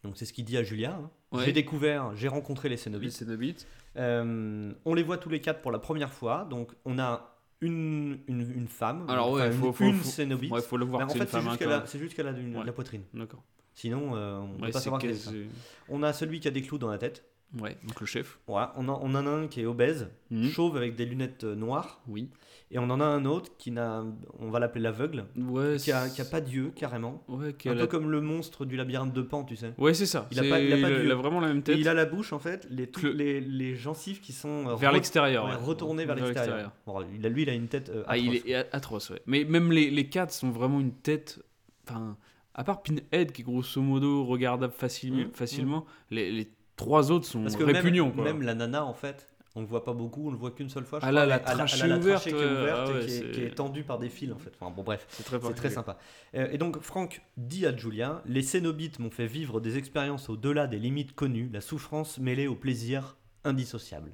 [0.04, 0.92] Donc c'est ce qu'il dit à Julia.
[1.00, 1.10] hein.
[1.30, 1.44] Ouais.
[1.44, 3.12] J'ai découvert, j'ai rencontré les Cénobites.
[3.12, 3.66] C'est.
[3.96, 6.46] Euh, on les voit tous les quatre pour la première fois.
[6.50, 7.28] Donc on a
[7.60, 10.50] une, une, une femme, Alors, enfin, ouais, une, faut- une faut- Cénobite.
[10.50, 11.40] Ouais, faut le voir en c'est fait, une c'est femme.
[11.42, 11.86] juste hein, qu'elle quand a, même.
[11.86, 12.62] c'est juste qu'elle a une- Ouais.
[12.62, 13.02] de la poitrine.
[13.14, 13.42] D'accord.
[13.74, 15.30] Sinon, euh, on ne peut pas c'est savoir qu'elle est ça.
[15.30, 15.46] c'est-
[15.88, 17.24] On a celui qui a des clous dans la tête.
[17.60, 18.38] Ouais, donc le chef.
[18.46, 18.72] Voilà.
[18.76, 20.48] On, en- on en a un qui est obèse, Mhm.
[20.48, 22.00] chauve avec des lunettes euh, noires.
[22.08, 22.30] Oui.
[22.70, 24.02] Et on en a un autre qui n'a,
[24.38, 27.22] on va l'appeler l'aveugle, Ouais, qui a, qui a pas d'yeux carrément.
[27.28, 29.74] Ouais, qui Un a peu comme le monstre du labyrinthe de Pan, tu sais.
[29.76, 30.26] Ouais, c'est ça.
[30.32, 31.76] Il a pas- il a pas il a vraiment la même Et tête.
[31.78, 35.44] il a la bouche en fait, les, les, les gencives qui sont euh, Vers l'extérieur.
[35.44, 35.56] ouais, ouais.
[35.56, 36.72] retournées vers l'extérieur.
[36.86, 39.20] Bon, il a, lui, il a une tête euh, Ah, il est atroce, ouais.
[39.26, 41.42] Mais même les, les quatre sont vraiment une tête.
[41.86, 42.16] Enfin,
[42.54, 47.26] à part Pinhead qui est grosso modo regardable facilement, Mhm, facilement les, les trois autres
[47.26, 48.24] sont Parce que répugnants, même, quoi.
[48.24, 50.84] même la nana en fait, on le voit pas beaucoup, on le voit qu'une seule
[50.84, 50.98] fois.
[51.00, 53.04] Je Ah crois, là, la trachée la ouverte, qui est ouais, ouverte ah et qui,
[53.06, 54.52] est, c'est- qui est tendue par des fils en fait.
[54.58, 55.06] Enfin bon bref.
[55.10, 55.98] C'est très très sympa.
[56.34, 60.66] Euh, et donc Franck dit à Julia Les Cénobites m'ont fait vivre des expériences au-delà
[60.66, 64.12] des limites connues, la souffrance mêlée au plaisir indissociable.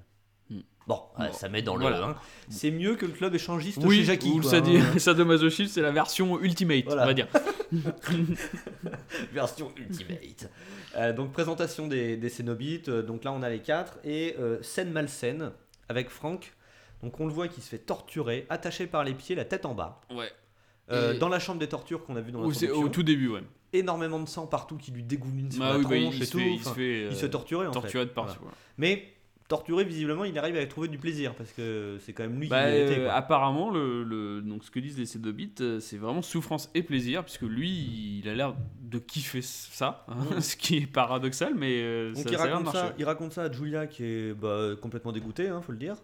[0.50, 0.60] Hmm.
[0.86, 1.82] Bon, ça met dans le.
[1.82, 2.02] voilà.
[2.06, 2.16] hein.
[2.48, 4.30] C'est mieux que le club échangiste Oui, chez Jackie.
[4.30, 4.98] ou quoi, ça dit, hein.
[4.98, 7.02] sadomasochisme, c'est la version ultimate, Voilà.
[7.02, 7.26] on va dire.
[9.32, 10.50] Version ultimate.
[10.96, 12.88] Euh, donc présentation des, des Cénobites.
[12.88, 15.52] euh, donc là on a les quatre et euh, scène malsaine
[15.88, 16.54] avec Franck.
[17.02, 19.74] Donc on le voit qui se fait torturer, attaché par les pieds, la tête en
[19.74, 20.00] bas.
[20.10, 20.30] Ouais.
[20.90, 22.80] Euh, Et- dans la chambre des tortures qu'on a vu dans l'introduction.
[22.82, 23.42] au tout début, ouais.
[23.74, 26.32] énormément de sang partout qui lui dégouline sur Ah la oui, bah, il, et se
[26.32, 26.38] tout.
[26.38, 28.08] fait, il se fait, il se fait torturer en torturer fait.
[28.08, 28.38] de partout.
[28.40, 28.56] Voilà.
[28.78, 29.12] Mais
[29.48, 32.64] torturé visiblement il arrive à trouver du plaisir parce que c'est quand même lui Bah,
[32.66, 32.98] qui l'a été.
[33.00, 33.14] euh, quoi.
[33.14, 37.24] apparemment, le, le- donc ce que disent les Cédobites, euh, c'est vraiment souffrance et plaisir,
[37.24, 42.12] puisque lui, il a l'air de kiffer ça, hein, ce qui est paradoxal, mais euh,
[42.12, 45.12] Donc ça, il ça raconte, ça, il raconte ça à Julia qui est bah, complètement
[45.12, 45.96] dégoûtée, hein, faut le dire.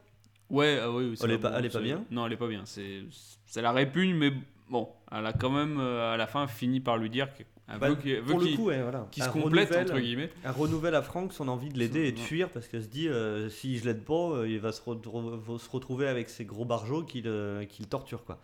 [0.51, 2.49] Ouais, ah oui, oui, Elle est pas- elle est pas bien Non, elle est pas
[2.49, 2.63] bien.
[2.65, 3.03] C'est,
[3.47, 4.33] ça la répugne, mais
[4.71, 7.89] bon, elle a quand même, à la fin, fini par lui dire que Elle Bah,
[7.89, 9.09] veut pour le coup, ouais, voilà.
[9.11, 10.31] qui se complète, entre guillemets.
[10.45, 13.09] Elle renouvelle à Franck son envie de l'aider et de fuir parce qu'elle se dit
[13.09, 17.23] euh, si je l'aide pas, euh, il va se, retrouver avec ces gros barjots qui
[17.23, 18.25] le, qui le torturent.
[18.25, 18.39] Quoi.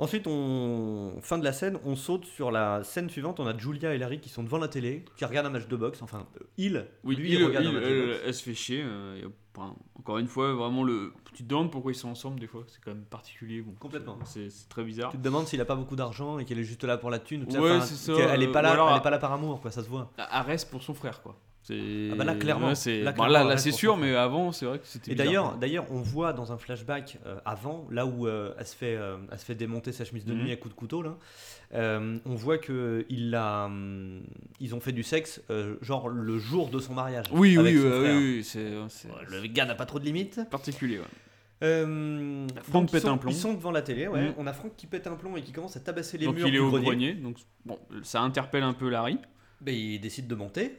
[0.00, 1.12] Ensuite, on...
[1.20, 3.38] fin de la scène, on saute sur la scène suivante.
[3.38, 5.76] On a Julia et Larry qui sont devant la télé, qui regardent un match de
[5.76, 6.00] boxe.
[6.02, 8.20] Enfin, euh, il, Oui, lui, il, regarde il- un match de elle, boxe.
[8.26, 8.82] elle se fait chier.
[8.82, 9.28] euh,
[9.98, 11.12] encore une fois, vraiment, le...
[11.34, 12.64] tu te demandes pourquoi ils sont ensemble des fois.
[12.68, 13.60] C'est quand même particulier.
[13.60, 14.18] Bon, Complètement.
[14.24, 15.10] C'est très bizarre.
[15.10, 17.18] Tu te demandes s'il a pas beaucoup d'argent et qu'il est juste là pour la
[17.18, 17.42] thune.
[17.44, 19.18] Ouais, enfin, c'est ça, qu'elle est euh, pas ou là, alors- elle est pas là
[19.18, 19.70] par amour, quoi.
[19.70, 20.10] Ça se voit.
[20.16, 21.36] Arès pour son frère, quoi.
[22.12, 22.68] Ah bah là, clairement.
[22.68, 25.26] Ouais, c'est- Là, là, là, c'est sûr, mais avant, c'est vrai que c'était Et bizarre,
[25.26, 28.96] d'ailleurs, d'ailleurs, on voit dans un flashback euh, avant, là où euh, elle, se fait,
[28.96, 30.42] euh, elle se fait démonter sa chemise de Mhm.
[30.42, 31.16] nuit à coups de couteau, là,
[31.74, 34.22] on voit que il hum,
[34.60, 35.42] ils ont fait du sexe,
[35.82, 37.26] genre le jour de son mariage.
[37.32, 38.16] Oui, avec oui, son oui, frère.
[38.16, 40.40] oui, oui, c'est c'est Le gars n'a pas trop de limites.
[40.50, 40.98] particulier.
[40.98, 41.04] ouais.
[41.62, 43.30] Euh, Franck donc, pète sont- un plomb.
[43.30, 44.28] Ils sont devant la télé, ouais.
[44.28, 44.34] Mhm.
[44.38, 46.46] On a Franck qui pète un plomb et qui commence à tabasser les Donc murs
[46.48, 46.86] il est du au grenier.
[46.86, 47.12] grenier.
[47.14, 49.18] Donc bon, ça interpelle un peu Larry.
[49.60, 50.78] Ben, il décide de monter.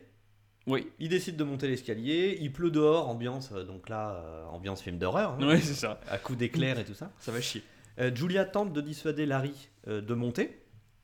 [0.68, 0.90] Oui.
[1.00, 2.38] Il décide de monter l'escalier.
[2.40, 5.38] Il pleut dehors, ambiance, euh, donc là, euh, ambiance film d'horreur.
[5.40, 5.48] hein.
[5.48, 6.00] Ouais, c'est ça.
[6.10, 7.12] À coups d'éclairs et tout ça.
[7.20, 7.64] Ça va chier.
[8.00, 10.58] Euh, Julia tente de dissuader Larry euh, de monter.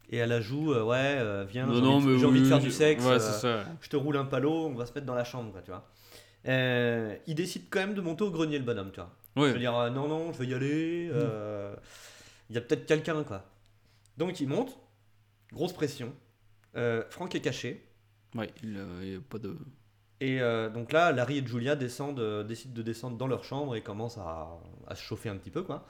[0.09, 3.03] Et elle ajoute Ouais, viens, j'ai envie, de- envie oui, faire du sexe.
[3.03, 3.65] ouais, ça.
[3.81, 5.85] Je te roule un palot, on va se mettre dans la chambre, quoi, tu vois.
[6.45, 9.11] Il décide quand même de monter au grenier, le bonhomme, tu vois.
[9.35, 9.49] Ouais.
[9.49, 11.11] Je veux dire, non, non, je vais y aller.
[12.49, 13.43] Il y a peut-être quelqu'un, quoi.
[14.17, 14.77] Donc il monte,
[15.51, 16.13] grosse pression.
[17.09, 17.83] Franck est caché.
[18.37, 19.57] Ouais, il, euh, il y a pas de.
[20.19, 23.75] Et euh, donc là, Larry et Julia descendent, euh, décident de descendre dans leur chambre
[23.75, 24.47] et commencent à,
[24.87, 25.85] à se chauffer un petit peu, quoi.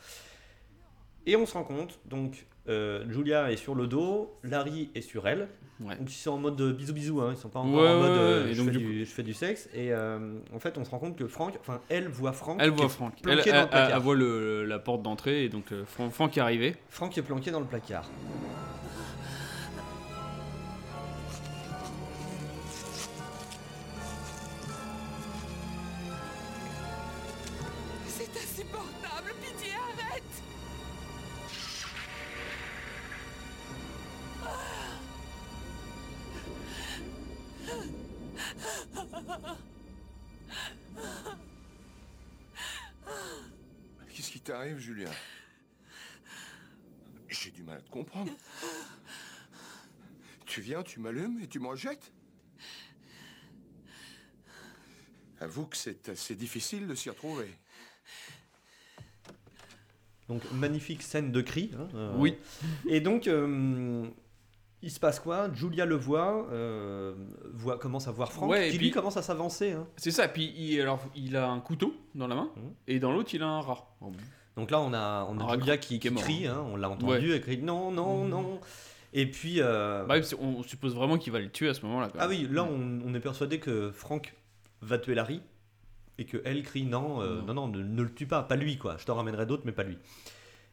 [1.26, 5.28] Et on se rend compte, donc euh, Julia est sur le dos, Larry est sur
[5.28, 5.50] elle.
[5.80, 5.96] Ouais.
[5.98, 8.10] Donc ils sont en mode bisous bisous, hein, ils sont pas encore Ouais, en mode
[8.12, 9.70] euh, je, fais du du, je fais du sexe.
[9.74, 12.58] Et euh, en fait, on se rend compte que Franck, enfin elle voit Franck.
[12.62, 13.14] Elle voit Franck.
[13.26, 16.76] Elle, voit le- la porte d'entrée et donc Fran- Franck est arrivé.
[16.90, 18.10] Franck est planqué dans le placard.
[28.44, 30.24] Insupportable, pitié, arrête
[44.10, 45.12] Qu'est-ce qui t'arrive, Julien?
[47.30, 48.32] J'ai du mal à te comprendre.
[50.46, 52.12] Tu viens, tu m'allumes et tu me rejettes?
[55.40, 57.54] Avoue que c'est assez difficile de s'y retrouver.
[60.30, 61.72] Donc magnifique scène de cri.
[61.78, 62.36] hein, euh, Oui.
[62.90, 64.06] Et donc euh,
[64.82, 65.50] il se passe quoi?
[65.54, 67.14] Julia le voit, euh,
[67.54, 69.72] voit, commence à voir Franck, Ouais, et qui puis- lui commence à s'avancer.
[69.72, 69.88] hein.
[69.96, 70.28] C'est ça.
[70.28, 72.74] Puis il, alors il a un couteau dans la main Mhm.
[72.88, 73.96] et dans l'autre il a un rat.
[74.56, 76.24] Donc là on a, on a rat Julia qui, qui est qui mort.
[76.24, 78.60] crie, hein, on l'a entendu, elle crie non, non, non.
[79.14, 79.60] Et puis...
[79.62, 82.10] Bah, on suppose vraiment qu'il va le tuer à ce moment-là.
[82.20, 84.36] ah oui, là on, on est persuadé que Franck
[84.82, 85.42] va tuer Larry
[86.20, 88.78] et que elle crie non, euh, non, non, ne, ne le tue pas, pas lui
[88.78, 88.96] quoi.
[89.00, 89.98] Je t'en ramènerai d'autres, mais pas lui.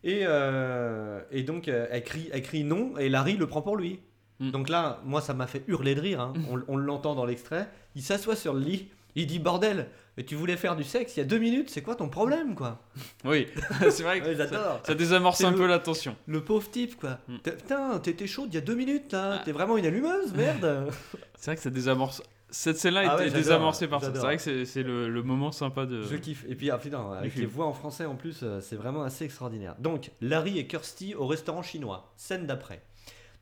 [0.03, 3.77] Et, euh, et donc euh, elle crie, elle crie non et Larry le prend pour
[3.77, 4.01] lui.
[4.41, 4.51] Mm.
[4.51, 6.21] Donc là, moi ça m'a fait hurler de rire.
[6.21, 6.33] hein.
[6.51, 7.69] On, on l'entend dans l'extrait.
[7.95, 8.89] Il s'assoit sur le lit.
[9.17, 9.87] Il dit bordel,
[10.17, 11.71] mais tu voulais faire du sexe il y a deux minutes.
[11.71, 12.83] C'est quoi ton problème quoi?
[13.25, 13.47] Oui,
[13.91, 14.37] c'est vrai que Ouais,
[14.85, 16.17] ça, désamorce un le- peu la tension.
[16.27, 17.19] Le pauvre type quoi.
[17.29, 17.37] Mm.
[17.45, 19.37] T'es- Putain, t'étais chaude il y a deux minutes là.
[19.39, 19.43] Ah.
[19.45, 20.89] T'es vraiment une allumeuse, merde.
[21.37, 22.23] C'est vrai que ça désamorce.
[22.57, 24.13] Cette scène-là Ah ouais, désamorcée par ça.
[24.15, 26.03] C'est vrai que c'est- le, le moment sympa de.
[26.03, 26.45] Je kiffe.
[26.49, 29.25] Et puis, ah, putain, avec les voix en français en plus, euh, c'est vraiment assez
[29.25, 29.75] extraordinaire.
[29.81, 32.13] Donc, Larry et Kirsty au restaurant chinois.
[32.17, 32.83] Scène d'après.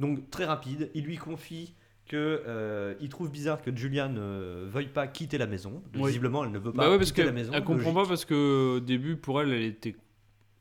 [0.01, 1.75] Donc, très rapide, il lui confie
[2.09, 5.83] que euh, trouve bizarre que Julia ne veuille pas quitter la maison.
[5.95, 6.07] Oui.
[6.07, 7.53] Visiblement, elle ne veut pas Bah ouais, parce quitter la maison.
[7.55, 7.95] elle comprend logique.
[8.03, 9.95] pas parce que au début pour elle elle était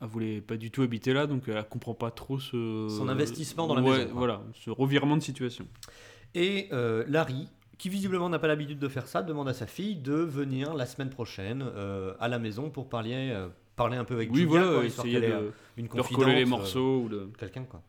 [0.02, 3.68] elle voulait pas du tout habiter là donc elle comprend pas trop ce Son investissement
[3.68, 5.68] dans la Ouais, maison, voilà ce revirement de situation
[6.36, 7.47] Et euh, Larry,
[7.82, 10.86] qui visiblement n'a pas l'habitude de faire ça, demande à sa fille de venir la
[10.86, 14.49] semaine prochaine euh, à la maison pour parler, euh, parler un peu avec oui Julia,
[14.49, 17.63] voilà quoi, essayer qu'elle ait, de, euh, une de recoller les morceaux ou de quelqu'un
[17.63, 17.82] quoi.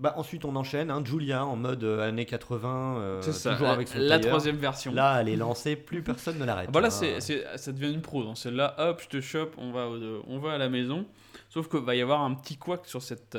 [0.00, 3.74] Bah ensuite on enchaîne, hein, Julia en mode années 80, euh, c'est ça toujours la,
[3.74, 4.30] avec son la tailleur.
[4.30, 6.66] troisième version Là elle est lancée, plus personne ne l'arrête.
[6.68, 7.20] Ah bah là hein.
[7.20, 8.34] ça devient une prose hein.
[8.34, 9.88] celle-là hop je te chope on va
[10.26, 11.06] on va à la maison
[11.48, 13.38] sauf que va y avoir un petit couac sur cette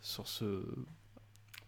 [0.00, 0.62] sur ce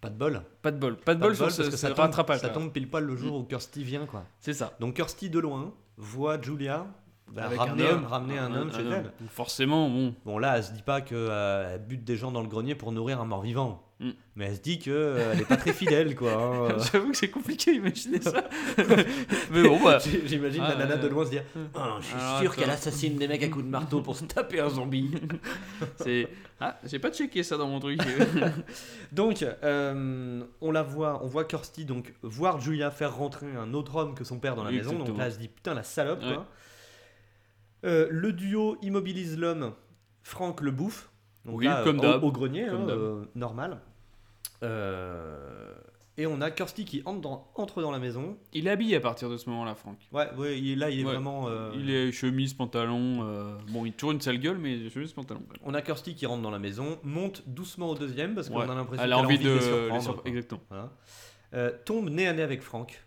[0.00, 0.42] pas de bol.
[0.62, 2.40] pas de bol pas de bol de sur bol, ce, parce que ça tombe, rattrapage
[2.40, 2.52] ça là.
[2.54, 4.24] tombe pile poil le jour où Kirsty vient quoi.
[4.40, 6.86] c'est ça Donc Kirsty de loin voit Julia
[7.32, 9.12] bah, avec ramener, un homme ramener un, homme chez elle.
[9.28, 12.74] Forcément bon Bon là elle se dit pas qu'elle bute des gens dans le grenier
[12.74, 13.87] pour nourrir un mort vivant.
[14.00, 14.10] Mm.
[14.36, 16.32] Mais elle se dit qu'elle n'est pas très fidèle, quoi.
[16.32, 16.78] hein.
[16.92, 18.44] J'avoue que c'est compliqué d'imaginer ça.
[19.50, 19.98] Mais bon, bah.
[20.24, 21.42] J'imagine Ah, la nana euh, de loin se dire
[21.74, 24.24] Oh, Je suis Alors, sûr qu'elle assassine des mecs à coups de marteau pour se
[24.24, 25.10] taper un zombie.
[25.96, 26.28] C'est.
[26.60, 28.00] Ah, j'ai pas checké ça dans mon truc.
[29.10, 33.96] Donc, euh, on la voit, on voit Kirsty donc voir Julia faire rentrer un autre
[33.96, 34.96] homme que son père dans la maison.
[34.96, 36.22] Donc là, elle se dit putain la salope.
[36.22, 36.34] Ouais.
[36.34, 36.46] Quoi.
[37.84, 39.72] Euh, le duo immobilise l'homme.
[40.22, 41.10] Franck le bouffe.
[41.44, 43.80] Donc Oui, là, comme au- grenier, Comme hein, euh, normal.
[44.62, 45.74] Euh,
[46.16, 48.36] et on a Kirsty qui entre dans, entre dans la maison.
[48.52, 49.98] Il est habillé à partir de ce moment-là, Franck.
[50.12, 51.12] Ouais, ouais, il- là il est Ouais.
[51.12, 51.48] vraiment.
[51.48, 53.18] euh, Il est chemise, pantalon.
[53.22, 55.42] euh, Bon, il a toujours une sale gueule, mais chemise, pantalon.
[55.62, 58.64] On a Kirsty qui rentre dans la maison, monte doucement au deuxième parce qu'on Ouais.
[58.70, 60.22] a l'impression Elle qu'elle a envie de les les surprendre, quoi.
[60.26, 60.60] Exactement.
[60.70, 60.92] Voilà.
[61.54, 63.04] Euh, tombe nez à nez avec Franck.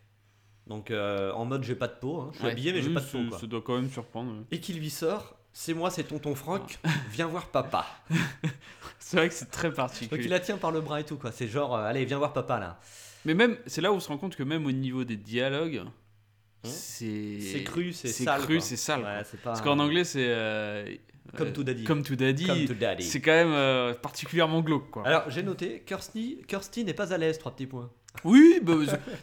[0.68, 2.30] Donc en mode j'ai pas de peau, hein.
[2.34, 3.18] je suis habillé mais j'ai pas de peau.
[3.24, 3.40] ça- quoi.
[3.40, 4.32] Ça doit quand même surprendre.
[4.52, 6.80] Et qui lui sort C'est moi, c'est tonton Franck,
[7.12, 7.86] viens voir papa.
[9.00, 10.24] C'est vrai que c'est très Donc particulier.
[10.24, 11.34] il la tient par le bras et tout, quoi.
[11.34, 12.80] C'est genre, euh, allez, viens voir papa là.
[13.26, 15.84] Mais même, c'est là où on se rend compte que même au niveau des dialogues,
[16.64, 17.40] c'est.
[17.42, 18.42] C'est cru, c'est C'est sale.
[18.42, 18.66] cru, quoi.
[18.66, 19.02] c'est sale.
[19.04, 19.50] Ouais, c'est pas.
[19.52, 20.26] Parce qu'en anglais, c'est.
[20.30, 20.86] euh,
[21.38, 21.84] Comme euh, to daddy.
[21.84, 22.46] Comme to daddy.
[22.46, 23.04] Comme to daddy.
[23.04, 25.06] C'est quand même euh, particulièrement glauque, quoi.
[25.08, 27.90] Alors j'ai noté, Kirsty, Kirsty n'est pas à l'aise, trois petits points.
[28.26, 28.74] Oui, bah,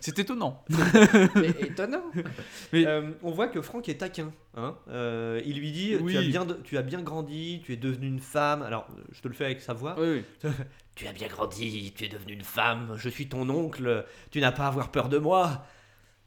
[0.00, 0.64] c'est- étonnant.
[1.34, 2.04] C'est étonnant.
[2.72, 4.32] Mais- Euh, on voit que Franck est taquin.
[4.56, 6.12] Hein Euh, il lui dit Oui.
[6.12, 8.62] tu, as bien, tu as bien grandi, tu es devenue une femme.
[8.62, 9.94] Alors, je te le fais avec sa voix.
[9.98, 10.50] Oui, oui.
[10.94, 14.50] Tu as bien grandi, tu es devenue une femme, je suis ton oncle, tu n'as
[14.50, 15.64] pas à avoir peur de moi.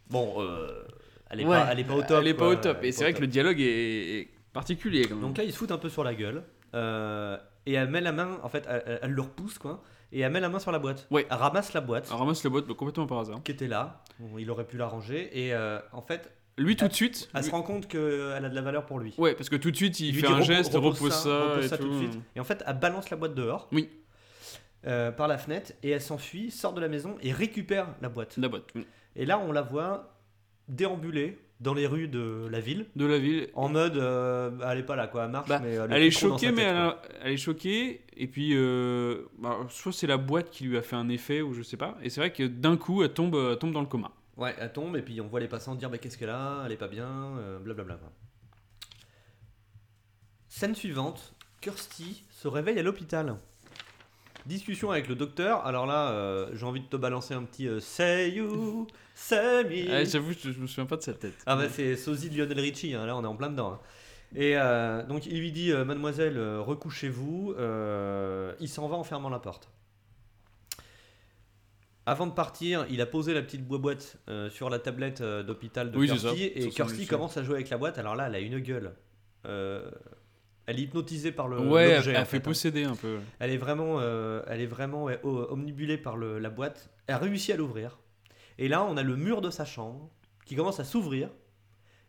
[0.10, 0.84] Bon, euh,
[1.30, 2.18] elle, est Ouais, pas, elle est pas au top.
[2.22, 2.53] Elle est pas quoi.
[2.53, 2.78] au top.
[2.84, 5.22] Et est c'est vrai que le dialogue est, est particulier quand même.
[5.22, 6.44] Donc là, il se fout un peu sur la gueule.
[6.73, 9.84] euh, et elle met la main, en fait, elle, elle- le repousse, quoi.
[10.11, 11.06] Et elle met la main sur la boîte.
[11.11, 11.28] Ouais.
[11.30, 13.44] Elle ramasse la boîte Elle ramasse la boîte bah, complètement par hasard.
[13.44, 14.03] qui était là.
[14.19, 15.30] Bon, il aurait pu la ranger.
[15.34, 17.30] Et euh, en fait, Lui, tout de suite.
[17.34, 19.14] elle lui- se rend compte qu'elle a de la valeur pour lui.
[19.18, 21.65] Ouais, parce que tout de suite, il fait dit, un repose- geste, repose, ça, repose
[21.65, 21.84] et ça tout.
[21.84, 22.19] tout de suite.
[22.36, 23.68] Et en fait, elle balance la boîte dehors.
[23.72, 23.90] Oui.
[24.88, 28.38] euh, par la fenêtre et elle s'enfuit, sort de la maison et récupère la boîte.
[28.38, 28.64] La boîte.
[28.73, 28.88] oui.
[29.15, 30.15] Et là, on la voit
[30.68, 33.47] déambuler dans les rues de la ville De la ville.
[33.53, 36.11] en mode euh, elle est pas là quoi, elle marche Bah, mais elle, Elle est
[36.11, 36.85] choquée, mais elle, quoi.
[36.88, 38.01] a- elle est choquée.
[38.17, 41.53] Et puis, euh, bah, soit c'est la boîte qui lui a fait un effet, ou
[41.53, 41.97] je sais pas.
[42.03, 44.11] Et c'est vrai que d'un coup, elle tombe, elle tombe dans le coma.
[44.38, 46.71] Ouais, elle tombe et puis on voit les passants dire bah, qu'est-ce qu'elle a, elle
[46.71, 47.07] est pas bien,
[47.38, 47.99] euh, blablabla.
[50.47, 53.38] Scène suivante, Kirsty se réveille à l'hôpital.
[54.45, 55.65] Discussion avec le docteur.
[55.65, 58.88] Alors là, euh, j'ai envie de te balancer un petit euh, Say you,
[59.22, 59.91] say me.
[59.91, 61.34] Ouais, J'avoue, je, je me souviens pas de sa tête.
[61.45, 63.73] Ah bah c'est sosie de Lionel Richie, hein, là on est en plein dedans.
[63.73, 63.80] hein.
[64.35, 69.03] Et euh, donc il lui dit, euh, mademoiselle, euh, recouchez-vous, euh, il s'en va en
[69.03, 69.69] fermant la porte.
[72.06, 74.18] Avant de partir, il a posé la petite boîte
[74.49, 77.98] sur la tablette d'hôpital de Oui, Kirsty, et Kirsty commence à jouer avec la boîte,
[77.99, 78.93] alors là elle a une gueule.
[79.45, 82.41] Elle est hypnotisée par le ouais, elle, elle en fait fait, hein.
[82.41, 83.18] posséder un peu.
[83.39, 86.89] Elle est vraiment, elle est vraiment ouais, omnibulée par le- la boîte.
[87.07, 87.99] Elle réussit à l'ouvrir.
[88.63, 90.09] Et là, on a le mur de sa chambre
[90.45, 91.29] qui commence à s'ouvrir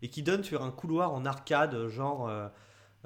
[0.03, 2.47] et qui donne sur un couloir en arcade, genre, euh,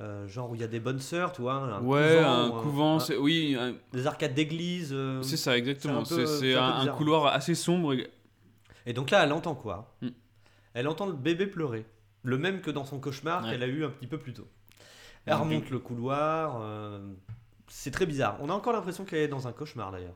[0.00, 1.54] euh, genre où il y a des bonnes sœurs, tu vois.
[1.54, 4.90] Un ouais, couvent, un ou couvent, un- oui, un- des arcades d'église.
[4.92, 5.22] euh.
[5.22, 6.04] c'est ça, exactement.
[6.04, 7.94] c'est un couloir assez sombre.
[8.84, 10.08] et- donc là, elle entend quoi Hmm.
[10.74, 11.86] Elle entend le bébé pleurer.
[12.22, 13.50] Le même que dans son cauchemar Ouais.
[13.50, 14.48] qu'elle a eu un petit peu plus tôt.
[15.24, 16.58] Elle remonte le couloir.
[16.60, 16.98] euh,
[17.68, 18.36] C'est très bizarre.
[18.40, 20.14] On a encore l'impression qu'elle est dans un cauchemar d'ailleurs.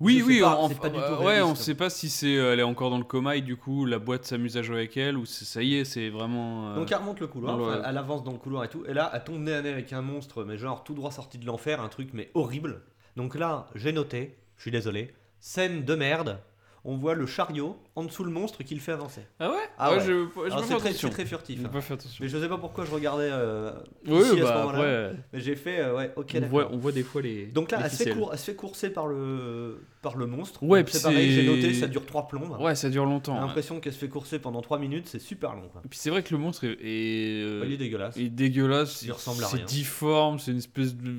[0.00, 2.52] Oui, oui, pas, on, pas du tout euh, ouais, on sait pas si c'est euh,
[2.52, 4.96] elle est encore dans le coma et du coup la boîte s'amuse à jouer avec
[4.96, 6.70] elle ou ça y est, c'est vraiment.
[6.70, 8.92] euh, Donc elle remonte le couloir, enfin, elle avance dans le couloir et tout, et
[8.92, 11.46] là elle tombe nez à nez avec un monstre, mais genre tout droit sorti de
[11.46, 12.82] l'enfer, un truc mais horrible.
[13.16, 16.40] Donc là j'ai noté, je suis désolé, scène de merde,
[16.86, 19.22] on voit le chariot en dessous le monstre qui le fait avancer.
[19.40, 19.56] Ah ouais?
[19.78, 20.02] Ah Ouais, ouais.
[20.04, 21.58] je j'ai fait c'est très, c'est très furtif.
[21.58, 21.68] J'ai hein.
[21.68, 22.18] pas fait attention.
[22.22, 23.72] Mais je sais pas pourquoi je regardais euh,
[24.06, 24.78] Oui, ici à ce bah moment-là,
[25.08, 27.46] après, mais j'ai fait euh, ouais ok on, voit, on voit des fois les.
[27.46, 30.26] Donc là les elle se, fait cour- elle se fait courser par le, par le
[30.26, 30.62] monstre.
[30.62, 32.56] Ouais, Donc, puis c'est pareil, c'est- j'ai noté, ça dure 3 plombes.
[32.60, 33.34] Ouais, ça dure J'ai longtemps.
[33.34, 33.40] ouais.
[33.40, 35.68] l'impression qu'elle se fait courser pendant 3 minutes, c'est super long.
[35.72, 35.80] Quoi.
[35.84, 38.16] Et puis c'est vrai que le monstre est, est, euh, Il est dégueulasse.
[38.18, 39.02] est dégueulasse.
[39.02, 39.64] Il ressemble à C'est rien.
[39.64, 41.14] difforme, c'est une espèce de,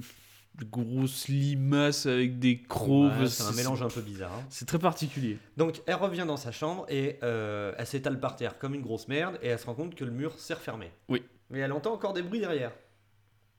[0.58, 3.12] de grosse limace avec des crocs.
[3.20, 4.32] Ouais, c'est un mélange un peu bizarre.
[4.34, 4.44] hein.
[4.50, 5.38] C'est très particulier.
[5.58, 9.08] Donc elle revient dans sa chambre et euh, elle s'étale par terre comme une grosse
[9.08, 10.92] merde et elle se rend compte que le mur s'est refermé.
[11.10, 11.24] Oui.
[11.50, 12.72] Mais elle entend encore des bruits derrière.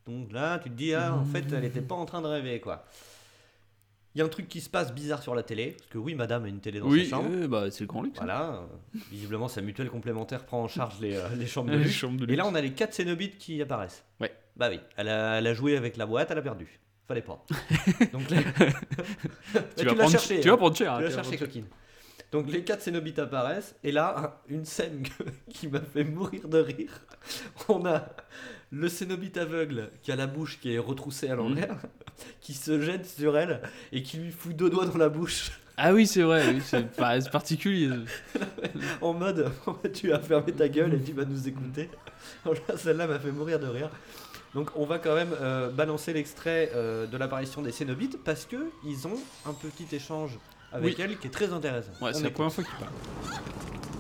[0.06, 2.60] Donc là, tu te dis, ah, en fait, elle n'était pas en train de rêver,
[2.60, 2.85] quoi.
[4.14, 6.14] Il y a un truc qui se passe bizarre sur la télé, parce que oui,
[6.14, 7.28] madame a une télé dans oui, sa chambre.
[7.32, 8.18] euh, bah, c'est le grand luxe.
[8.18, 8.24] hein.
[8.24, 8.51] Voilà,
[8.94, 12.16] euh, visiblement sa mutuelle complémentaire prend en charge les, euh, les chambres de Les chambres
[12.18, 12.39] de Et luxe.
[12.39, 14.05] là, on a les 4 Cénobites qui apparaissent.
[14.20, 14.32] Ouais.
[14.56, 16.78] Bah oui, elle a, elle a joué avec la boîte, elle a perdu.
[17.08, 17.44] Fallait pas.
[18.12, 18.38] Donc là,
[19.76, 20.52] tu, vas prendre, cherché, tu hein.
[20.52, 20.92] vas prendre cher.
[20.94, 21.46] hein, Tu tu vas cherché, prendre cher.
[21.48, 21.64] coquine.
[22.32, 25.04] Donc les quatre Cénobites apparaissent, et là, une scène
[25.48, 26.90] qui m'a fait mourir de rire.
[27.68, 28.08] On a
[28.72, 31.76] le Cénobite aveugle qui a la bouche qui est retroussée à l'envers,
[32.40, 33.62] qui se jette sur elle
[33.92, 36.90] et qui lui fout deux doigts dans la bouche, Ah oui, c'est vrai, oui, c'est
[37.30, 37.90] particulier.
[39.00, 39.52] en mode
[39.94, 41.88] tu vas fermer ta gueule et tu vas nous écouter.
[42.44, 43.90] Là, Celle-là m'a fait mourir de rire.
[44.56, 48.56] Donc on va quand même euh, balancer l'extrait euh, de l'apparition des Cénobites parce que
[48.84, 50.38] ils ont un petit échange
[50.72, 51.04] avec Oui.
[51.04, 51.90] elle qui est très intéressant.
[52.00, 52.32] Ouais, On c'est la écoute.
[52.32, 52.92] première fois qu'il parle.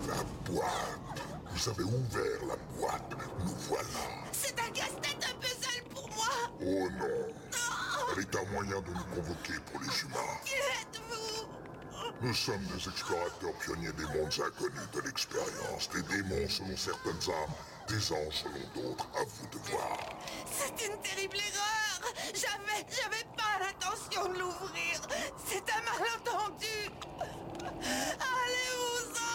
[0.08, 1.22] La boîte.
[1.52, 3.12] Vous avez ouvert la boîte.
[3.44, 3.84] Nous voilà.
[4.32, 6.26] C'est un casse-tête un puzzle pour moi
[6.62, 7.34] Oh non.
[8.16, 10.36] Elle est un moyen de nous convoquer pour les humains.
[10.42, 11.48] Qui êtes-vous?
[12.22, 15.90] Nous sommes des explorateurs pionniers des mondes inconnus de l'expérience.
[15.94, 17.52] Des démons selon certaines âmes,
[17.88, 19.08] des anges selon d'autres.
[19.14, 19.98] À vous de voir.
[20.50, 22.86] C'est une terrible erreur J'avais...
[22.90, 25.00] j'avais pas l'intention de l'ouvrir
[25.44, 26.90] C'est un malentendu
[28.30, 29.26] Allez-vous-en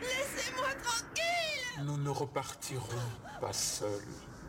[0.00, 3.10] Laissez-moi tranquille Nous ne repartirons
[3.40, 3.88] pas seuls.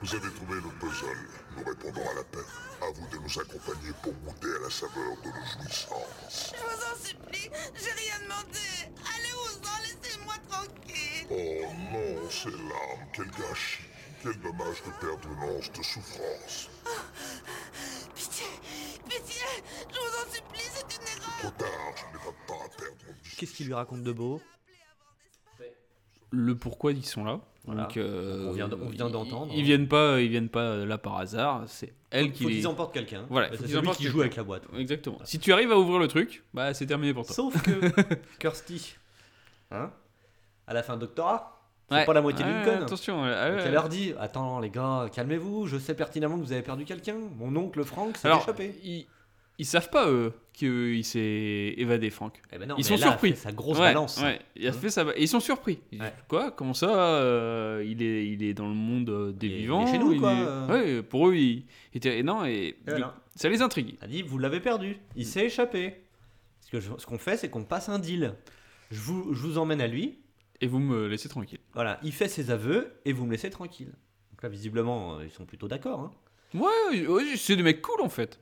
[0.02, 1.30] Vous avez trouvé le puzzle.
[1.58, 2.44] Nous répondons à l'appel.
[2.82, 6.54] À vous de nous accompagner pour goûter à la saveur de nos jouissances.
[6.54, 8.60] Je vous en supplie, j'ai rien demandé
[9.16, 13.84] Allez-vous-en, laissez-moi tranquille Oh non, ces larmes, quel gâchis.
[14.22, 16.70] Quel dommage de perdre une once de souffrance.
[18.16, 18.46] Pitié
[19.10, 19.44] Pitié
[19.90, 22.70] Je vous en supplie, c'est une erreur Trop tard, je n'ai pas de temps à
[22.78, 22.98] perdre.
[23.38, 24.42] Qu'est-ce qu'il lui raconte de beau?
[26.36, 27.40] Le pourquoi ils sont là.
[27.66, 27.84] Voilà.
[27.84, 29.54] Donc, euh, On vient de- on vient ils- d'entendre.
[29.56, 31.64] Ils, viennent pas, ils viennent pas là par hasard.
[31.68, 33.24] C'est elle qui Faut qu'ils emportent quelqu'un.
[33.30, 34.64] Voilà, faut c'est celui qui joue avec la boîte.
[34.78, 35.20] Exactement.
[35.24, 37.36] Si tu arrives à ouvrir le truc, bah c'est terminé pour toi.
[37.36, 37.72] Sauf que
[38.40, 38.96] Kirsty,
[39.72, 39.92] hein,
[40.68, 42.06] à la fin doctorat, c'est Ouais.
[42.06, 42.84] pas la moitié Ouais, d'une conne.
[42.84, 43.18] Attention.
[43.18, 43.62] Donc ouais.
[43.66, 47.16] elle leur dit Attends, les gars, calmez-vous, je sais pertinemment que vous avez perdu quelqu'un.
[47.38, 48.74] Mon oncle Franck s'est échappé.
[49.60, 52.42] Ils savent pas eux qu'il s'est évadé, Franck.
[52.52, 53.32] Eh ben non, ils sont a surpris.
[53.32, 54.20] fait sa grosse ouais, balance.
[54.22, 55.04] Ouais, il a fait ça.
[55.16, 55.80] Et ils sont surpris.
[55.92, 56.14] Ils disent, Ouais.
[56.28, 59.56] Quoi Comment ça euh, il, est, il est dans le monde euh, des Il est-
[59.56, 61.02] il est vivants chez nous, il quoi, est- euh.
[61.04, 62.20] Pour eux, il il était.
[62.20, 63.16] et non, et, Et voilà.
[63.36, 63.96] ça les intrigue.
[64.02, 65.96] Elle dit Vous l'avez perdu, il s'est échappé.
[66.62, 68.36] Ce que je- ce qu'on fait, c'est qu'on passe un deal.
[68.92, 70.20] Je vous, je vous emmène à lui,
[70.62, 71.60] Et vous me laissez tranquille.
[71.74, 73.92] voilà, il fait ses aveux et vous me laissez tranquille.
[74.32, 76.00] Donc là, visiblement, euh, ils sont plutôt d'accord.
[76.00, 76.12] Hein.
[76.60, 78.40] Ouais, c'est des mecs cool en fait.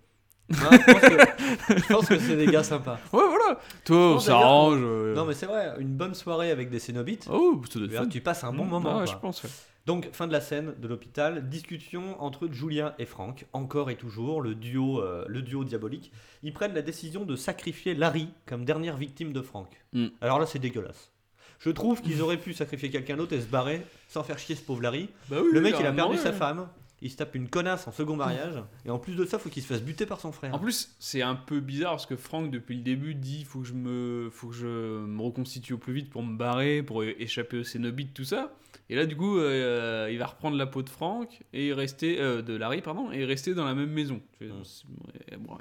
[0.51, 2.99] Non, je pense que, je pense que c'est des gars sympas.
[3.13, 3.59] Ouais, voilà.
[3.85, 4.79] Toi, on s'arrange.
[4.81, 5.15] euh.
[5.15, 7.95] Non, mais c'est vrai, une bonne soirée avec des Cénobites, Oh, ça doit être tu
[7.95, 8.09] vois, fun.
[8.09, 8.89] tu passes un bon Mm, moment.
[8.99, 9.13] ouais, quoi.
[9.13, 9.43] je pense.
[9.43, 9.49] ouais.
[9.87, 14.41] Donc, fin de la scène de l'hôpital, discussion entre Julia et Frank, encore et toujours,
[14.41, 16.11] le duo, euh, le duo diabolique.
[16.43, 19.69] Ils prennent la décision de sacrifier Larry comme dernière victime de Frank.
[19.93, 20.07] Mm.
[20.21, 21.11] Alors là, c'est dégueulasse.
[21.59, 24.61] Je trouve qu'ils auraient pu sacrifier quelqu'un d'autre et se barrer sans faire chier ce
[24.63, 25.09] pauvre Larry.
[25.29, 26.67] Bah Le mec, il a perdu sa femme,
[27.01, 29.63] il se tape une connasse en second mariage, et en plus de ça, faut qu'il
[29.63, 30.53] se fasse buter par son frère.
[30.53, 33.67] En plus, c'est un peu bizarre parce que Franck, depuis le début, dit faut que
[33.67, 37.57] je me, faut que je me reconstitue au plus vite pour me barrer, pour échapper
[37.57, 38.53] aux Cénobites, tout ça.
[38.89, 42.41] Et là, du coup, euh, il va reprendre la peau de Franck et rester, euh,
[42.41, 44.21] de Larry, pardon, et rester dans la même maison.
[44.41, 45.57] Bon,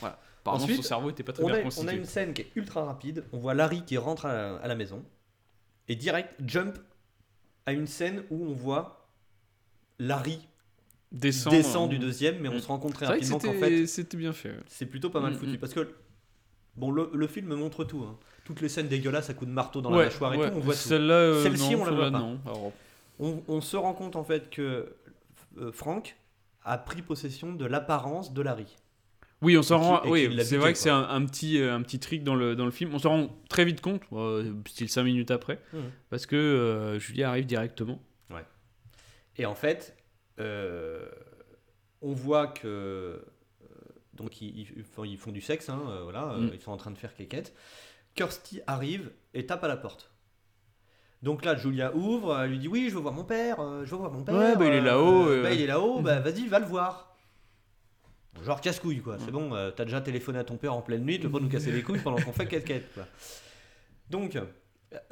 [0.00, 0.18] voilà.
[0.40, 1.96] Apparemment, Ensuite, son cerveau était pas très on bien a, on a constitué.
[1.96, 3.24] une scène qui est ultra rapide.
[3.32, 5.04] On voit Larry qui rentre à la, à la maison.
[5.88, 6.78] Et direct, jump
[7.66, 9.10] à une scène où on voit
[9.98, 10.40] Larry
[11.12, 13.86] Descend, descend euh, du deuxième, mais on se rend compte très rapidement qu'en c'était fait,
[13.86, 14.54] c'était bien fait.
[14.68, 15.52] c'est plutôt pas mal Mm, foutu.
[15.52, 15.58] mm.
[15.58, 15.88] Parce que,
[16.76, 18.04] bon, le, le film montre tout.
[18.08, 18.16] hein.
[18.44, 20.50] Toutes les scènes dégueulasses à coups de marteau dans Ouais, la mâchoire et ouais.
[20.50, 20.80] tout, on voit tout.
[20.80, 22.18] Celle-là, euh, Celle-ci, on la voit pas.
[22.18, 22.38] non.
[22.46, 22.72] Alors,
[23.18, 24.94] On, on se rend compte en fait que
[25.58, 26.16] euh, Frank
[26.64, 28.76] a pris possession de l'apparence de Larry.
[29.42, 30.02] Oui, on s'en rend.
[30.06, 32.66] Oui, c'est vrai que c'est un, un petit, euh, un petit trick dans le, dans
[32.66, 32.94] le film.
[32.94, 35.80] On s'en rend très vite compte, euh, style 5 minutes après, Mhm.
[36.08, 38.00] parce que Julia arrive directement.
[39.36, 39.96] Et en fait,
[42.02, 42.66] on voit que.
[42.66, 43.18] euh,
[44.14, 46.50] donc, ils, ils font, ils font du sexe, hein, euh, voilà, euh, Mm.
[46.54, 47.54] ils sont en train de faire quéquette.
[48.14, 50.10] Kirsty arrive et tape à la porte.
[51.22, 53.90] Donc là, Julia ouvre, elle lui dit Oui, je veux voir mon père, euh, je
[53.90, 54.34] veux voir mon père.
[54.34, 55.42] Ouais, bah, il est euh, là-haut, euh.
[55.42, 57.14] bah, il est là-haut, bah vas-y, va le voir.
[58.42, 59.18] Genre casse-couille, quoi.
[59.18, 61.40] C'est bon, euh, t'as déjà téléphoné à ton père en pleine nuit, tu veux pas
[61.40, 62.46] nous casser les couilles pendant qu'on fait
[62.94, 63.04] quoi.
[64.08, 64.38] Donc,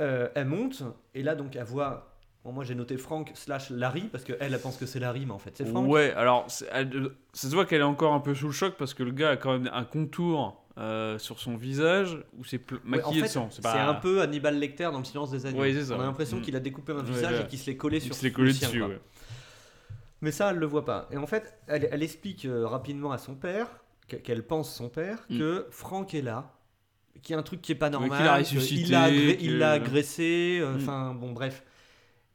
[0.01, 0.83] euh, elle monte,
[1.15, 2.08] et là, donc, elle voit.
[2.45, 5.33] Bon, moi, j'ai noté Frank slash Larry, parce qu'elle, elle pense que c'est Larry, mais
[5.33, 5.89] en fait, c'est Frank.
[5.89, 8.95] Ouais, alors elle- ça se voit qu'elle est encore un peu sous le choc parce
[8.95, 12.79] que le gars a quand même un contour euh, sur son visage où c'est Ouais,
[12.85, 13.49] maquillé en fait, de sang.
[13.51, 13.83] C'est pas...
[13.89, 15.61] un peu Hannibal Lecter dans le silence des agneaux.
[15.61, 16.43] Ouais, On a l'impression Mm.
[16.43, 17.43] qu'il a découpé un visage ouais.
[17.43, 18.85] et qu'il se l'est collé Il sur se l'est le collé dessus.
[20.21, 21.09] Mais ça, elle le voit pas.
[21.11, 23.67] Et en fait, elle, elle explique euh, rapidement à son père,
[24.09, 25.39] que- qu'elle pense son père, Mm.
[25.39, 26.55] que Frank est là,
[27.23, 29.37] qu'il y a un truc qui est pas normal, l'a que ressuscité, il l'a agré-
[29.37, 30.77] que- il l'a agressé, euh, Mm.
[30.77, 31.65] enfin bon bref.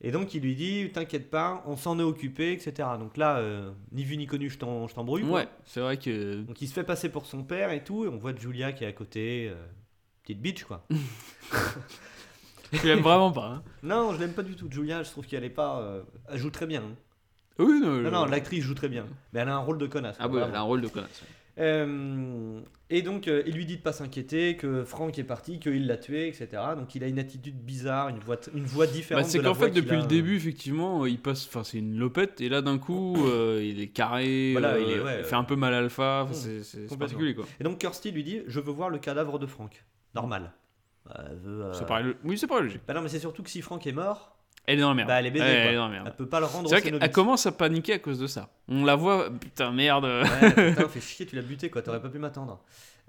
[0.05, 2.73] Et donc il lui dit, t'inquiète pas, on s'en est occupé, etc.
[2.99, 5.23] Donc là, euh, ni vu ni connu, je je t'embrouille.
[5.23, 6.41] Ouais, c'est vrai que.
[6.41, 8.83] Donc il se fait passer pour son père et tout, et on voit Julia qui
[8.83, 9.47] est à côté.
[9.49, 9.55] euh,
[10.23, 10.85] petite bitch quoi.
[12.71, 13.45] Tu l'aimes vraiment pas.
[13.45, 13.63] Hein.
[13.83, 14.67] non, je l'aime pas du tout.
[14.69, 15.79] Julia, je trouve qu'elle est pas.
[15.79, 16.81] euh, elle joue très bien.
[16.81, 16.95] hein.
[17.59, 19.05] Oui, non, Non, non, l'actrice joue très bien.
[19.31, 20.15] Mais elle a un rôle de connasse.
[20.19, 21.21] Ah ouais, elle a un rôle de connasse.
[21.59, 22.59] Euh,
[22.89, 25.97] et donc, euh, il lui dit de pas s'inquiéter, que Franck est parti, qu'il l'a
[25.97, 26.47] tué, etc.
[26.75, 29.23] Donc, il a une attitude bizarre, une voix, une voix différente.
[29.23, 31.45] Bah, c'est de qu'en fait, depuis a- le début, effectivement, il passe.
[31.47, 34.51] Enfin, c'est une lopette, et là, d'un coup, euh, il est carré.
[34.53, 36.25] Voilà, euh, il est- ouais, il fait un peu mal alpha.
[36.29, 36.97] Mmh, c'est- c'est c'est complètement.
[36.99, 37.45] particulier, quoi.
[37.59, 39.83] Et donc, Kirsty lui dit Je veux voir le cadavre de Franck.
[40.15, 40.53] Normal.
[41.05, 42.81] Bah, elle veut, euh, Ça paraît Oui, c'est pas logique.
[42.87, 44.32] Bah non, mais c'est surtout que si Franck est mort,
[44.65, 45.07] Elle est dans la merde.
[45.09, 45.43] bah, elle est baisée.
[45.45, 45.53] Quoi.
[45.53, 46.07] elle est dans la merde.
[46.07, 48.49] Elle peut pas le rendre C'est vrai qu'elle commence à paniquer à cause de ça.
[48.69, 50.05] On la voit, putain, merde.
[50.05, 52.61] Ouais, putain, fait chier, tu l'as buté quoi, t'aurais pas pu m'attendre.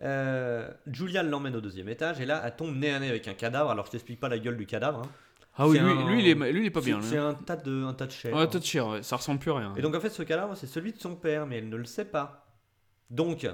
[0.03, 3.35] Euh, Julia l'emmène au deuxième étage et là elle tombe nez à nez avec un
[3.35, 3.71] cadavre.
[3.71, 5.01] Alors je t'explique pas la gueule du cadavre.
[5.05, 5.09] hein.
[5.57, 7.01] Ah oui, lui, un- lui, il est, lui, il est pas bien.
[7.01, 7.27] C'est là.
[7.27, 8.35] un tas de, un tas de chair.
[8.35, 9.73] Ouais, toi de chair, ouais, ça ressemble plus à rien.
[9.77, 11.85] Et donc en fait ce cadavre c'est celui de son père mais elle ne le
[11.85, 12.45] sait pas.
[13.11, 13.47] Donc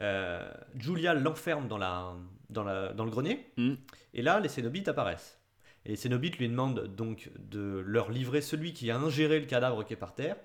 [0.00, 2.14] euh, Julia l'enferme dans, la,
[2.48, 3.74] dans, la, dans le grenier Mm.
[4.14, 5.38] et là les Cénobites apparaissent.
[5.84, 9.84] Et les Cénobites lui demandent donc de leur livrer celui qui a ingéré le cadavre
[9.84, 10.36] qui est par terre.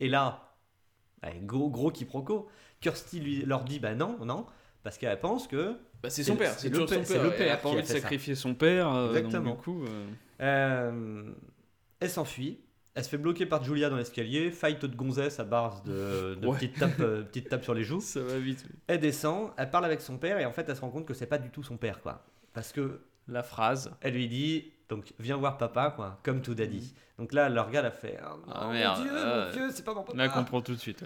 [0.00, 0.54] Et là,
[1.22, 2.48] ouais, gros, gros quiproquo,
[2.80, 4.46] Kirsty lui, leur dit bah non, non,
[4.82, 7.14] parce qu'elle pense que Bah, c'est son père, c'est c'est le toujours père- son c'est
[7.14, 7.22] père.
[7.24, 7.94] le Elle a père pas envie de ça.
[7.94, 8.92] sacrifier son père.
[8.94, 9.50] euh, Exactement.
[9.50, 10.06] Donc, du coup, euh,
[10.40, 11.32] Euh,
[12.00, 12.60] elle s'enfuit.
[12.94, 14.50] Elle se fait bloquer par Julia dans l'escalier.
[14.50, 16.54] Fight de gonzesse à base de, de Ouais.
[16.56, 18.00] petites, tapes, euh, petites tapes sur les joues.
[18.00, 18.64] ça va vite.
[18.68, 18.74] oui.
[18.88, 21.14] Elle descend, elle parle avec son père et en fait elle se rend compte que
[21.14, 22.24] c'est pas du tout son père quoi.
[22.54, 23.92] Parce que La phrase.
[24.00, 26.94] elle lui dit donc viens voir papa quoi, comme tout daddy.
[27.18, 29.70] Donc là elle le regarde, elle fait oh, Ah, mon merde, Dieu, euh, mon Dieu,
[29.72, 30.16] c'est pas mon papa.
[30.16, 31.04] Là, comprend tout de suite.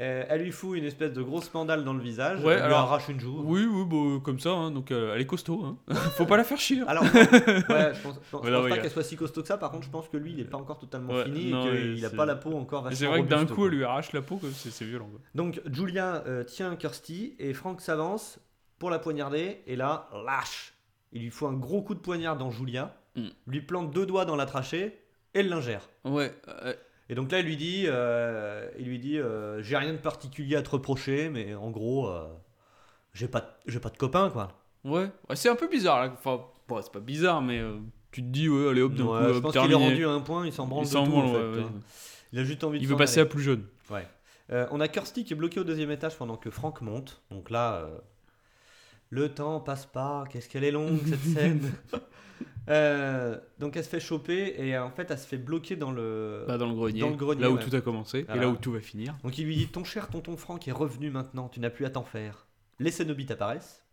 [0.00, 2.38] Euh, elle lui fout une espèce de grosse mandale dans le visage.
[2.44, 3.42] Ouais, elle lui alors- arrache une joue.
[3.44, 5.64] Oui, oui, bah, comme ça, hein, donc euh, elle est costaud.
[5.64, 5.76] Hein.
[6.16, 6.82] Faut pas la faire chier.
[6.82, 6.84] hein.
[6.86, 9.58] Alors, ouais, je pense, je pense pas qu'elle soit si costaud que ça.
[9.58, 11.94] Par contre, je pense que lui, il est pas encore totalement Ouais, fini non, et
[11.96, 14.22] qu'il a pas la peau encore C'est vrai que d'un coup, elle lui arrache la
[14.22, 15.08] peau, c'est c'est violent.
[15.10, 15.18] quoi.
[15.34, 18.38] Donc Julia euh, tient Kirsty et Frank s'avance
[18.78, 20.74] pour la poignarder et là, lâche.
[21.10, 23.28] Il lui faut un gros coup de poignard dans Julia, Mm.
[23.46, 24.98] lui plante deux doigts dans la trachée
[25.34, 25.88] et le l'ingère.
[26.04, 26.74] Ouais, euh,
[27.10, 30.56] Et donc là, il lui dit, euh, il lui dit, euh, j'ai rien de particulier
[30.56, 32.26] à te reprocher, mais en gros, euh,
[33.14, 34.48] j'ai pas, de- j'ai pas de copain quoi.
[34.84, 35.10] ouais.
[35.28, 36.00] Ouais, c'est un peu bizarre.
[36.04, 36.12] Là.
[36.12, 37.76] Enfin, bon, c'est pas bizarre, mais euh,
[38.12, 40.10] tu te dis, ouais, allez hop, d'un Ouais, coup, je pense qu'il est rendu à
[40.10, 41.72] un point, il s'en branle Il de tout, branle, en fait, ouais, hein.
[42.32, 43.64] Il a juste envie de Il veut passer à plus jeune.
[43.90, 44.06] Ouais.
[44.50, 47.22] Euh, on a Kirsty qui est bloqué au deuxième étage pendant que Frank monte.
[47.30, 47.98] Donc là, euh,
[49.10, 50.24] le temps passe pas.
[50.30, 51.72] Qu'est-ce qu'elle est longue cette scène.
[52.70, 56.44] Euh, donc elle se fait choper et en fait elle se fait bloquer dans le.
[56.46, 57.00] Bah, dans le grenier.
[57.00, 57.64] Dans le grenier, là où ouais.
[57.64, 58.42] tout a commencé Voilà.
[58.42, 59.16] et là où tout va finir.
[59.24, 61.90] Donc il lui dit Ton cher tonton Frank est revenu maintenant, tu n'as plus à
[61.90, 62.46] t'en faire.
[62.78, 63.86] Les Cénobites apparaissent.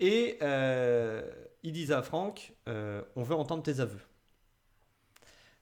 [0.00, 1.22] Et euh,
[1.62, 4.00] ils disent à Frank euh, On veut entendre tes aveux.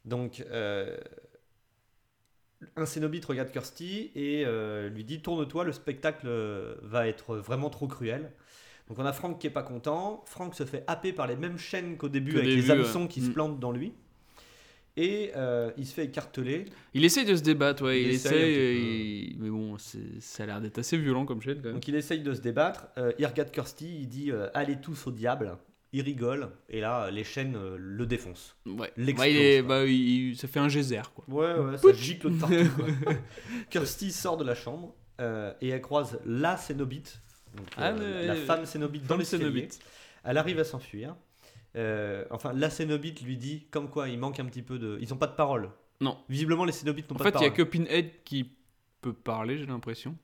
[0.06, 0.96] Donc euh,
[2.76, 7.70] un Cénobite regarde Kirsty et euh, lui dit Tourne-toi, le spectacle euh, va être vraiment
[7.70, 8.32] trop cruel.
[8.92, 10.22] Donc on a Frank qui est pas content.
[10.26, 13.08] Frank se fait happer par les mêmes chaînes qu'au début avec début, les hameçons ouais.
[13.08, 13.32] qui se Mm.
[13.32, 13.94] plantent dans lui.
[14.98, 16.66] Et euh, il se fait écarteler.
[16.92, 20.76] Il essaye de se débattre, ouais, Il il, essaye mais bon, ça a l'air d'être
[20.76, 21.72] assez violent comme chaîne quand même.
[21.76, 22.88] Donc il essaye de se débattre.
[22.98, 25.56] Euh, il regarde Kirsty, il dit euh, Allez tous au diable.
[25.94, 26.50] Il rigole.
[26.68, 28.56] Et là, les chaînes euh, le défoncent.
[28.66, 29.68] Ouais, il est- quoi.
[29.68, 31.24] bah, il- ça fait un geyser quoi.
[31.28, 32.54] Ouais, ouais, ça gicle de partout.
[33.70, 37.22] Kirsty sort de la chambre euh, et elle croise la Cénobite,
[37.56, 39.68] donc, Ah, euh, la femme Cénobite dans l'escalier.
[40.24, 41.14] Elle arrive à s'enfuir.
[41.76, 44.98] Euh, enfin, la Cénobite lui dit comme quoi il manque un petit peu de.
[45.00, 45.70] Ils n'ont pas de parole.
[46.00, 46.18] Non.
[46.28, 47.64] Visiblement, les Cénobites n'ont En pas fait, de il y a parole.
[47.66, 48.50] que Pinhead qui
[49.00, 50.16] peut parler, j'ai l'impression.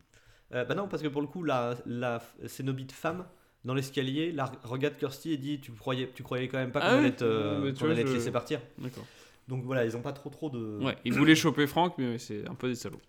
[0.55, 3.25] Euh, bah non, parce que pour le coup, la, la Cénobite femme
[3.65, 6.87] dans l'escalier la regarde Kirsty et dit tu croyais, tu croyais quand même pas qu'on
[6.87, 8.61] Ah oui allait te, Euh, qu'on allait te je- laisser partir.
[8.79, 9.05] D'accord.
[9.49, 10.79] Donc voilà, ils ont pas trop trop de.
[10.83, 13.01] Ouais, il voulait choper Franck, mais c'est un peu des salauds.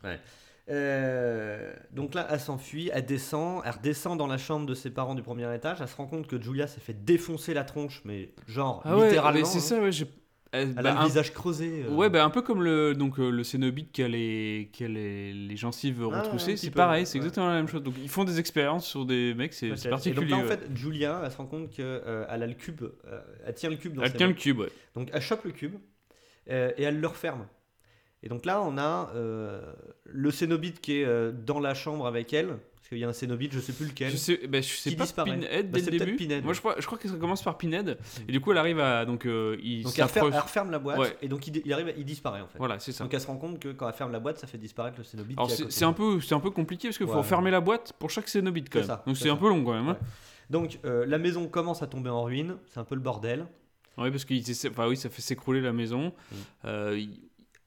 [0.69, 5.15] Euh, donc là, elle s'enfuit, elle descend, elle redescend dans la chambre de ses parents
[5.15, 5.79] du premier étage.
[5.81, 9.07] Elle se rend compte que Julia s'est fait défoncer la tronche, mais genre Ah ouais,
[9.07, 9.39] littéralement.
[9.39, 9.61] mais c'est hein.
[9.61, 9.91] ça, ouais.
[9.91, 10.07] j'ai-
[10.51, 11.83] Elle, Elle bah, a le un- visage creusé.
[11.85, 11.93] euh.
[11.93, 14.87] Ouais, bah un peu comme le, donc, euh, le Cénobite qui a les, qui a
[14.87, 17.05] les, les gencives Ah, retroussées, c'est pareil, ouais.
[17.05, 17.83] c'est exactement la même chose.
[17.83, 19.85] Donc ils font des expériences sur des mecs, c'est Peut-être.
[19.85, 20.29] Et donc particulier.
[20.31, 21.85] là, en fait, Julia, elle se rend compte qu'elle
[22.27, 24.33] a le cube, euh, elle tient le cube dans Elle ses tient mains.
[24.33, 24.69] le cube, ouais.
[24.95, 25.75] Donc elle chope le cube
[26.49, 27.45] euh, et elle le referme.
[28.23, 29.61] Et donc là, on a euh,
[30.05, 32.47] le Cénobite qui est euh, dans la chambre avec elle.
[32.75, 34.11] Parce qu'il y a un Cénobite, je sais plus lequel.
[34.11, 35.31] Je sais, bah, je sais Qui pas disparaît.
[35.37, 36.15] Pinhead Bah, dès c'est le début.
[36.15, 36.43] Pinhead.
[36.43, 37.97] Moi je crois, je crois que ça commence par Pinhead.
[38.27, 39.05] Et du coup elle arrive à.
[39.05, 41.15] Donc euh, il Donc elle referme, elle referme la boîte Ouais.
[41.21, 42.57] et donc il, il arrive, il disparaît en fait.
[42.57, 43.03] Voilà, c'est ça.
[43.03, 45.03] Donc elle se rend compte que quand elle ferme la boîte, ça fait disparaître le
[45.03, 45.37] Cénobite.
[45.37, 47.23] Alors c'est un peu, c'est un peu compliqué parce qu'il faut Ouais.
[47.23, 48.97] fermer la boîte pour chaque Cénobite quand C'est même.
[48.97, 49.89] ça, Donc c'est un peu long quand même.
[49.89, 49.97] hein.
[50.49, 52.57] Donc la maison commence à tomber en ruine.
[52.67, 53.45] C'est un peu le bordel.
[53.99, 54.33] Ouais, parce que
[54.69, 56.11] enfin, oui, ça fait s'écrouler la maison.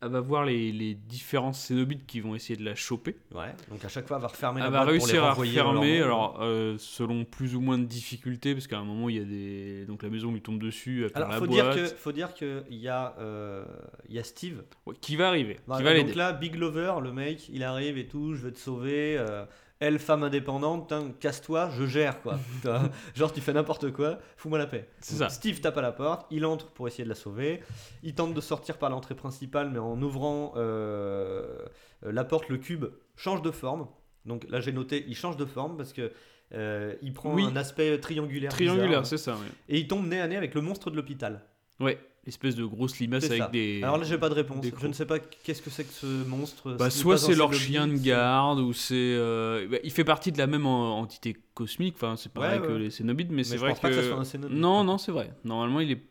[0.02, 3.16] Il- elle va voir les, les différents cénobites qui vont essayer de la choper.
[3.34, 5.24] Ouais, donc à chaque fois, elle va refermer la Elle va boîte pour les réussir
[5.24, 9.16] à refermer, alors euh, selon plus ou moins de difficultés, parce qu'à un moment il
[9.16, 11.86] y a des donc la maison lui tombe dessus, elle Alors, la faut dire que
[11.86, 13.64] faut dire que il y a euh,
[14.08, 14.62] il y a Steve.
[14.86, 18.06] Ouais, qui va arriver, qui va donc là, Big Lover, le mec, il arrive et
[18.06, 19.16] tout, je vais te sauver.
[19.18, 19.44] euh,
[19.82, 22.38] elle, femme indépendante, putain, casse-toi, je gère quoi.
[23.14, 24.88] Genre, tu fais n'importe quoi, fous-moi la paix.
[25.00, 25.28] Ça.
[25.28, 27.60] Steve tape à la porte, il entre pour essayer de la sauver.
[28.02, 31.64] Il tente de sortir par l'entrée principale, mais en ouvrant euh,
[32.02, 32.86] la porte, le cube
[33.16, 33.88] change de forme.
[34.24, 36.12] Donc là, j'ai noté, il change de forme parce que
[36.54, 37.44] euh, il prend Oui.
[37.44, 38.52] un aspect triangulaire.
[38.52, 39.32] Triangulaire, c'est ça.
[39.32, 39.46] Ouais.
[39.68, 41.42] Et il tombe nez à nez avec le monstre de l'hôpital.
[41.80, 43.48] Ouais, l'espèce de grosse limace avec ça.
[43.48, 43.80] des.
[43.82, 44.64] Alors là, j'ai pas de réponse.
[44.80, 46.72] Je ne sais pas qu'est-ce que c'est que ce monstre.
[46.78, 48.94] Bah, Ce soit c'est leur chien de garde, ou c'est.
[48.96, 52.66] euh, bah, il fait partie de la même en- entité cosmique, enfin, c'est pareil Ouais,
[52.66, 53.82] que les cénobites, mais, c'est je vrai pense que.
[53.82, 55.32] pas que ça soit un cénobite, non, par non, c'est vrai.
[55.44, 56.02] Normalement, il est.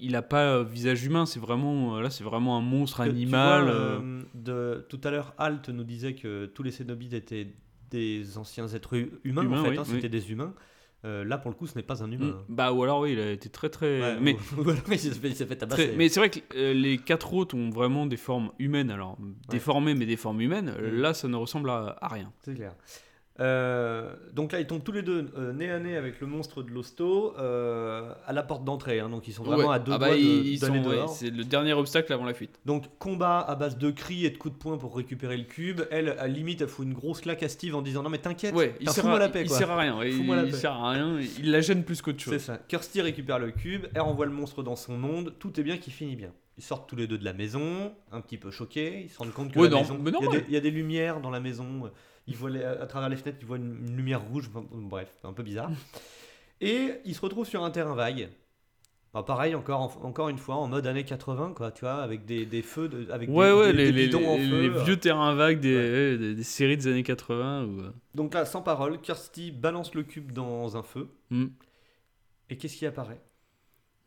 [0.00, 1.96] Il a pas euh, visage humain, c'est vraiment.
[1.96, 3.62] euh, Là, c'est vraiment un monstre Que tu animal.
[3.64, 7.46] vois, euh, de, tout à l'heure, Alt nous disait que tous les cénobites étaient
[7.92, 9.42] des anciens êtres hu- humains.
[9.42, 9.92] Humains, en fait, oui, hein, oui.
[9.94, 10.52] c'était des humains.
[11.04, 12.26] Euh, là, pour le coup, ce n'est pas un humain.
[12.26, 14.00] mm, Bah, ou alors, oui, il a été très très.
[14.00, 15.88] Ouais, mais, ou- il s'est fait, tabasser.
[15.88, 19.18] très- mais c'est vrai que euh, les quatre autres ont vraiment des formes humaines, alors
[19.50, 20.74] déformées, mais des formes humaines.
[20.78, 20.96] Mm.
[21.00, 22.32] Là, ça ne ressemble à, à rien.
[22.40, 22.74] C'est clair.
[23.40, 26.62] Euh, donc là, ils tombent tous les deux euh, nez à nez avec le monstre
[26.62, 29.00] de l'hosto euh, à la porte d'entrée.
[29.00, 29.08] hein.
[29.08, 29.74] donc ils sont vraiment Ouais.
[29.74, 32.60] à deux Ah bah, doigts de- sont- ouais, c'est le dernier obstacle avant la fuite.
[32.64, 35.80] Donc combat à base de cris et de coups de poing pour récupérer le cube.
[35.90, 38.54] Elle, à limite, elle fout une grosse claque à Steve en disant non mais t'inquiète,
[38.54, 39.58] Ouais, il sert, à, la paix il quoi.
[39.58, 39.98] sert à rien.
[39.98, 41.18] ouais, Fous-moi la il sert à rien.
[41.38, 42.34] Il la gêne plus qu'autre chose.
[42.34, 42.58] C'est ça.
[42.68, 45.90] Kirsty récupère le cube, elle renvoie le monstre dans son monde, tout est bien qui
[45.90, 46.30] finit bien.
[46.56, 49.32] Ils sortent tous les deux de la maison, un petit peu choqués, ils se rendent
[49.32, 49.98] compte que la non, maison...
[50.32, 51.90] y il y a des lumières dans la maison,
[52.26, 55.08] ils voient les- à travers les fenêtres, ils voient une, une lumière rouge, enfin, bref,
[55.24, 55.70] un peu bizarre.
[56.60, 58.28] Et ils se retrouvent sur un terrain vague.
[59.12, 62.24] Bah, pareil, encore, en- encore une fois, en mode années 80, quoi, tu vois, avec
[62.24, 64.60] des, des feux, de, avec Ouais, des, ouais, des- les, des les- bidons en feu.
[64.62, 64.82] les euh.
[64.84, 67.64] vieux terrains vagues des, ouais, des, des séries des années 80.
[67.64, 67.80] Ou...
[67.80, 71.08] euh, Donc là, sans parole, Kirsty balance le cube dans un feu.
[71.30, 71.46] Hmm.
[72.50, 73.20] Et qu'est-ce qui apparaît?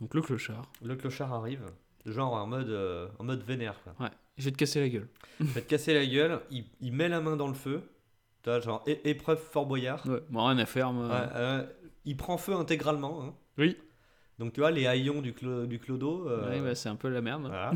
[0.01, 0.63] Donc le clochard.
[0.83, 1.63] Le clochard arrive,
[2.05, 3.81] genre en mode, euh, en mode vénère.
[3.83, 3.93] Quoi.
[3.99, 5.07] Ouais, je vais te casser la gueule.
[5.39, 7.81] Il va te casser la gueule, il, il met la main dans le feu.
[8.61, 10.05] Genre é- épreuve Fort Boyard.
[10.07, 10.91] Ouais, bon, rien à faire.
[10.93, 11.07] moi.
[11.07, 11.65] Ouais, euh,
[12.05, 13.23] il prend feu intégralement.
[13.23, 13.33] hein.
[13.57, 13.77] Oui.
[14.39, 16.27] Donc tu vois, les haillons du, clo- du clodo.
[16.29, 17.41] euh, Ouais, bah, c'est un peu la merde.
[17.47, 17.71] voilà.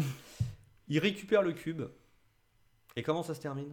[0.87, 1.83] il récupère le cube.
[2.95, 3.69] Et comment ça se termine?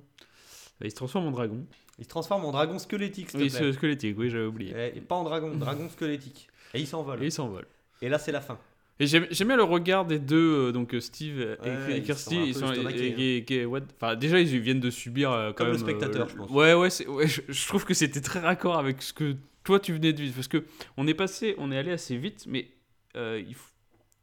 [0.80, 1.66] Bah, il se transforme en dragon.
[1.98, 3.72] Il se transforme en dragon squelettique, s'il Oui, plaît.
[3.72, 4.72] squelettique, oui, j'avais oublié.
[4.76, 6.48] Et, et pas en dragon, dragon squelettique.
[6.74, 7.22] Et il s'envole.
[7.22, 7.66] Et il s'envole.
[8.00, 8.58] Et là, c'est la fin.
[9.00, 9.06] Et
[9.44, 12.34] bien le regard des deux, euh, donc euh, Steve et- Ouais, et ils Kirsty.
[12.34, 13.44] sont Ils sont, estomaqués, et- hein.
[13.48, 16.26] et- et- what- enfin, déjà, ils viennent de subir euh, quand Comme le même, spectateur,
[16.26, 16.50] euh, je pense.
[16.50, 20.12] Ouais, ouais, je, je trouve que c'était très raccord avec ce que toi tu venais
[20.12, 20.34] de vivre.
[20.34, 20.64] Parce que
[20.96, 22.68] on est passé, on est allé assez vite, mais
[23.16, 23.70] euh, il faut-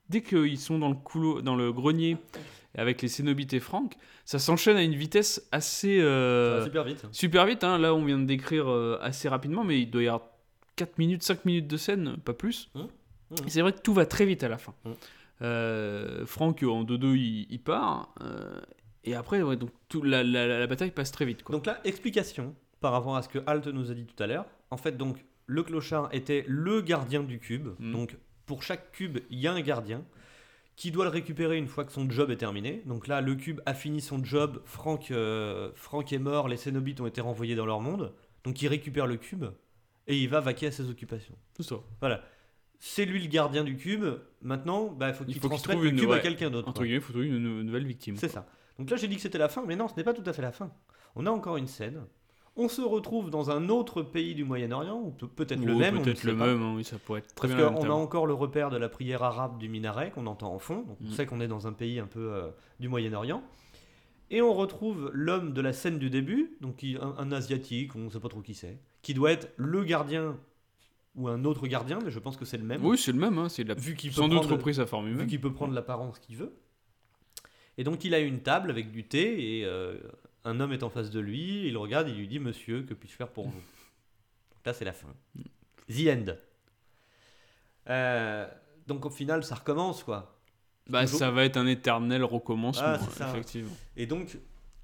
[0.10, 2.18] dès qu'ils sont dans le, couloir, dans le grenier
[2.78, 3.94] avec les Cénobites et Franck,
[4.26, 6.02] ça s'enchaîne à une vitesse assez.
[6.02, 7.06] euh, super vite.
[7.14, 7.78] Super vite, hein.
[7.78, 8.68] là on vient de décrire
[9.02, 10.28] assez rapidement, mais il doit y avoir
[10.76, 12.70] 4 minutes, 5 minutes de scène, pas plus.
[12.76, 12.82] Mmh.
[13.42, 13.48] Mmh.
[13.48, 14.74] Et c'est vrai que tout va très vite à la fin.
[14.84, 14.92] Mmh.
[15.42, 18.62] Euh, Franck en 2-2 il, il part, euh,
[19.04, 21.44] et après ouais, donc tout, la, la- la bataille passe très vite.
[21.44, 21.54] Quoi.
[21.54, 24.46] Donc là, explication par rapport à ce que Halt nous a dit tout à l'heure.
[24.72, 27.70] En fait, donc, le clochard était le gardien du cube.
[27.80, 27.92] Mm.
[27.92, 30.04] Donc, pour chaque cube, il y a un gardien
[30.76, 32.82] qui doit le récupérer une fois que son job est terminé.
[32.86, 34.62] Donc là, le cube a fini son job.
[34.66, 36.48] Franck, euh, Franck est mort.
[36.48, 38.14] Les Cénobites ont été renvoyés dans leur monde.
[38.44, 39.46] Donc, il récupère le cube
[40.08, 41.36] et il va vaquer à ses occupations.
[41.56, 41.76] Tout ça.
[42.02, 42.22] Voilà.
[42.88, 44.06] C'est lui le gardien du cube.
[44.44, 46.68] Maintenant, bah, faut Il faut qu'il transmette trouve le cube ouais, à quelqu'un d'autre.
[46.68, 48.16] Entre guillemets, il faut trouver une, une nouvelle victime.
[48.16, 48.46] C'est ça.
[48.78, 50.34] Donc là, j'ai dit que c'était la fin, mais non, ce n'est pas tout à
[50.34, 50.70] fait la fin.
[51.16, 52.04] On a encore une scène.
[52.56, 56.00] On se retrouve dans un autre pays du Moyen-Orient, ou peut- peut-être le même.
[56.04, 56.46] Peut-être le pas.
[56.46, 57.72] même, hein, oui, ça pourrait être très Parce bien.
[57.72, 60.60] même qu'on a encore le repère de la prière arabe du minaret qu'on entend en
[60.60, 60.84] fond.
[60.84, 61.12] Donc on Mm.
[61.12, 62.50] sait qu'on est dans un pays un peu euh,
[62.80, 63.42] du Moyen-Orient.
[64.30, 68.20] Et on retrouve l'homme de la scène du début, donc un asiatique, on ne sait
[68.20, 70.38] pas trop qui c'est, qui doit être le gardien
[71.16, 72.84] ou un autre gardien, mais je pense que c'est le même.
[72.86, 73.38] Oui, c'est le même.
[73.38, 73.74] Hein, c'est la...
[73.74, 76.54] Vu qu'il sans doute prendre- repris sa forme vu qu'il peut prendre l'apparence qu'il veut.
[77.78, 79.98] Et donc il a une table avec du thé et euh,
[80.44, 83.14] un homme est en face de lui, il regarde, il lui dit Monsieur, que puis-je
[83.16, 83.62] faire pour vous?
[84.66, 85.10] Là c'est la fin.
[85.90, 86.26] The end.
[87.90, 88.48] Euh,
[88.88, 90.40] donc au final ça recommence quoi.
[90.88, 93.30] Bah, Toujours- ça va être un éternel recommencement, Ah, ça.
[93.32, 93.76] effectivement.
[93.98, 94.38] Et donc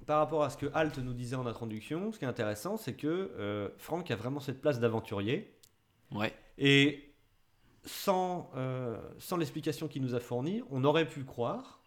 [0.06, 2.94] par rapport à ce que Halt nous disait en introduction, ce qui est intéressant c'est
[2.94, 3.06] que
[3.38, 5.51] euh, Franck a vraiment cette place d'aventurier.
[6.14, 6.32] Ouais.
[6.58, 7.12] Et
[7.84, 11.80] sans, euh, sans l'explication qu'il nous a fournie, on aurait pu croire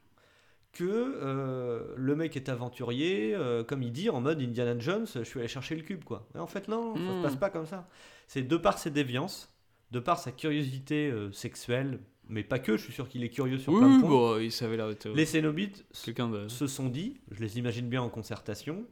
[0.73, 5.23] que euh, le mec est aventurier, euh, comme il dit, en mode Indiana Jones, je
[5.23, 6.27] suis allé chercher le cube, quoi.
[6.34, 7.18] Mais en fait, non, ça Mm.
[7.18, 7.88] se passe pas comme ça.
[8.27, 9.53] C'est de par ses déviances,
[9.91, 13.72] de par sa curiosité sexuelle, mais pas que, je suis sûr qu'il est curieux sur
[13.72, 14.10] Oui, plein de points.
[14.10, 14.89] bon, il savait là.
[15.14, 16.47] Les Cénobites de.
[16.49, 18.85] se sont dit, je les imagine bien en concertation,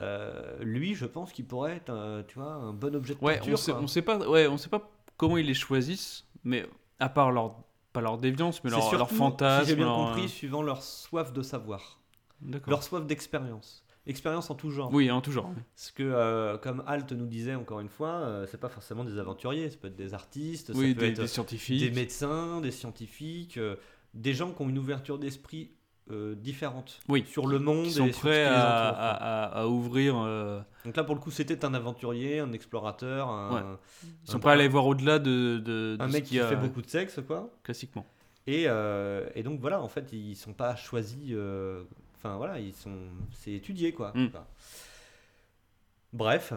[0.00, 3.36] euh, lui, je pense qu'il pourrait être, euh, tu vois, un bon objet de Ouais,
[3.36, 3.52] torture.
[3.52, 3.80] on sait, quoi.
[3.82, 6.66] on sait pas, ouais, on sait pas comment ils les choisissent, mais
[6.98, 7.56] à part leur,
[7.92, 9.64] pas leur déviance, mais leur, surtout, leur fantasme.
[9.64, 12.00] si j'ai bien leur, compris, euh, suivant leur soif de savoir,
[12.66, 13.84] leur soif d'expérience.
[14.06, 14.90] Expérience en tout genre.
[14.94, 15.52] Oui, en tout genre.
[15.76, 19.18] Parce que, euh, comme Alt nous disait encore une fois, euh, c'est pas forcément des
[19.18, 21.80] aventuriers, ça peut être des artistes, Oui, ça peut des, être des scientifiques.
[21.80, 23.58] des médecins, des scientifiques,
[24.14, 25.70] des gens qui ont une ouverture d'esprit
[26.10, 30.14] euh, différente Oui, sur le monde et sont ce qui prêts à, ouvrir.
[30.18, 33.78] euh, Donc là, pour le coup, c'était un aventurier, un explorateur, un, Ouais.
[34.24, 36.38] ils sont un- prêts à aller voir au-delà de, de, de un ce mec qu'il
[36.38, 37.50] qui a fait beaucoup de sexe, quoi.
[37.62, 38.06] classiquement.
[38.46, 41.34] Et, euh, et donc voilà, en fait, ils sont pas choisis.
[42.16, 42.96] Enfin voilà, ils sont.
[43.32, 44.12] C'est étudié, quoi.
[44.14, 44.26] Mm.
[44.26, 44.44] Enfin,
[46.12, 46.52] Bref,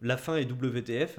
[0.00, 1.18] la fin est WTF,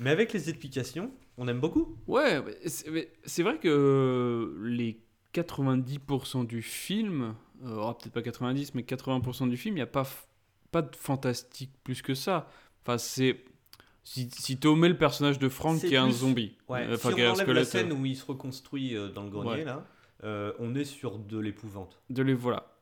[0.00, 1.96] mais avec les explications, on aime beaucoup.
[2.06, 5.00] Ouais, c'est vrai que les
[5.34, 7.34] 90% du film,
[7.64, 10.06] euh, oh, peut-être pas 90, mais 80% du film, il n'y a pas,
[10.70, 12.48] pas de fantastique plus que ça.
[12.82, 13.44] Enfin, c'est.
[14.06, 16.82] Si, si tu omets le personnage de Frank qui est un zombie, Ouais.
[16.82, 19.22] euh, si enfin on est un enlève la scène euh, où il se reconstruit dans
[19.24, 19.64] le grenier, Ouais.
[19.64, 19.86] là,
[20.24, 21.98] euh, on est sur de l'épouvante.
[22.10, 22.76] de les voilà.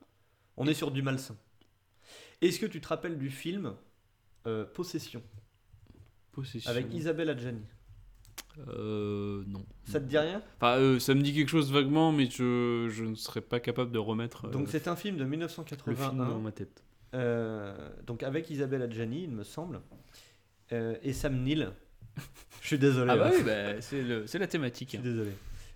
[0.56, 1.36] On est sur du malsain.
[2.40, 3.74] Est-ce que tu te rappelles du film
[4.48, 5.22] euh, Possession?
[6.32, 6.68] Possession.
[6.70, 7.62] avec Isabelle Adjani
[8.68, 9.64] Euh, non.
[9.84, 10.42] Ça te dit rien?
[10.60, 13.92] Enfin, euh, ça me dit quelque chose vaguement, mais je, je ne serais pas capable
[13.92, 16.12] de remettre euh, Donc c'est un film de le film 1981.
[16.12, 16.82] dans ma tête.
[17.14, 17.74] Euh,
[18.06, 19.80] donc avec Isabelle Adjani, il me semble,
[20.70, 21.70] et Sam Neill.
[22.60, 23.10] Je suis désolé.
[23.10, 23.32] Ah bah hein.
[23.34, 24.90] oui, bah, c'est la Je thématique.
[24.90, 25.02] suis hein.
[25.02, 25.30] désolé.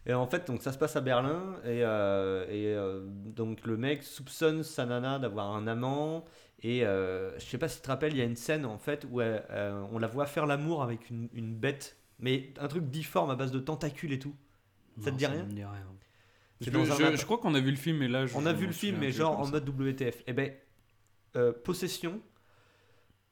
[0.07, 2.77] Et en fait, donc ça se passe à Berlin et, et
[3.35, 6.25] donc le mec soupçonne sa nana d'avoir un amant
[6.63, 9.07] et je sais pas si tu te rappelles, il y a une scène en fait
[9.11, 13.37] où on la voit faire l'amour avec une, une bête, mais un truc difforme à
[13.37, 14.35] base de tentacules et tout.
[14.99, 15.87] Ça te Non, dit rien me dit rien.
[16.63, 18.35] Je, dans un je- app- je crois qu'on a vu le film, mais là, je-
[18.35, 19.51] On a vu le film, mais genre en ça.
[19.51, 20.23] mode WTF.
[20.27, 20.53] Eh ben,
[21.37, 22.21] euh, Possession,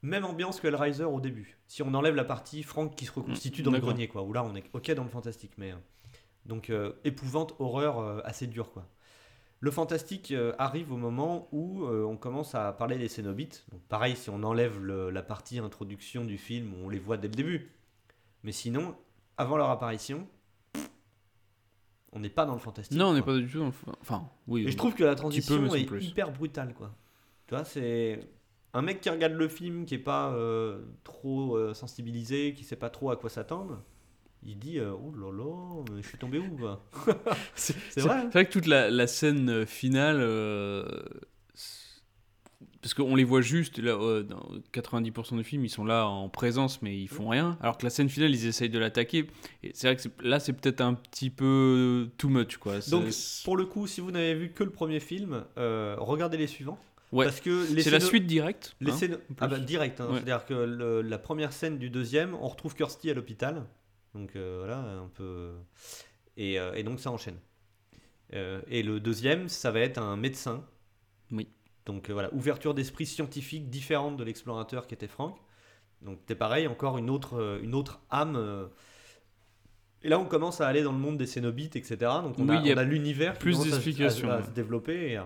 [0.02, 1.56] même ambiance que Hellraiser au début.
[1.66, 4.23] Si on enlève la partie Frank qui se reconstitue dans le grenier, quoi.
[4.23, 5.77] Où là, on est ok dans le fantastique, mais euh,
[6.44, 8.86] donc euh, épouvante, horreur euh, assez dure, quoi.
[9.61, 13.65] Le fantastique euh, arrive au moment où euh, on commence à parler des Cénobites.
[13.73, 17.28] Donc pareil, si on enlève le- la partie introduction du film, on les voit dès
[17.28, 17.70] le début.
[18.44, 18.94] Mais sinon,
[19.36, 20.28] avant leur apparition,
[22.12, 22.96] on n'est pas dans le fantastique.
[22.96, 23.72] Non, on n'est pas du tout dans le.
[24.00, 24.66] Enfin, oui.
[24.66, 26.04] Et je trouve que la transition est plus.
[26.06, 26.94] hyper brutale, quoi.
[27.48, 28.20] Tu vois, c'est
[28.72, 32.76] un mec qui regarde le film, qui est pas euh, trop euh, sensibilisé, qui sait
[32.76, 33.82] pas trop à quoi s'attendre.
[34.46, 36.84] Il dit euh, Oh là là, je suis tombé où quoi?
[37.54, 38.14] C'est vrai.
[38.16, 38.20] hein.
[38.24, 40.18] C'est vrai que toute la, la scène euh, finale.
[42.85, 46.28] Parce qu'on les voit juste, là, euh, dans 90% du film, ils sont là en
[46.28, 47.56] présence, mais ils font rien.
[47.62, 49.27] Alors que la scène finale, ils essayent de l'attaquer.
[49.62, 52.81] Et c'est vrai que là, c'est peut-être un petit peu too much, quoi.
[52.90, 53.06] Donc,
[53.43, 56.78] pour le coup, si vous n'avez vu que le premier film, euh, regardez les suivants.
[57.11, 57.24] Ouais.
[57.24, 58.77] Parce que c'est la suite directe.
[58.82, 60.09] Les hein, en ah bah direct, hein.
[60.09, 60.16] Ouais.
[60.16, 63.65] c'est-à-dire que le- la première scène du deuxième, on retrouve Kirsty à l'hôpital.
[64.15, 65.52] Donc euh, voilà, un peu.
[66.36, 67.39] Et, et donc ça enchaîne.
[68.31, 70.66] Et le deuxième, ça va être un médecin.
[71.31, 71.48] Oui.
[71.86, 75.36] Donc euh, voilà, ouverture d'esprit scientifique différente de l'explorateur qui était Frank.
[76.02, 78.36] Donc c'est pareil, encore une autre, euh, une autre âme.
[78.36, 78.66] euh.
[80.02, 81.97] Et là, on commence à aller dans le monde des Cénobites, etc.
[82.23, 85.12] Donc on Oui, a, l'univers qui plus à- d'explications, à, se développer.
[85.12, 85.20] et,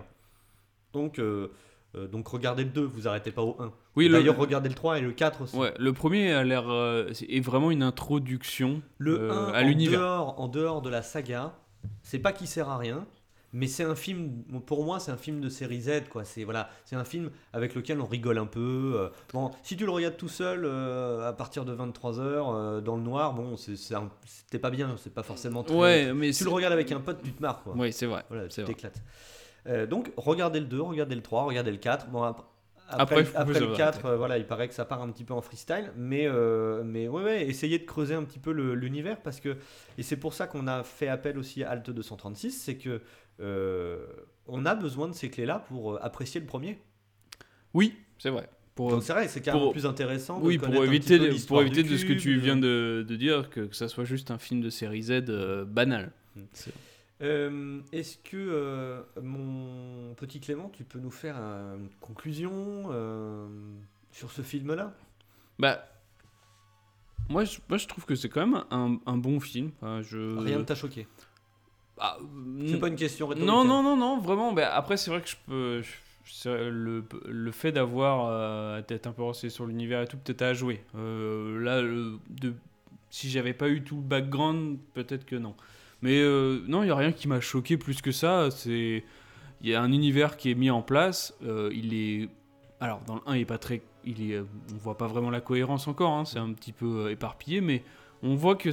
[0.93, 1.49] donc, euh,
[1.95, 3.73] euh, donc regardez le 2, vous arrêtez pas au 1.
[3.97, 5.55] Oui, le- D'ailleurs, regardez le 3 et le 4 aussi.
[5.57, 6.69] Ouais, le premier a l'air.
[6.69, 9.99] euh, est vraiment une introduction Le 1, à en l'univers.
[9.99, 11.53] dehors, en dehors de la saga,
[12.01, 13.05] c'est pas qu'il sert à rien,
[13.53, 16.23] mais c'est un film, pour moi, c'est un film de série Z, quoi.
[16.23, 18.93] C'est voilà, c'est un film avec lequel on rigole un peu.
[18.95, 19.09] euh.
[19.33, 23.33] Bon, si tu le regardes tout seul euh, à partir de 23h dans le noir,
[23.33, 25.75] bon, c'était pas bien, c'est pas forcément très.
[25.75, 27.73] Ouais, mais si tu le regardes avec un pote, tu te marres, quoi.
[27.77, 28.23] Oui, c'est vrai.
[28.29, 29.01] Voilà, tu t'éclates.
[29.67, 32.07] Euh, donc, regardez le 2, regardez le 3, regardez le 4.
[32.07, 32.41] Bon, ap-
[32.87, 35.33] Après, après, le avoir 4, euh, voilà, il paraît que ça part un petit peu
[35.33, 35.91] en freestyle.
[35.97, 39.19] Mais, euh, mais ouais, ouais, essayez de creuser un petit peu l'univers.
[39.21, 39.57] parce que
[39.97, 42.51] Et c'est pour ça qu'on a fait appel aussi à Alt 236.
[42.51, 43.01] C'est que
[43.39, 44.05] euh,
[44.47, 46.79] on a besoin de ces clés-là pour euh, apprécier le premier.
[47.73, 48.49] Oui, c'est vrai.
[48.75, 50.39] Pour, Donc c'est vrai, c'est carrément pour- plus intéressant.
[50.39, 52.39] de oui, pour éviter, petit peu de, l'histoire pour éviter de ce que tu euh.
[52.39, 55.65] viens de, de dire, que, que ça soit juste un film de série Z euh,
[55.65, 56.11] banal.
[56.35, 56.41] Mm.
[56.53, 56.73] C'est-
[57.21, 63.45] Euh, Est-ce que, euh, mon petit Clément, tu peux nous faire euh, une conclusion euh,
[64.13, 64.95] sur ce film-là?
[65.59, 65.85] Bah,
[67.27, 69.71] moi je, moi, je trouve que c'est quand même un, un bon film.
[69.81, 70.37] Enfin, je...
[70.39, 71.07] Rien ne t'a choqué?
[71.99, 72.17] Ah,
[72.65, 73.47] C'est n- pas une question rhétorique.
[73.47, 73.65] Non, hein.
[73.65, 74.53] non, non, non, vraiment.
[74.53, 75.81] Bah, après, c'est vrai que je peux.
[75.81, 75.89] je-
[76.69, 80.53] le, le fait d'avoir euh, d'être un peu renseigné sur l'univers et tout, peut-être à
[80.53, 80.83] jouer.
[80.95, 82.53] Euh, là, le- de,
[83.09, 85.55] si j'avais pas eu tout le background, peut-être que non.
[86.01, 88.49] Mais euh, non, il n'y a rien qui m'a choqué plus que ça.
[88.51, 89.03] C'est
[89.61, 91.35] il y a un univers qui est mis en place.
[91.43, 92.29] euh, il est
[92.79, 95.41] alors dans le 1, il est pas très, il est, on voit pas vraiment la
[95.41, 96.11] cohérence encore.
[96.13, 97.83] hein, c'est un petit peu éparpillé, mais
[98.23, 98.69] on voit que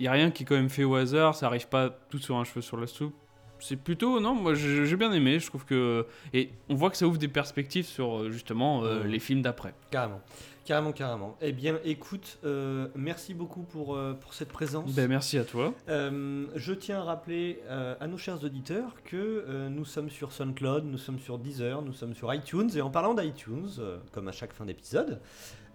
[0.00, 1.34] il y a rien qui est quand même fait au hasard.
[1.34, 3.14] Ça arrive pas tout sur un cheveu sur la soupe.
[3.60, 5.40] C'est plutôt non, moi j'ai bien aimé.
[5.40, 9.02] Je trouve que et on voit que ça ouvre des perspectives sur euh, justement euh,
[9.02, 9.10] Mhm.
[9.10, 9.74] les films d'après.
[9.90, 10.20] Carrément.
[10.64, 11.34] Carrément, carrément.
[11.40, 14.94] Eh bien, écoute, euh, merci beaucoup pour, euh, pour cette présence.
[14.94, 15.72] Ben, merci à toi.
[15.88, 20.98] Euh, je tiens à rappeler à nos chers auditeurs que nous sommes sur SoundCloud, nous
[20.98, 22.68] sommes sur Deezer, nous sommes sur iTunes.
[22.76, 23.70] Et en parlant d'iTunes,
[24.12, 25.20] comme à chaque fin d'épisode,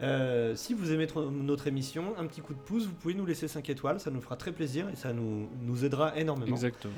[0.01, 3.47] euh, si vous aimez notre émission, un petit coup de pouce, vous pouvez nous laisser
[3.47, 6.51] 5 étoiles, ça nous fera très plaisir et ça nous, nous aidera énormément.
[6.51, 6.93] Exactement.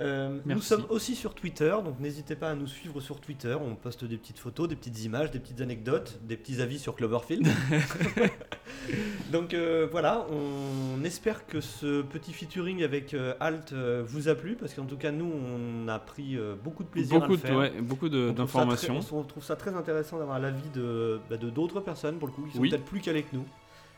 [0.00, 3.56] Euh, nous sommes aussi sur Twitter, donc n'hésitez pas à nous suivre sur Twitter.
[3.60, 6.96] On poste des petites photos, des petites images, des petites anecdotes, des petits avis sur
[6.96, 7.46] Cloverfield.
[9.32, 14.56] donc euh, voilà, on espère que ce petit featuring avec euh, Alt vous a plu,
[14.56, 17.42] parce qu'en tout cas nous on a pris beaucoup de plaisir à Beaucoup le de,
[17.46, 17.56] faire.
[17.56, 19.00] ouais, beaucoup de- On ça d'informations.
[19.12, 22.54] On trouve ça très intéressant d'avoir l'avis de bah, d'autres personnes pour le coup, qui
[22.56, 22.70] sont Oui.
[22.70, 23.44] peut-être plus calés que nous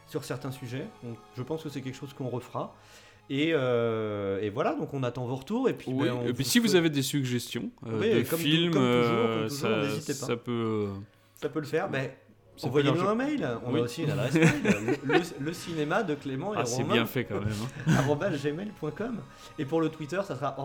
[0.08, 0.86] sur certains sujets.
[1.02, 2.74] Donc je pense que c'est quelque chose qu'on refera.
[3.28, 5.68] Et, euh, et voilà, donc on attend vos retours.
[5.68, 8.38] Et puis, Oui, ben, et puis si vous avez des suggestions euh, Oui, de comme
[8.38, 10.26] films, comme toujours, comme euh, toujours, ça, n'hésitez pas.
[10.26, 10.52] ça peut.
[10.52, 10.94] euh,
[11.40, 12.16] Ça peut le faire, mais
[12.60, 13.48] peut envoyez-nous un mail.
[13.66, 13.80] On Oui.
[13.80, 14.96] a aussi une adresse mail,
[15.40, 17.52] le, cinéma de Clément et Ah, c'est bien fait quand même.
[17.88, 18.30] hein.
[18.42, 19.18] gmail.com.
[19.58, 20.56] Et pour le Twitter, ça sera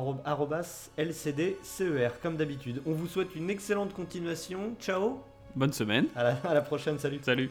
[0.98, 2.82] lcdcer, comme d'habitude.
[2.86, 4.76] On vous souhaite une excellente continuation.
[4.80, 5.20] Ciao,
[5.56, 6.06] Bonne semaine.
[6.16, 7.20] à la, à la prochaine, salut.
[7.24, 7.50] Salut.